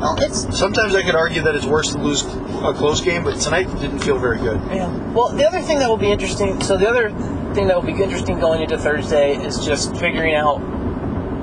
Well, 0.00 0.16
it's 0.18 0.58
Sometimes 0.58 0.94
I 0.94 1.02
could 1.02 1.14
argue 1.14 1.42
that 1.42 1.54
it's 1.54 1.66
worse 1.66 1.92
to 1.92 1.98
lose 1.98 2.22
a 2.24 2.72
close 2.72 3.02
game, 3.02 3.22
but 3.22 3.38
tonight 3.38 3.64
didn't 3.80 3.98
feel 3.98 4.18
very 4.18 4.38
good. 4.38 4.58
Yeah. 4.70 4.88
Well, 5.12 5.28
the 5.28 5.46
other 5.46 5.60
thing 5.60 5.78
that 5.80 5.90
will 5.90 5.98
be 5.98 6.10
interesting. 6.10 6.58
So 6.62 6.78
the 6.78 6.88
other 6.88 7.10
thing 7.54 7.66
that 7.66 7.76
will 7.76 7.92
be 7.94 8.02
interesting 8.02 8.40
going 8.40 8.62
into 8.62 8.78
Thursday 8.78 9.36
is 9.36 9.62
just 9.62 9.94
figuring 9.96 10.34
out 10.34 10.58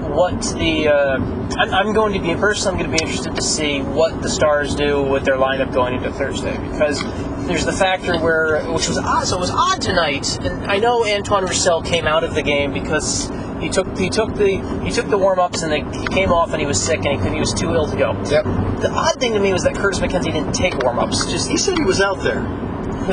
what 0.10 0.42
the. 0.58 0.88
Uh, 0.88 1.18
I'm, 1.58 1.72
I'm 1.72 1.94
going 1.94 2.14
to 2.14 2.20
be 2.20 2.32
in 2.32 2.40
person. 2.40 2.72
I'm 2.72 2.80
going 2.80 2.90
to 2.90 2.98
be 2.98 3.04
interested 3.04 3.36
to 3.36 3.44
see 3.44 3.82
what 3.82 4.24
the 4.24 4.30
Stars 4.30 4.74
do 4.74 5.04
with 5.04 5.24
their 5.24 5.38
lineup 5.38 5.72
going 5.72 5.94
into 5.94 6.12
Thursday 6.12 6.58
because 6.72 7.04
there's 7.48 7.66
the 7.66 7.74
factor 7.74 8.18
where, 8.20 8.64
which 8.72 8.88
was 8.88 8.98
odd. 8.98 9.26
So 9.26 9.38
it 9.38 9.40
was 9.40 9.52
odd 9.52 9.82
tonight, 9.84 10.44
and 10.44 10.66
I 10.66 10.80
know 10.80 11.06
Antoine 11.06 11.46
Roussel 11.46 11.84
came 11.84 12.08
out 12.08 12.24
of 12.24 12.34
the 12.34 12.42
game 12.42 12.74
because. 12.74 13.30
He 13.60 13.70
took 13.70 13.98
he 13.98 14.10
took 14.10 14.36
the 14.36 14.58
he 14.84 14.92
took 14.92 15.08
the 15.10 15.18
warm 15.18 15.40
ups 15.40 15.64
and 15.64 15.72
they, 15.72 15.82
he 16.00 16.08
came 16.08 16.32
off 16.32 16.52
and 16.52 16.60
he 16.62 16.68
was 16.68 16.82
sick 16.82 17.06
and 17.06 17.22
he, 17.24 17.34
he 17.34 17.40
was 17.40 17.54
too 17.54 17.74
ill 17.74 17.88
to 17.90 17.98
go. 17.98 18.14
Yep. 18.30 18.44
The 18.82 18.92
odd 18.92 19.20
thing 19.20 19.34
to 19.34 19.40
me 19.40 19.52
was 19.54 19.64
that 19.64 19.76
Curtis 19.76 20.00
McKenzie 20.00 20.32
didn't 20.34 20.54
take 20.54 20.78
warm 20.80 21.00
ups. 21.00 21.26
Just 21.32 21.50
He 21.50 21.58
said 21.58 21.78
he 21.78 21.84
was 21.84 22.00
out 22.02 22.22
there. 22.24 22.40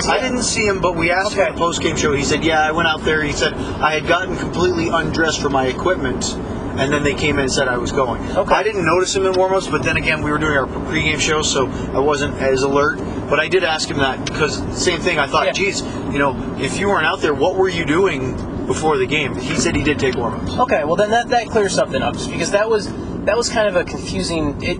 I 0.08 0.18
didn't 0.20 0.42
see 0.42 0.66
him, 0.66 0.80
but 0.80 0.96
we 0.96 1.10
asked 1.12 1.34
him 1.34 1.40
Okay. 1.40 1.48
at 1.50 1.54
the 1.54 1.58
post 1.60 1.80
game 1.80 1.96
show. 1.96 2.12
He 2.14 2.24
said, 2.24 2.42
"Yeah, 2.44 2.60
I 2.60 2.72
went 2.72 2.88
out 2.88 3.02
there." 3.04 3.22
He 3.22 3.32
said, 3.32 3.54
"I 3.54 3.94
had 3.94 4.08
gotten 4.08 4.36
completely 4.36 4.88
undressed 4.88 5.40
for 5.40 5.50
my 5.50 5.66
equipment, 5.66 6.34
and 6.76 6.92
then 6.92 7.04
they 7.04 7.14
came 7.14 7.36
in 7.36 7.42
and 7.42 7.52
said 7.52 7.68
I 7.68 7.76
was 7.78 7.92
going." 7.92 8.20
Okay. 8.36 8.54
I 8.54 8.64
didn't 8.64 8.84
notice 8.84 9.14
him 9.14 9.24
in 9.24 9.32
warm-ups, 9.34 9.68
but 9.68 9.84
then 9.84 9.96
again, 9.96 10.22
we 10.22 10.32
were 10.32 10.38
doing 10.38 10.56
our 10.56 10.66
pregame 10.66 11.20
show, 11.20 11.42
so 11.42 11.68
I 11.94 12.00
wasn't 12.00 12.34
as 12.42 12.62
alert. 12.64 12.98
But 13.30 13.38
I 13.38 13.46
did 13.46 13.62
ask 13.62 13.88
him 13.88 13.98
that 13.98 14.24
because 14.24 14.60
same 14.76 15.00
thing. 15.00 15.20
I 15.20 15.28
thought, 15.28 15.46
Yeah. 15.46 15.52
"Geez, 15.52 15.82
you 16.10 16.18
know, 16.18 16.34
if 16.58 16.80
you 16.80 16.88
weren't 16.88 17.06
out 17.06 17.20
there, 17.20 17.32
what 17.34 17.54
were 17.54 17.68
you 17.68 17.84
doing 17.84 18.36
before 18.66 18.98
the 18.98 19.06
game?" 19.06 19.36
He 19.36 19.56
said 19.56 19.74
he 19.76 19.82
did 19.82 19.98
take 19.98 20.16
warm-ups. 20.16 20.58
Okay, 20.58 20.84
well 20.84 20.96
then 20.96 21.10
that, 21.10 21.28
that 21.28 21.48
clears 21.48 21.74
something 21.74 22.02
up, 22.02 22.14
just 22.14 22.30
because 22.30 22.50
that 22.52 22.68
was 22.68 22.92
that 23.24 23.36
was 23.36 23.48
kind 23.48 23.68
of 23.68 23.76
a 23.76 23.84
confusing. 23.84 24.62
It 24.62 24.78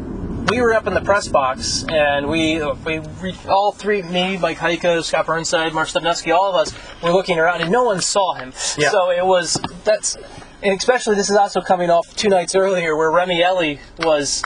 we 0.51 0.61
were 0.61 0.75
up 0.75 0.87
in 0.87 0.95
the 0.95 1.01
press 1.01 1.29
box 1.29 1.85
and 1.89 2.29
we 2.29 2.63
we, 2.85 3.01
all 3.49 3.73
three 3.73 4.03
me, 4.03 4.37
Mike 4.37 4.59
Heika, 4.59 5.03
Scott 5.03 5.27
Burnside, 5.27 5.73
Mark 5.73 5.89
Stepneski, 5.89 6.35
all 6.35 6.51
of 6.51 6.55
us 6.55 6.73
were 7.03 7.11
looking 7.11 7.39
around 7.39 7.63
and 7.63 7.71
no 7.71 7.85
one 7.85 8.01
saw 8.01 8.35
him. 8.35 8.53
Yeah. 8.77 8.91
So 8.91 9.11
it 9.11 9.25
was 9.25 9.59
that's 9.85 10.17
and 10.65 10.79
especially 10.79 11.15
this 11.15 11.31
is 11.31 11.37
also 11.37 11.61
coming 11.61 11.91
off 11.91 12.17
two 12.17 12.29
nights 12.29 12.55
earlier 12.55 12.97
where 12.97 13.11
Remi 13.11 13.43
Elie 13.43 13.79
was 13.99 14.43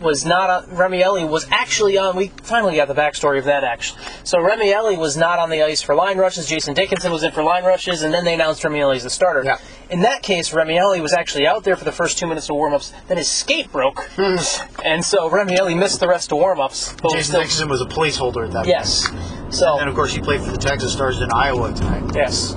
was 0.00 0.24
not 0.24 0.48
on, 0.70 1.28
was 1.28 1.46
actually 1.50 1.98
on. 1.98 2.16
We 2.16 2.28
finally 2.42 2.76
got 2.76 2.88
the 2.88 2.94
backstory 2.94 3.38
of 3.38 3.44
that 3.46 3.64
actually. 3.64 4.00
So 4.24 4.40
Remi 4.40 4.72
Elie 4.72 4.96
was 4.96 5.16
not 5.16 5.38
on 5.38 5.50
the 5.50 5.62
ice 5.62 5.82
for 5.82 5.94
line 5.94 6.18
rushes. 6.18 6.46
Jason 6.46 6.74
Dickinson 6.74 7.10
was 7.10 7.22
in 7.22 7.32
for 7.32 7.42
line 7.42 7.64
rushes, 7.64 8.02
and 8.02 8.12
then 8.14 8.24
they 8.24 8.34
announced 8.34 8.62
Remi 8.62 8.80
Elie 8.80 8.96
as 8.96 9.02
the 9.02 9.10
starter. 9.10 9.42
Yeah. 9.44 9.58
In 9.90 10.02
that 10.02 10.22
case, 10.22 10.52
Remi 10.52 10.78
Elie 10.78 11.00
was 11.00 11.12
actually 11.12 11.46
out 11.46 11.64
there 11.64 11.74
for 11.74 11.84
the 11.84 11.92
first 11.92 12.18
two 12.18 12.26
minutes 12.26 12.48
of 12.48 12.56
warm-ups. 12.56 12.92
Then 13.08 13.16
his 13.16 13.28
skate 13.28 13.72
broke, 13.72 14.04
hmm. 14.16 14.36
and 14.84 15.04
so 15.04 15.30
Remi 15.30 15.56
Elie 15.56 15.74
missed 15.74 16.00
the 16.00 16.08
rest 16.08 16.30
of 16.30 16.38
warm-ups. 16.38 16.94
Jason 17.10 17.22
still, 17.22 17.40
Dixon 17.40 17.68
was 17.68 17.80
a 17.80 17.86
placeholder 17.86 18.46
at 18.46 18.52
that. 18.52 18.66
yes. 18.66 19.08
So 19.50 19.78
And 19.78 19.88
of 19.88 19.94
course, 19.94 20.12
he 20.12 20.20
played 20.20 20.42
for 20.42 20.50
the 20.50 20.58
Texas 20.58 20.92
Stars 20.92 21.20
in 21.20 21.32
Iowa 21.32 21.72
tonight. 21.72 22.12
yes, 22.14 22.54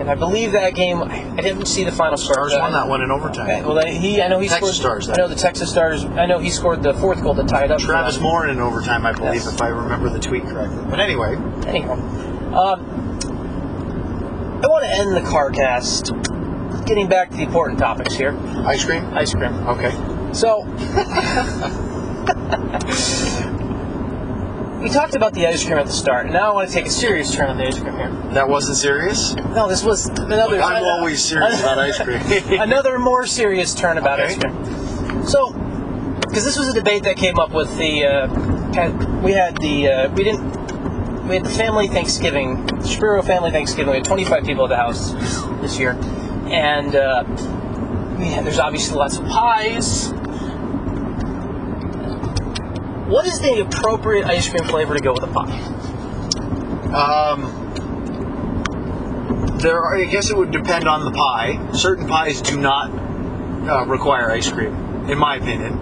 and 0.00 0.10
I 0.10 0.14
believe 0.14 0.52
that 0.52 0.74
game. 0.74 1.02
I 1.02 1.40
didn't 1.40 1.66
see 1.66 1.84
the 1.84 1.92
final 1.92 2.16
score. 2.16 2.34
Stars 2.48 2.54
won 2.54 2.72
that 2.72 2.88
one 2.88 3.02
in 3.02 3.10
overtime. 3.10 3.48
Okay, 3.50 3.62
well, 3.62 3.84
he 3.86 4.20
I 4.22 4.28
know 4.28 4.38
he 4.40 4.48
Texas 4.48 4.78
scored. 4.78 5.02
Stars, 5.04 5.08
I 5.10 5.16
know 5.20 5.28
the 5.28 5.34
Texas 5.34 5.70
Stars. 5.70 6.04
I 6.04 6.26
know 6.26 6.38
he 6.38 6.50
scored 6.50 6.82
the 6.82 6.94
fourth 6.94 7.22
goal 7.22 7.34
to 7.34 7.44
tie 7.44 7.64
it 7.64 7.70
up. 7.70 7.80
Travis 7.80 8.14
them. 8.14 8.22
Morin 8.24 8.50
in 8.50 8.60
overtime, 8.60 9.04
I 9.06 9.12
believe, 9.12 9.34
Yes. 9.34 9.52
if 9.54 9.60
I 9.62 9.68
remember 9.68 10.08
the 10.08 10.18
tweet 10.18 10.44
correctly. 10.46 10.82
But 10.88 11.00
anyway, 11.00 11.36
Anyhow, 11.66 11.92
um, 11.92 13.18
I 14.62 14.66
want 14.66 14.84
to 14.84 14.90
end 14.90 15.14
the 15.16 15.22
car 15.28 15.50
cast. 15.50 16.12
Getting 16.86 17.08
back 17.08 17.30
to 17.30 17.36
the 17.36 17.42
important 17.44 17.78
topics 17.78 18.14
here. 18.14 18.34
ice 18.66 18.84
cream. 18.84 19.04
Ice 19.14 19.32
cream. 19.34 19.52
Okay. 19.68 19.92
So, 20.32 20.64
we 24.80 24.88
talked 24.88 25.14
about 25.14 25.34
the 25.34 25.46
ice 25.46 25.64
cream 25.64 25.78
at 25.78 25.86
the 25.86 25.92
start, 25.92 26.24
and 26.26 26.32
now 26.34 26.50
I 26.50 26.54
want 26.54 26.68
to 26.68 26.74
take 26.74 26.86
a 26.86 26.90
serious 26.90 27.34
turn 27.34 27.50
on 27.50 27.58
the 27.58 27.66
ice 27.66 27.78
cream 27.78 27.94
here. 27.96 28.10
That 28.32 28.48
wasn't 28.48 28.76
serious. 28.78 29.34
No, 29.34 29.68
this 29.68 29.84
was 29.84 30.06
another. 30.06 30.60
I'm 30.60 30.82
always 30.84 31.22
serious 31.22 31.60
about 31.60 31.78
ice 31.78 31.98
cream. 31.98 32.20
another 32.60 32.98
more 32.98 33.26
serious 33.26 33.74
turn 33.74 33.98
about 33.98 34.20
Okay. 34.20 34.34
ice 34.34 34.38
cream. 34.38 35.26
So, 35.26 35.52
because 36.20 36.44
this 36.44 36.58
was 36.58 36.68
a 36.68 36.72
debate 36.72 37.02
that 37.04 37.16
came 37.16 37.38
up 37.38 37.50
with 37.52 37.76
the, 37.76 38.04
uh, 38.06 38.26
had, 38.72 39.22
we 39.22 39.32
had 39.32 39.56
the, 39.58 39.88
uh, 39.88 40.12
we 40.12 40.24
didn't, 40.24 41.26
we 41.28 41.34
had 41.34 41.44
the 41.44 41.50
family 41.50 41.88
Thanksgiving, 41.88 42.66
Shapiro 42.84 43.20
family 43.22 43.50
Thanksgiving. 43.50 43.90
We 43.90 43.96
had 43.98 44.04
25 44.06 44.44
people 44.44 44.64
at 44.64 44.68
the 44.70 44.76
house 44.76 45.12
this 45.60 45.78
year, 45.78 45.92
and 46.46 46.94
uh, 46.96 47.24
we 48.18 48.26
had, 48.28 48.44
there's 48.44 48.58
obviously 48.58 48.96
lots 48.96 49.18
of 49.18 49.26
pies. 49.26 50.12
What 53.10 53.26
is 53.26 53.40
the 53.40 53.58
appropriate 53.58 54.24
ice 54.24 54.48
cream 54.48 54.62
flavor 54.68 54.94
to 54.94 55.00
go 55.00 55.12
with 55.12 55.24
a 55.24 55.26
pie? 55.26 55.58
Um, 56.94 57.42
there 59.58 59.80
are, 59.80 59.96
I 59.96 60.04
guess 60.04 60.30
it 60.30 60.36
would 60.36 60.52
depend 60.52 60.86
on 60.86 61.04
the 61.04 61.10
pie. 61.10 61.72
Certain 61.72 62.06
pies 62.06 62.40
do 62.40 62.56
not 62.56 62.88
uh, 63.68 63.84
require 63.86 64.30
ice 64.30 64.48
cream, 64.52 65.08
in 65.10 65.18
my 65.18 65.38
opinion. 65.38 65.72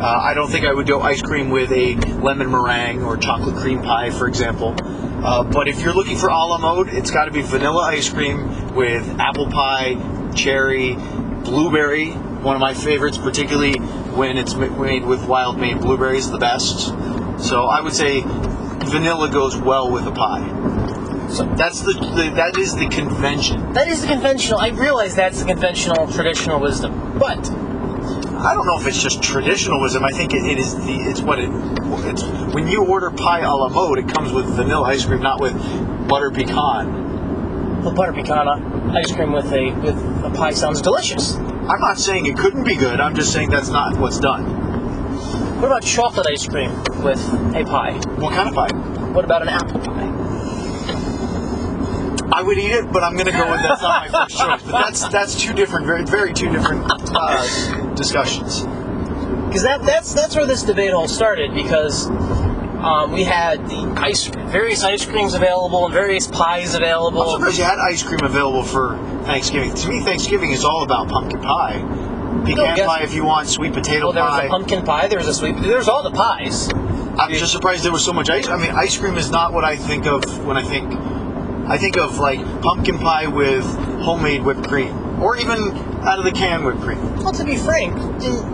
Uh, 0.00 0.20
I 0.22 0.32
don't 0.32 0.50
think 0.50 0.64
I 0.64 0.72
would 0.72 0.86
go 0.86 1.02
ice 1.02 1.20
cream 1.20 1.50
with 1.50 1.70
a 1.70 1.96
lemon 2.22 2.50
meringue 2.50 3.02
or 3.02 3.18
chocolate 3.18 3.56
cream 3.56 3.82
pie, 3.82 4.08
for 4.08 4.26
example. 4.26 4.74
Uh, 4.80 5.44
but 5.44 5.68
if 5.68 5.80
you're 5.80 5.92
looking 5.92 6.16
for 6.16 6.30
a 6.30 6.34
la 6.34 6.56
mode, 6.56 6.88
it's 6.88 7.10
got 7.10 7.26
to 7.26 7.30
be 7.30 7.42
vanilla 7.42 7.82
ice 7.82 8.08
cream 8.08 8.74
with 8.74 9.06
apple 9.20 9.50
pie, 9.50 9.96
cherry, 10.34 10.94
blueberry. 11.44 12.12
One 12.12 12.56
of 12.56 12.60
my 12.60 12.72
favorites, 12.72 13.18
particularly 13.18 13.74
when 14.16 14.36
it's 14.36 14.54
made 14.54 15.04
with 15.04 15.26
wild 15.26 15.58
made 15.58 15.80
blueberries, 15.80 16.30
the 16.30 16.38
best. 16.38 16.88
So 17.38 17.64
I 17.64 17.80
would 17.80 17.92
say 17.92 18.22
vanilla 18.22 19.30
goes 19.30 19.56
well 19.56 19.90
with 19.90 20.06
a 20.06 20.12
pie. 20.12 20.48
So 21.28 21.44
That's 21.56 21.80
the, 21.80 21.92
the 21.94 22.32
that 22.36 22.56
is 22.58 22.76
the 22.76 22.86
convention. 22.88 23.72
that 23.72 23.88
is 23.88 24.02
the 24.02 24.08
conventional. 24.08 24.60
I 24.60 24.68
realize 24.68 25.16
that's 25.16 25.40
the 25.40 25.46
conventional, 25.46 26.06
traditional 26.06 26.60
wisdom, 26.60 27.18
but 27.18 27.38
I 27.50 28.52
don't 28.54 28.66
know 28.66 28.78
if 28.78 28.86
it's 28.86 29.02
just 29.02 29.22
traditionalism. 29.22 30.04
I 30.04 30.10
think 30.10 30.34
it, 30.34 30.44
it 30.44 30.58
is 30.58 30.74
the 30.76 30.94
it's 31.10 31.22
what 31.22 31.38
it 31.40 31.48
it's 32.06 32.22
when 32.54 32.68
you 32.68 32.84
order 32.84 33.10
pie 33.10 33.40
a 33.40 33.50
la 33.50 33.68
mode, 33.68 33.98
it 33.98 34.08
comes 34.08 34.32
with 34.32 34.44
vanilla 34.46 34.82
ice 34.86 35.04
cream, 35.04 35.22
not 35.22 35.40
with 35.40 35.54
butter 36.08 36.30
pecan. 36.30 37.82
Well, 37.82 37.94
butter 37.94 38.12
pecan 38.12 38.46
ice 38.94 39.12
cream 39.12 39.32
with 39.32 39.50
a 39.52 39.72
with 39.82 39.96
a 40.24 40.30
pie 40.36 40.52
sounds 40.52 40.82
delicious. 40.82 41.34
I'm 41.68 41.80
not 41.80 41.98
saying 41.98 42.26
it 42.26 42.36
couldn't 42.36 42.64
be 42.64 42.76
good. 42.76 43.00
I'm 43.00 43.14
just 43.14 43.32
saying 43.32 43.50
that's 43.50 43.70
not 43.70 43.96
what's 43.98 44.18
done. 44.20 44.44
What 45.60 45.66
about 45.68 45.82
chocolate 45.82 46.26
ice 46.30 46.46
cream 46.46 46.70
with 47.02 47.18
a 47.54 47.64
pie? 47.64 47.94
What 48.16 48.34
kind 48.34 48.48
of 48.48 48.54
pie? 48.54 48.68
What 49.12 49.24
about 49.24 49.42
an 49.42 49.48
apple 49.48 49.80
pie? 49.80 50.10
I 52.32 52.42
would 52.42 52.58
eat 52.58 52.72
it, 52.72 52.92
but 52.92 53.02
I'm 53.02 53.16
gonna 53.16 53.32
go 53.32 53.50
with 53.50 53.62
that's 53.62 53.80
not 53.80 54.10
my 54.10 54.26
first 54.26 54.36
choice. 54.38 54.62
But 54.62 54.72
that's 54.72 55.08
that's 55.08 55.40
two 55.40 55.52
different, 55.54 55.86
very 55.86 56.04
very 56.04 56.32
two 56.34 56.50
different 56.50 56.84
uh, 57.14 57.94
discussions. 57.94 58.62
because 59.46 59.62
that 59.62 59.82
that's 59.86 60.12
that's 60.12 60.34
where 60.36 60.46
this 60.46 60.62
debate 60.64 60.92
all 60.92 61.08
started 61.08 61.54
because 61.54 62.08
um, 62.84 63.12
we 63.12 63.24
had 63.24 63.66
the 63.68 63.82
ice 63.96 64.26
various 64.26 64.84
ice 64.84 65.04
creams 65.06 65.34
available 65.34 65.86
and 65.86 65.94
various 65.94 66.26
pies 66.26 66.74
I'm 66.74 66.82
available. 66.82 67.32
surprised 67.32 67.58
you 67.58 67.64
had 67.64 67.78
ice 67.78 68.02
cream 68.02 68.20
available 68.22 68.62
for 68.62 68.98
Thanksgiving. 69.24 69.74
To 69.74 69.88
me, 69.88 70.00
Thanksgiving 70.00 70.50
is 70.52 70.64
all 70.64 70.82
about 70.82 71.08
pumpkin 71.08 71.40
pie. 71.40 71.78
Pecan 72.44 72.76
yeah. 72.76 72.86
pie 72.86 73.02
if 73.02 73.14
you 73.14 73.24
want, 73.24 73.48
sweet 73.48 73.72
potato 73.72 74.06
Well, 74.06 74.12
there 74.12 74.22
was 74.22 74.40
pie. 74.40 74.44
a 74.44 74.48
pumpkin 74.48 74.84
pie. 74.84 75.08
There 75.08 75.18
was 75.18 75.28
a 75.28 75.34
sweet. 75.34 75.56
There's 75.62 75.88
all 75.88 76.02
the 76.02 76.10
pies. 76.10 76.68
I'm 77.18 77.32
just 77.32 77.52
surprised 77.52 77.84
there 77.84 77.92
was 77.92 78.04
so 78.04 78.12
much 78.12 78.28
ice. 78.28 78.48
I 78.48 78.58
mean, 78.58 78.72
ice 78.72 78.98
cream 78.98 79.16
is 79.16 79.30
not 79.30 79.52
what 79.52 79.64
I 79.64 79.76
think 79.76 80.06
of 80.06 80.44
when 80.44 80.56
I 80.56 80.62
think. 80.62 80.92
I 81.66 81.78
think 81.78 81.96
of 81.96 82.18
like 82.18 82.40
pumpkin 82.60 82.98
pie 82.98 83.28
with 83.28 83.64
homemade 84.02 84.42
whipped 84.42 84.68
cream, 84.68 84.94
or 85.20 85.36
even 85.36 85.72
out 86.04 86.18
of 86.18 86.24
the 86.24 86.32
can 86.32 86.64
whipped 86.64 86.80
cream. 86.80 86.98
Well, 87.16 87.32
to 87.32 87.44
be 87.44 87.56
frank, 87.56 87.94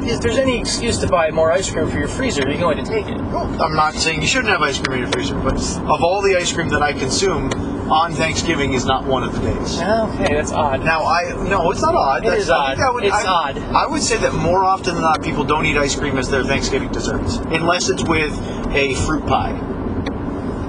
if 0.05 0.21
there's 0.21 0.37
any 0.37 0.59
excuse 0.61 0.99
to 0.99 1.09
buy 1.09 1.31
more 1.31 1.51
ice 1.53 1.71
cream 1.71 1.89
for 1.89 1.99
your 1.99 2.09
freezer, 2.09 2.43
you're 2.49 2.59
going 2.61 2.77
to 2.79 2.85
take 2.85 3.07
it. 3.07 3.19
I'm 3.21 3.75
not 3.75 3.95
saying 3.95 4.21
you 4.23 4.29
shouldn't 4.29 4.51
have 4.51 4.63
ice 4.63 4.79
cream 4.79 4.99
in 4.99 5.03
your 5.05 5.13
freezer, 5.13 5.35
but 5.37 5.57
of 5.79 6.03
all 6.03 6.23
the 6.23 6.37
ice 6.37 6.53
cream 6.53 6.69
that 6.69 6.83
I 6.83 6.93
consume 6.93 7.51
on 7.91 8.13
Thanksgiving 8.13 8.73
is 8.75 8.85
not 8.85 9.05
one 9.05 9.25
of 9.25 9.33
the 9.33 9.41
days. 9.41 9.81
Okay, 9.81 10.35
that's 10.35 10.53
odd. 10.53 10.85
Now 10.85 11.05
I 11.05 11.33
no, 11.49 11.73
it's 11.73 11.83
not 11.83 11.97
odd. 11.97 12.19
It 12.23 12.29
That's- 12.29 12.45
is 12.45 12.51
odd. 12.51 12.79
I 12.79 12.89
would- 12.91 13.03
It's 13.05 13.13
I- 13.15 13.27
odd. 13.27 13.59
I 13.59 13.87
would 13.89 14.03
say 14.03 14.17
that 14.19 14.33
more 14.33 14.63
often 14.65 14.95
than 14.95 15.03
not, 15.03 15.23
people 15.23 15.43
don't 15.43 15.67
eat 15.67 15.77
ice 15.77 15.97
cream 15.97 16.17
as 16.17 16.29
their 16.31 16.45
Thanksgiving 16.45 16.91
desserts, 16.93 17.39
unless 17.51 17.89
it's 17.89 18.05
with 18.05 18.33
a 18.73 18.95
fruit 18.95 19.27
pie, 19.27 19.59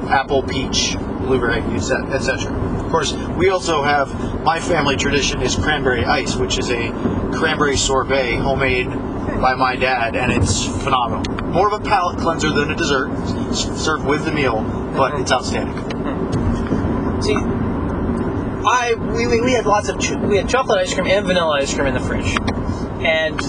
apple, 0.09 0.41
peach, 0.41 0.97
blueberry, 1.21 1.61
etc. 1.61 2.53
Of 2.79 2.89
course, 2.91 3.13
we 3.13 3.49
also 3.49 3.83
have 3.83 4.43
my 4.43 4.59
family 4.59 4.95
tradition 4.95 5.41
is 5.41 5.55
cranberry 5.55 6.03
ice, 6.05 6.35
which 6.35 6.57
is 6.57 6.69
a 6.69 6.89
cranberry 7.33 7.77
sorbet 7.77 8.35
homemade 8.35 8.89
by 9.39 9.55
my 9.55 9.75
dad, 9.75 10.15
and 10.15 10.31
it's 10.31 10.65
phenomenal. 10.83 11.23
More 11.45 11.67
of 11.67 11.73
a 11.73 11.83
palate 11.83 12.19
cleanser 12.19 12.49
than 12.51 12.71
a 12.71 12.75
dessert, 12.75 13.09
served 13.53 14.05
with 14.05 14.25
the 14.25 14.31
meal, 14.31 14.61
but 14.95 15.19
it's 15.19 15.31
outstanding. 15.31 15.77
See, 17.21 17.35
I 18.63 18.93
we, 18.95 19.27
we, 19.27 19.41
we 19.41 19.51
had 19.53 19.65
lots 19.65 19.89
of 19.89 19.99
ch- 19.99 20.11
we 20.11 20.37
had 20.37 20.47
chocolate 20.47 20.79
ice 20.79 20.93
cream 20.93 21.07
and 21.07 21.25
vanilla 21.25 21.57
ice 21.59 21.73
cream 21.73 21.87
in 21.87 21.93
the 21.93 21.99
fridge, 21.99 22.35
and 23.01 23.39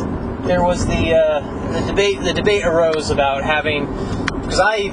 there 0.46 0.62
was 0.62 0.86
the 0.86 1.14
uh, 1.14 1.72
the 1.72 1.86
debate 1.86 2.20
the 2.20 2.32
debate 2.32 2.64
arose 2.64 3.10
about 3.10 3.44
having 3.44 3.86
because 4.42 4.60
I 4.60 4.88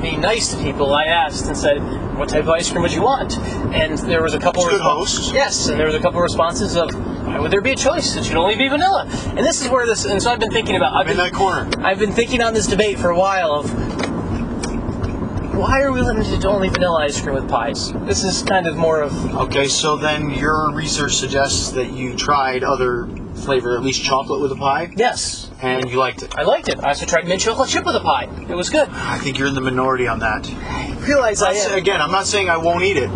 being 0.00 0.20
nice 0.20 0.48
to 0.54 0.62
people 0.62 0.94
I 0.94 1.04
asked 1.04 1.46
and 1.46 1.56
said 1.56 1.78
what 2.16 2.28
type 2.28 2.42
of 2.44 2.50
ice 2.50 2.70
cream 2.70 2.82
would 2.82 2.92
you 2.92 3.02
want 3.02 3.38
and 3.74 3.96
there 3.98 4.22
was 4.22 4.34
a 4.34 4.38
couple 4.40 4.64
Good 4.64 4.80
respon- 4.80 4.98
host. 4.98 5.34
yes 5.34 5.68
and 5.68 5.78
there 5.78 5.86
was 5.86 5.94
a 5.94 6.00
couple 6.00 6.20
responses 6.20 6.76
of 6.76 6.94
why 7.26 7.38
would 7.38 7.50
there 7.50 7.60
be 7.60 7.72
a 7.72 7.76
choice 7.76 8.16
it 8.16 8.24
should 8.24 8.36
only 8.36 8.56
be 8.56 8.68
vanilla 8.68 9.06
and 9.36 9.38
this 9.38 9.60
is 9.62 9.68
where 9.68 9.86
this 9.86 10.04
and 10.04 10.22
so 10.22 10.30
I've 10.30 10.40
been 10.40 10.50
thinking 10.50 10.76
about 10.76 10.94
I've 10.94 11.06
been, 11.06 11.16
that 11.16 11.32
corner. 11.32 11.68
I've 11.78 11.98
been 11.98 12.12
thinking 12.12 12.42
on 12.42 12.54
this 12.54 12.66
debate 12.66 12.98
for 12.98 13.10
a 13.10 13.18
while 13.18 13.52
of 13.52 13.70
why 15.56 15.80
are 15.82 15.90
we 15.92 16.00
limited 16.00 16.40
to 16.42 16.48
only 16.48 16.68
vanilla 16.68 17.02
ice 17.02 17.20
cream 17.20 17.34
with 17.34 17.48
pies? 17.48 17.92
This 18.06 18.22
is 18.22 18.42
kind 18.44 18.68
of 18.68 18.76
more 18.76 19.02
of 19.02 19.12
Okay, 19.34 19.66
so 19.66 19.96
then 19.96 20.30
your 20.30 20.72
research 20.72 21.16
suggests 21.16 21.72
that 21.72 21.90
you 21.92 22.14
tried 22.14 22.62
other 22.62 23.08
flavor, 23.34 23.76
at 23.76 23.82
least 23.82 24.04
chocolate 24.04 24.40
with 24.40 24.52
a 24.52 24.56
pie, 24.56 24.92
yes. 24.96 25.47
And 25.60 25.90
you 25.90 25.98
liked 25.98 26.22
it. 26.22 26.36
I 26.36 26.42
liked 26.42 26.68
it. 26.68 26.78
I 26.80 26.88
also 26.88 27.06
tried 27.06 27.26
mint 27.26 27.40
chocolate 27.40 27.68
chip 27.68 27.84
with 27.84 27.96
a 27.96 28.00
pie. 28.00 28.28
It 28.48 28.54
was 28.54 28.70
good. 28.70 28.88
I 28.88 29.18
think 29.18 29.38
you're 29.38 29.48
in 29.48 29.54
the 29.54 29.60
minority 29.60 30.06
on 30.06 30.20
that. 30.20 30.48
Realize 31.00 31.42
I 31.42 31.50
I 31.50 31.54
am. 31.54 31.78
again, 31.78 32.00
I'm 32.00 32.12
not 32.12 32.26
saying 32.26 32.48
I 32.48 32.56
won't 32.56 32.84
eat 32.84 32.96
it. 32.96 33.10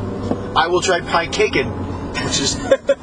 I 0.55 0.67
will 0.69 0.83
try 0.83 1.01
pie 1.01 1.27
caking, 1.29 1.69
which 1.69 2.41
is 2.41 2.57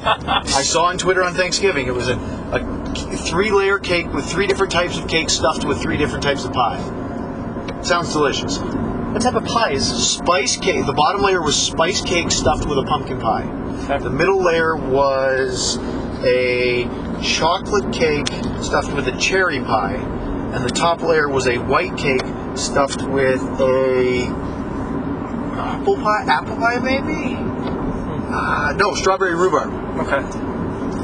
I 0.04 0.62
saw 0.62 0.84
on 0.84 0.98
Twitter 0.98 1.22
on 1.22 1.34
Thanksgiving. 1.34 1.86
It 1.86 1.94
was 1.94 2.08
a, 2.08 2.14
a 2.14 3.16
three-layer 3.16 3.78
cake 3.78 4.12
with 4.12 4.26
three 4.26 4.46
different 4.46 4.72
types 4.72 4.98
of 4.98 5.08
cake 5.08 5.30
stuffed 5.30 5.64
with 5.64 5.80
three 5.80 5.96
different 5.96 6.22
types 6.22 6.44
of 6.44 6.52
pie. 6.52 6.80
Sounds 7.82 8.12
delicious. 8.12 8.58
What 8.58 9.22
type 9.22 9.34
of 9.34 9.44
pie 9.44 9.72
is 9.72 10.08
Spice 10.08 10.56
cake. 10.56 10.86
The 10.86 10.92
bottom 10.92 11.22
layer 11.22 11.42
was 11.42 11.56
spice 11.60 12.00
cake 12.00 12.30
stuffed 12.30 12.66
with 12.66 12.78
a 12.78 12.84
pumpkin 12.84 13.18
pie. 13.20 13.46
The 13.98 14.10
middle 14.10 14.42
layer 14.42 14.76
was 14.76 15.78
a 16.22 16.84
chocolate 17.22 17.92
cake 17.92 18.28
stuffed 18.62 18.92
with 18.94 19.06
a 19.08 19.16
cherry 19.18 19.60
pie, 19.60 19.96
and 20.54 20.64
the 20.64 20.70
top 20.70 21.02
layer 21.02 21.28
was 21.28 21.46
a 21.46 21.58
white 21.58 21.96
cake 21.96 22.22
stuffed 22.56 23.02
with 23.02 23.42
a 23.60 24.26
apple 25.56 25.96
pie. 25.96 26.24
Apple 26.26 26.56
pie, 26.56 26.78
maybe? 26.78 27.36
Uh, 28.32 28.72
no, 28.76 28.94
strawberry 28.94 29.34
rhubarb. 29.34 29.72
Okay. 30.00 30.18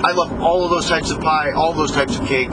I 0.02 0.12
love 0.12 0.40
all 0.40 0.64
of 0.64 0.70
those 0.70 0.88
types 0.88 1.10
of 1.10 1.20
pie, 1.20 1.52
all 1.52 1.72
those 1.72 1.92
types 1.92 2.18
of 2.18 2.26
cake. 2.26 2.50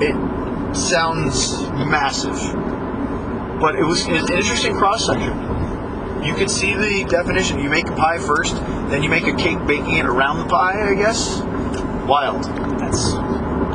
It 0.00 0.76
sounds 0.76 1.62
massive, 1.70 2.36
but 3.60 3.76
it 3.76 3.84
was 3.84 4.04
an 4.06 4.32
interesting 4.32 4.74
cross 4.74 5.06
section. 5.06 6.24
You 6.24 6.34
could 6.34 6.50
see 6.50 6.74
the 6.74 7.04
definition. 7.08 7.60
You 7.60 7.68
make 7.68 7.86
a 7.86 7.94
pie 7.94 8.18
first, 8.18 8.56
then 8.88 9.02
you 9.02 9.10
make 9.10 9.26
a 9.26 9.34
cake 9.34 9.58
baking 9.66 9.98
it 9.98 10.06
around 10.06 10.38
the 10.38 10.46
pie. 10.46 10.90
I 10.90 10.94
guess. 10.94 11.42
Wild. 12.06 12.44
That's 12.80 13.14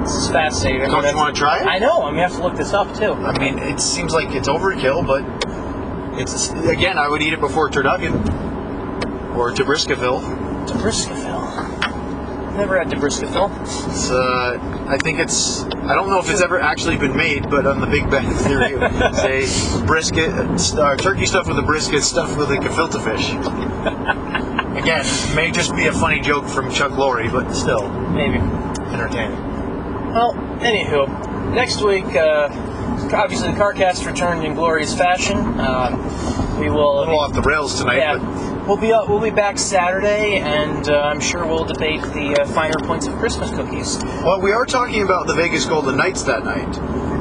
this 0.02 0.24
is 0.24 0.30
fascinating. 0.30 0.90
Don't 0.90 1.06
you 1.06 1.16
want 1.16 1.36
to 1.36 1.40
try 1.40 1.62
it? 1.62 1.68
I 1.68 1.78
know. 1.78 2.04
I'm 2.04 2.14
gonna 2.14 2.28
have 2.28 2.36
to 2.38 2.44
look 2.44 2.56
this 2.56 2.74
up 2.74 2.96
too. 2.96 3.14
I 3.14 3.38
mean, 3.38 3.60
it 3.60 3.80
seems 3.80 4.14
like 4.14 4.34
it's 4.34 4.48
overkill, 4.48 5.06
but 5.06 5.24
it's 6.20 6.50
again. 6.68 6.98
I 6.98 7.08
would 7.08 7.22
eat 7.22 7.34
it 7.34 7.40
before 7.40 7.70
turducken 7.70 8.14
or 9.36 9.52
Tabriscoville. 9.52 10.22
Debriscoville. 10.68 11.50
Never 12.56 12.78
had 12.78 12.88
Debriscoville. 12.90 13.62
It's, 13.62 14.10
uh, 14.10 14.86
I 14.88 14.98
think 14.98 15.20
it's. 15.20 15.64
I 15.64 15.96
don't 15.96 16.10
know 16.10 16.20
if 16.20 16.30
it's 16.30 16.42
ever 16.42 16.60
actually 16.60 16.98
been 16.98 17.16
made, 17.16 17.50
but 17.50 17.66
on 17.66 17.80
the 17.80 17.88
Big 17.88 18.10
Bang 18.10 18.30
Theory, 18.34 18.74
a 18.76 19.86
brisket, 19.86 20.32
uh, 20.78 20.96
turkey 20.98 21.26
stuffed 21.26 21.48
with 21.48 21.58
a 21.58 21.64
brisket 21.64 22.04
stuffed 22.04 22.38
with 22.38 22.50
a 22.52 22.58
gefilte 22.58 23.04
fish. 23.04 23.30
Again, 24.76 25.06
may 25.36 25.52
just 25.52 25.76
be 25.76 25.88
a 25.88 25.92
funny 25.92 26.20
joke 26.20 26.48
from 26.48 26.72
Chuck 26.72 26.92
Lorre, 26.92 27.32
but 27.32 27.54
still 27.54 27.90
Maybe. 28.12 28.38
entertaining. 28.94 29.38
Well, 30.14 30.34
anywho, 30.62 31.54
next 31.54 31.82
week, 31.82 32.06
uh, 32.16 32.50
obviously 33.14 33.52
the 33.52 33.58
CarCast 33.58 34.06
returned 34.06 34.46
in 34.46 34.54
glorious 34.54 34.96
fashion. 34.98 35.38
Uh, 35.38 36.58
we 36.60 36.70
will. 36.70 37.00
A 37.00 37.02
little 37.02 37.20
off 37.20 37.34
the 37.34 37.42
rails 37.42 37.80
tonight, 37.80 37.98
Yeah, 37.98 38.18
but 38.18 38.68
we'll 38.68 38.78
be 38.78 38.94
uh, 38.94 39.06
we'll 39.08 39.20
be 39.22 39.32
back 39.32 39.58
Saturday, 39.58 40.38
and 40.38 40.88
uh, 40.88 41.02
I'm 41.02 41.20
sure 41.20 41.46
we'll 41.46 41.66
debate 41.66 42.02
the 42.02 42.38
uh, 42.42 42.46
finer 42.46 42.78
points 42.84 43.08
of 43.08 43.16
Christmas 43.16 43.50
cookies. 43.52 43.98
Well, 44.24 44.40
we 44.42 44.52
are 44.52 44.66
talking 44.66 45.02
about 45.04 45.28
the 45.28 45.34
Vegas 45.34 45.66
Golden 45.66 45.98
Knights 45.98 46.24
that 46.24 46.44
night, 46.44 46.78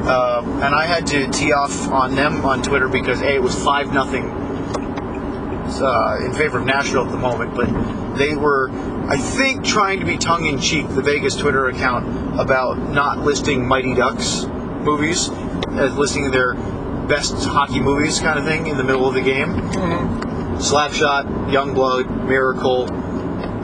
uh, 0.07 0.43
and 0.63 0.75
I 0.75 0.85
had 0.85 1.07
to 1.07 1.27
tee 1.29 1.51
off 1.51 1.89
on 1.89 2.15
them 2.15 2.45
on 2.45 2.61
Twitter 2.61 2.87
because 2.87 3.21
a 3.21 3.35
it 3.35 3.41
was 3.41 3.55
five 3.63 3.91
nothing 3.93 4.38
uh, 5.81 6.17
in 6.23 6.33
favor 6.33 6.59
of 6.59 6.65
Nashville 6.65 7.05
at 7.05 7.11
the 7.11 7.17
moment, 7.17 7.55
but 7.55 7.67
they 8.17 8.35
were, 8.35 8.69
I 9.07 9.17
think, 9.17 9.65
trying 9.65 9.99
to 9.99 10.05
be 10.05 10.17
tongue 10.17 10.45
in 10.45 10.59
cheek. 10.59 10.87
The 10.89 11.01
Vegas 11.01 11.35
Twitter 11.35 11.67
account 11.67 12.39
about 12.39 12.77
not 12.77 13.19
listing 13.19 13.67
Mighty 13.67 13.95
Ducks 13.95 14.45
movies 14.45 15.29
as 15.71 15.95
listing 15.95 16.31
their 16.31 16.55
best 17.07 17.45
hockey 17.45 17.79
movies 17.79 18.19
kind 18.19 18.37
of 18.37 18.45
thing 18.45 18.67
in 18.67 18.77
the 18.77 18.83
middle 18.83 19.07
of 19.07 19.13
the 19.13 19.21
game. 19.21 19.53
Slapshot, 20.59 21.25
Youngblood, 21.49 22.27
Miracle, 22.27 22.87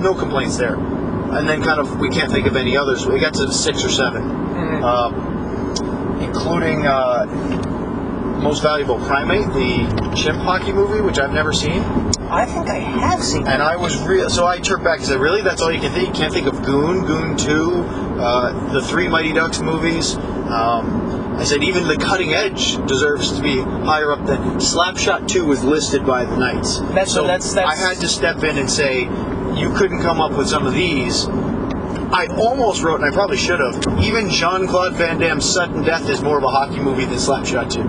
no 0.01 0.13
complaints 0.13 0.57
there. 0.57 0.75
And 0.75 1.49
then 1.49 1.61
kind 1.61 1.79
of 1.79 1.99
we 1.99 2.09
can't 2.09 2.31
think 2.31 2.47
of 2.47 2.55
any 2.55 2.77
others. 2.77 3.05
We 3.05 3.19
got 3.19 3.33
to 3.35 3.51
six 3.51 3.83
or 3.83 3.89
7 3.89 4.45
um, 4.85 6.21
including 6.21 6.85
uh, 6.85 7.25
Most 8.41 8.61
Valuable 8.61 8.97
Primate, 8.99 9.47
the 9.53 10.13
chimp 10.15 10.39
hockey 10.39 10.71
movie, 10.71 11.01
which 11.01 11.19
I've 11.19 11.33
never 11.33 11.51
seen. 11.53 11.81
I 12.29 12.45
think 12.45 12.67
I 12.67 12.79
have 12.79 13.23
seen. 13.23 13.47
And 13.47 13.61
I 13.61 13.75
was 13.75 14.01
real, 14.05 14.29
so 14.29 14.45
I 14.45 14.59
chirped 14.59 14.83
back 14.83 14.97
and 14.97 15.07
said, 15.07 15.19
"Really? 15.19 15.41
That's 15.41 15.61
all 15.61 15.71
you 15.71 15.79
can 15.79 15.91
think? 15.91 16.07
You 16.09 16.13
can't 16.13 16.33
think 16.33 16.47
of 16.47 16.63
Goon, 16.63 17.05
Goon 17.05 17.37
Two, 17.37 17.83
uh, 18.19 18.71
the 18.71 18.81
three 18.81 19.07
Mighty 19.07 19.33
Ducks 19.33 19.61
movies." 19.61 20.15
Um, 20.15 21.35
I 21.37 21.43
said, 21.43 21.63
"Even 21.63 21.87
The 21.87 21.97
Cutting 21.97 22.33
Edge 22.33 22.77
deserves 22.87 23.31
to 23.33 23.41
be 23.41 23.61
higher 23.61 24.11
up 24.11 24.25
than 24.25 24.39
Slapshot 24.57 25.27
Two 25.27 25.45
was 25.45 25.63
listed 25.63 26.05
by 26.05 26.25
the 26.25 26.35
Knights." 26.35 26.79
That's- 26.79 27.11
so 27.11 27.21
that's- 27.23 27.53
that's- 27.53 27.79
I 27.79 27.87
had 27.89 27.97
to 27.97 28.07
step 28.07 28.43
in 28.43 28.57
and 28.57 28.69
say, 28.69 29.09
"You 29.55 29.69
couldn't 29.71 30.01
come 30.01 30.19
up 30.21 30.31
with 30.31 30.47
some 30.47 30.65
of 30.65 30.73
these." 30.73 31.27
I 32.11 32.27
almost 32.37 32.83
wrote, 32.83 33.01
and 33.01 33.05
I 33.05 33.11
probably 33.11 33.37
should 33.37 33.59
have. 33.59 33.99
Even 34.01 34.29
Jean 34.29 34.67
Claude 34.67 34.93
Van 34.93 35.17
Damme's 35.19 35.45
Sudden 35.45 35.83
Death 35.83 36.07
is 36.09 36.21
more 36.21 36.37
of 36.37 36.43
a 36.43 36.47
hockey 36.47 36.79
movie 36.79 37.05
than 37.05 37.17
Slapshot 37.17 37.69
Two. 37.69 37.83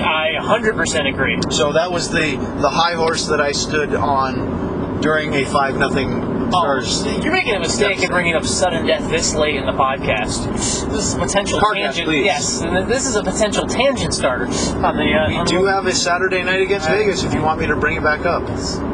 I 0.00 0.38
100% 0.40 1.08
agree. 1.08 1.38
So 1.50 1.72
that 1.72 1.90
was 1.90 2.10
the 2.10 2.36
the 2.60 2.70
high 2.70 2.94
horse 2.94 3.26
that 3.28 3.40
I 3.40 3.52
stood 3.52 3.94
on 3.94 5.00
during 5.00 5.34
a 5.34 5.44
five 5.44 5.76
nothing 5.76 6.48
stars. 6.50 7.02
Oh, 7.06 7.20
you're 7.22 7.32
making 7.32 7.54
a 7.54 7.60
mistake 7.60 8.02
in 8.02 8.08
bringing 8.10 8.34
up 8.34 8.44
sudden 8.44 8.86
death 8.86 9.08
this 9.10 9.34
late 9.34 9.56
in 9.56 9.66
the 9.66 9.72
podcast. 9.72 10.50
This 10.90 11.08
is 11.08 11.14
a 11.14 11.18
potential 11.18 11.60
Podcast, 11.60 11.74
tangent. 11.92 12.06
please. 12.06 12.24
Yes, 12.24 12.62
and 12.62 12.90
this 12.90 13.06
is 13.06 13.16
a 13.16 13.22
potential 13.22 13.66
tangent 13.66 14.14
starter 14.14 14.46
on 14.46 14.96
the. 14.96 15.12
Uh, 15.12 15.28
We 15.28 15.36
on 15.36 15.46
do 15.46 15.64
the- 15.64 15.72
have 15.72 15.86
a 15.86 15.92
Saturday 15.92 16.42
night 16.42 16.62
against 16.62 16.88
Vegas 16.88 17.22
if 17.22 17.34
you 17.34 17.42
want 17.42 17.60
me 17.60 17.66
to 17.66 17.76
bring 17.76 17.96
it 17.98 18.02
back 18.02 18.24
up. 18.26 18.48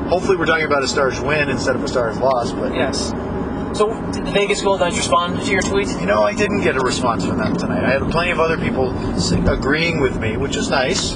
Hopefully, 0.08 0.36
we're 0.36 0.46
talking 0.46 0.66
about 0.66 0.82
a 0.82 0.88
Stars 0.88 1.20
win 1.20 1.48
instead 1.48 1.76
of 1.76 1.82
a 1.84 1.88
Stars 1.88 2.18
loss. 2.18 2.52
But 2.52 2.74
Yes. 2.74 3.12
So, 3.74 3.90
did 4.12 4.24
the 4.24 4.30
Vegas 4.30 4.62
Golden 4.62 4.86
Knights 4.86 4.96
respond 4.96 5.42
to 5.42 5.50
your 5.50 5.60
tweet? 5.60 5.88
You 5.98 6.06
know, 6.06 6.22
I 6.22 6.32
didn't 6.32 6.62
get 6.62 6.76
a 6.76 6.80
response 6.80 7.26
from 7.26 7.38
them 7.38 7.56
tonight. 7.56 7.82
I 7.82 7.90
had 7.90 8.08
plenty 8.08 8.30
of 8.30 8.38
other 8.38 8.56
people 8.56 8.90
agreeing 9.48 9.98
with 10.00 10.16
me, 10.20 10.36
which 10.36 10.54
is 10.54 10.70
nice. 10.70 11.14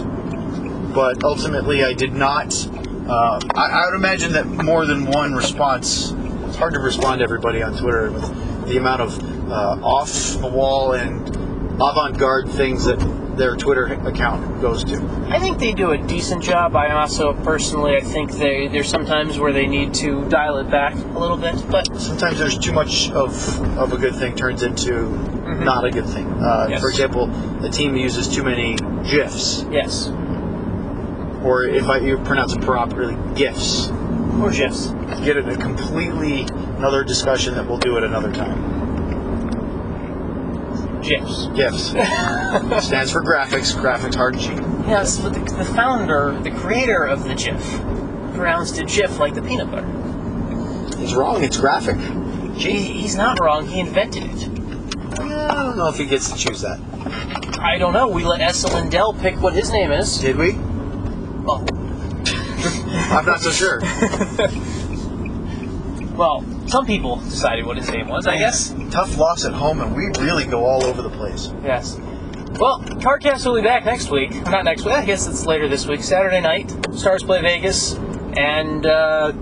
But 0.93 1.23
ultimately, 1.23 1.85
I 1.85 1.93
did 1.93 2.15
not. 2.15 2.53
Uh, 3.09 3.39
I, 3.55 3.67
I 3.67 3.87
would 3.87 3.95
imagine 3.95 4.33
that 4.33 4.47
more 4.47 4.87
than 4.87 5.07
one 5.07 5.35
response. 5.35 6.11
It's 6.47 6.57
hard 6.57 6.75
to 6.75 6.81
respond 6.81 7.21
to 7.21 7.25
everybody 7.25 7.63
on 7.63 7.79
Twitter 7.79 8.11
with 8.11 8.67
the 8.67 8.77
amount 8.77 9.03
of 9.03 9.51
uh, 9.53 9.79
off 9.81 10.41
the 10.41 10.49
wall 10.49 10.95
and 10.95 11.29
avant 11.81 12.19
garde 12.19 12.49
things 12.49 12.87
that 12.87 12.99
their 13.39 13.57
Twitter 13.57 13.87
account 14.07 14.61
goes 14.61 14.85
to. 14.85 14.97
I 15.31 15.39
think 15.39 15.59
they 15.59 15.73
do 15.73 15.93
a 15.93 15.99
decent 15.99 16.43
job. 16.43 16.77
I 16.77 16.91
also 16.91 17.33
personally, 17.33 17.97
I 17.97 18.01
think 18.01 18.33
they 18.33 18.69
there's 18.69 18.89
sometimes 18.89 19.39
where 19.39 19.53
they 19.53 19.67
need 19.67 19.95
to 19.95 20.29
dial 20.29 20.59
it 20.59 20.71
back 20.71 20.95
a 20.95 21.19
little 21.19 21.37
bit, 21.37 21.55
but 21.71 21.87
Sometimes 21.99 22.39
there's 22.39 22.59
too 22.59 22.73
much 22.73 23.11
of, 23.11 23.33
of 23.79 23.93
a 23.93 23.97
good 23.97 24.15
thing 24.15 24.35
turns 24.37 24.63
into 24.63 25.09
not 25.65 25.85
a 25.85 25.91
good 25.91 26.07
thing. 26.07 26.27
Uh, 26.27 26.67
Yes. 26.69 26.81
For 26.81 26.89
example, 26.91 27.27
the 27.61 27.71
team 27.71 27.97
uses 27.97 28.29
too 28.29 28.43
many 28.43 28.75
GIFs, 29.09 29.65
yes, 29.71 30.09
or 31.43 31.65
if 31.65 31.89
I, 31.89 31.99
you 31.99 32.19
pronounce 32.19 32.53
it 32.53 32.61
properly, 32.61 33.17
GIFs. 33.35 33.91
or 34.43 34.51
gifs. 34.51 34.89
get 35.25 35.37
it 35.37 35.49
a 35.49 35.57
completely 35.57 36.43
another 36.79 37.03
discussion 37.05 37.55
that 37.55 37.67
we'll 37.67 37.79
do 37.79 37.97
at 37.97 38.05
another 38.05 38.33
time. 38.33 38.68
GIFs. 41.09 41.47
GIFs 41.55 41.89
stands 42.87 43.11
for 43.11 43.23
graphics. 43.23 43.75
Graphics 43.75 44.15
hard 44.15 44.39
cheat. 44.39 44.59
Yes, 44.87 45.19
but 45.19 45.33
the, 45.33 45.41
the 45.41 45.65
founder, 45.65 46.39
the 46.43 46.51
creator 46.51 47.05
of 47.05 47.25
the 47.25 47.35
GIF, 47.35 47.63
pronounced 48.35 48.79
it 48.79 48.89
GIF 48.89 49.19
like 49.19 49.35
the 49.35 49.43
peanut 49.43 49.71
butter. 49.71 49.87
He's 50.99 51.15
wrong. 51.15 51.43
It's 51.43 51.57
graphic. 51.57 51.97
Gee, 52.57 52.73
he's 52.73 53.17
not 53.17 53.41
wrong. 53.41 53.67
He 53.67 53.81
invented 53.81 54.25
it. 54.25 54.49
I 55.21 55.65
don't 55.65 55.79
know 55.79 55.89
if 55.89 55.97
he 55.97 56.07
gets 56.07 56.31
to 56.31 56.37
choose 56.37 56.61
that. 56.61 56.79
I 57.61 57.79
don't 57.79 57.93
know. 57.93 58.09
We 58.09 58.25
let 58.25 58.41
Esa 58.41 58.69
Lindell 58.69 59.15
pick 59.15 59.41
what 59.41 59.55
his 59.55 59.73
name 59.73 59.93
is. 59.93 60.19
Did 60.19 60.37
we? 60.37 60.53
Well, 60.53 61.65
I'm 63.11 63.25
not 63.25 63.41
so 63.41 63.51
sure. 63.51 63.81
well, 66.17 66.45
some 66.69 66.87
people 66.87 67.17
decided 67.17 67.67
what 67.67 67.77
his 67.77 67.91
name 67.91 68.09
was. 68.09 68.27
I 68.27 68.39
guess. 68.39 68.75
Tough 68.91 69.17
loss 69.17 69.45
at 69.45 69.53
home, 69.53 69.81
and 69.81 69.95
we 69.95 70.07
really 70.21 70.45
go 70.45 70.65
all 70.65 70.85
over 70.85 71.03
the 71.03 71.11
place. 71.11 71.51
Yes. 71.63 71.97
Well, 72.59 72.81
CarCast 72.81 73.45
will 73.47 73.57
be 73.57 73.63
back 73.63 73.85
next 73.85 74.11
week. 74.11 74.31
Not 74.47 74.65
next 74.65 74.85
week. 74.85 74.95
I 74.95 75.05
guess 75.05 75.27
it's 75.27 75.47
later 75.47 75.69
this 75.69 75.87
week. 75.87 76.03
Saturday 76.03 76.41
night. 76.41 76.75
Stars 76.95 77.23
play 77.23 77.43
Vegas, 77.43 77.95
and 78.37 78.87
uh, 78.87 79.33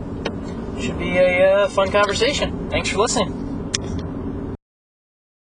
should 0.81 0.99
be 0.99 1.17
a 1.17 1.51
uh, 1.51 1.69
fun 1.69 1.91
conversation. 1.91 2.69
Thanks 2.71 2.91
for 2.91 2.99
listening. 2.99 3.46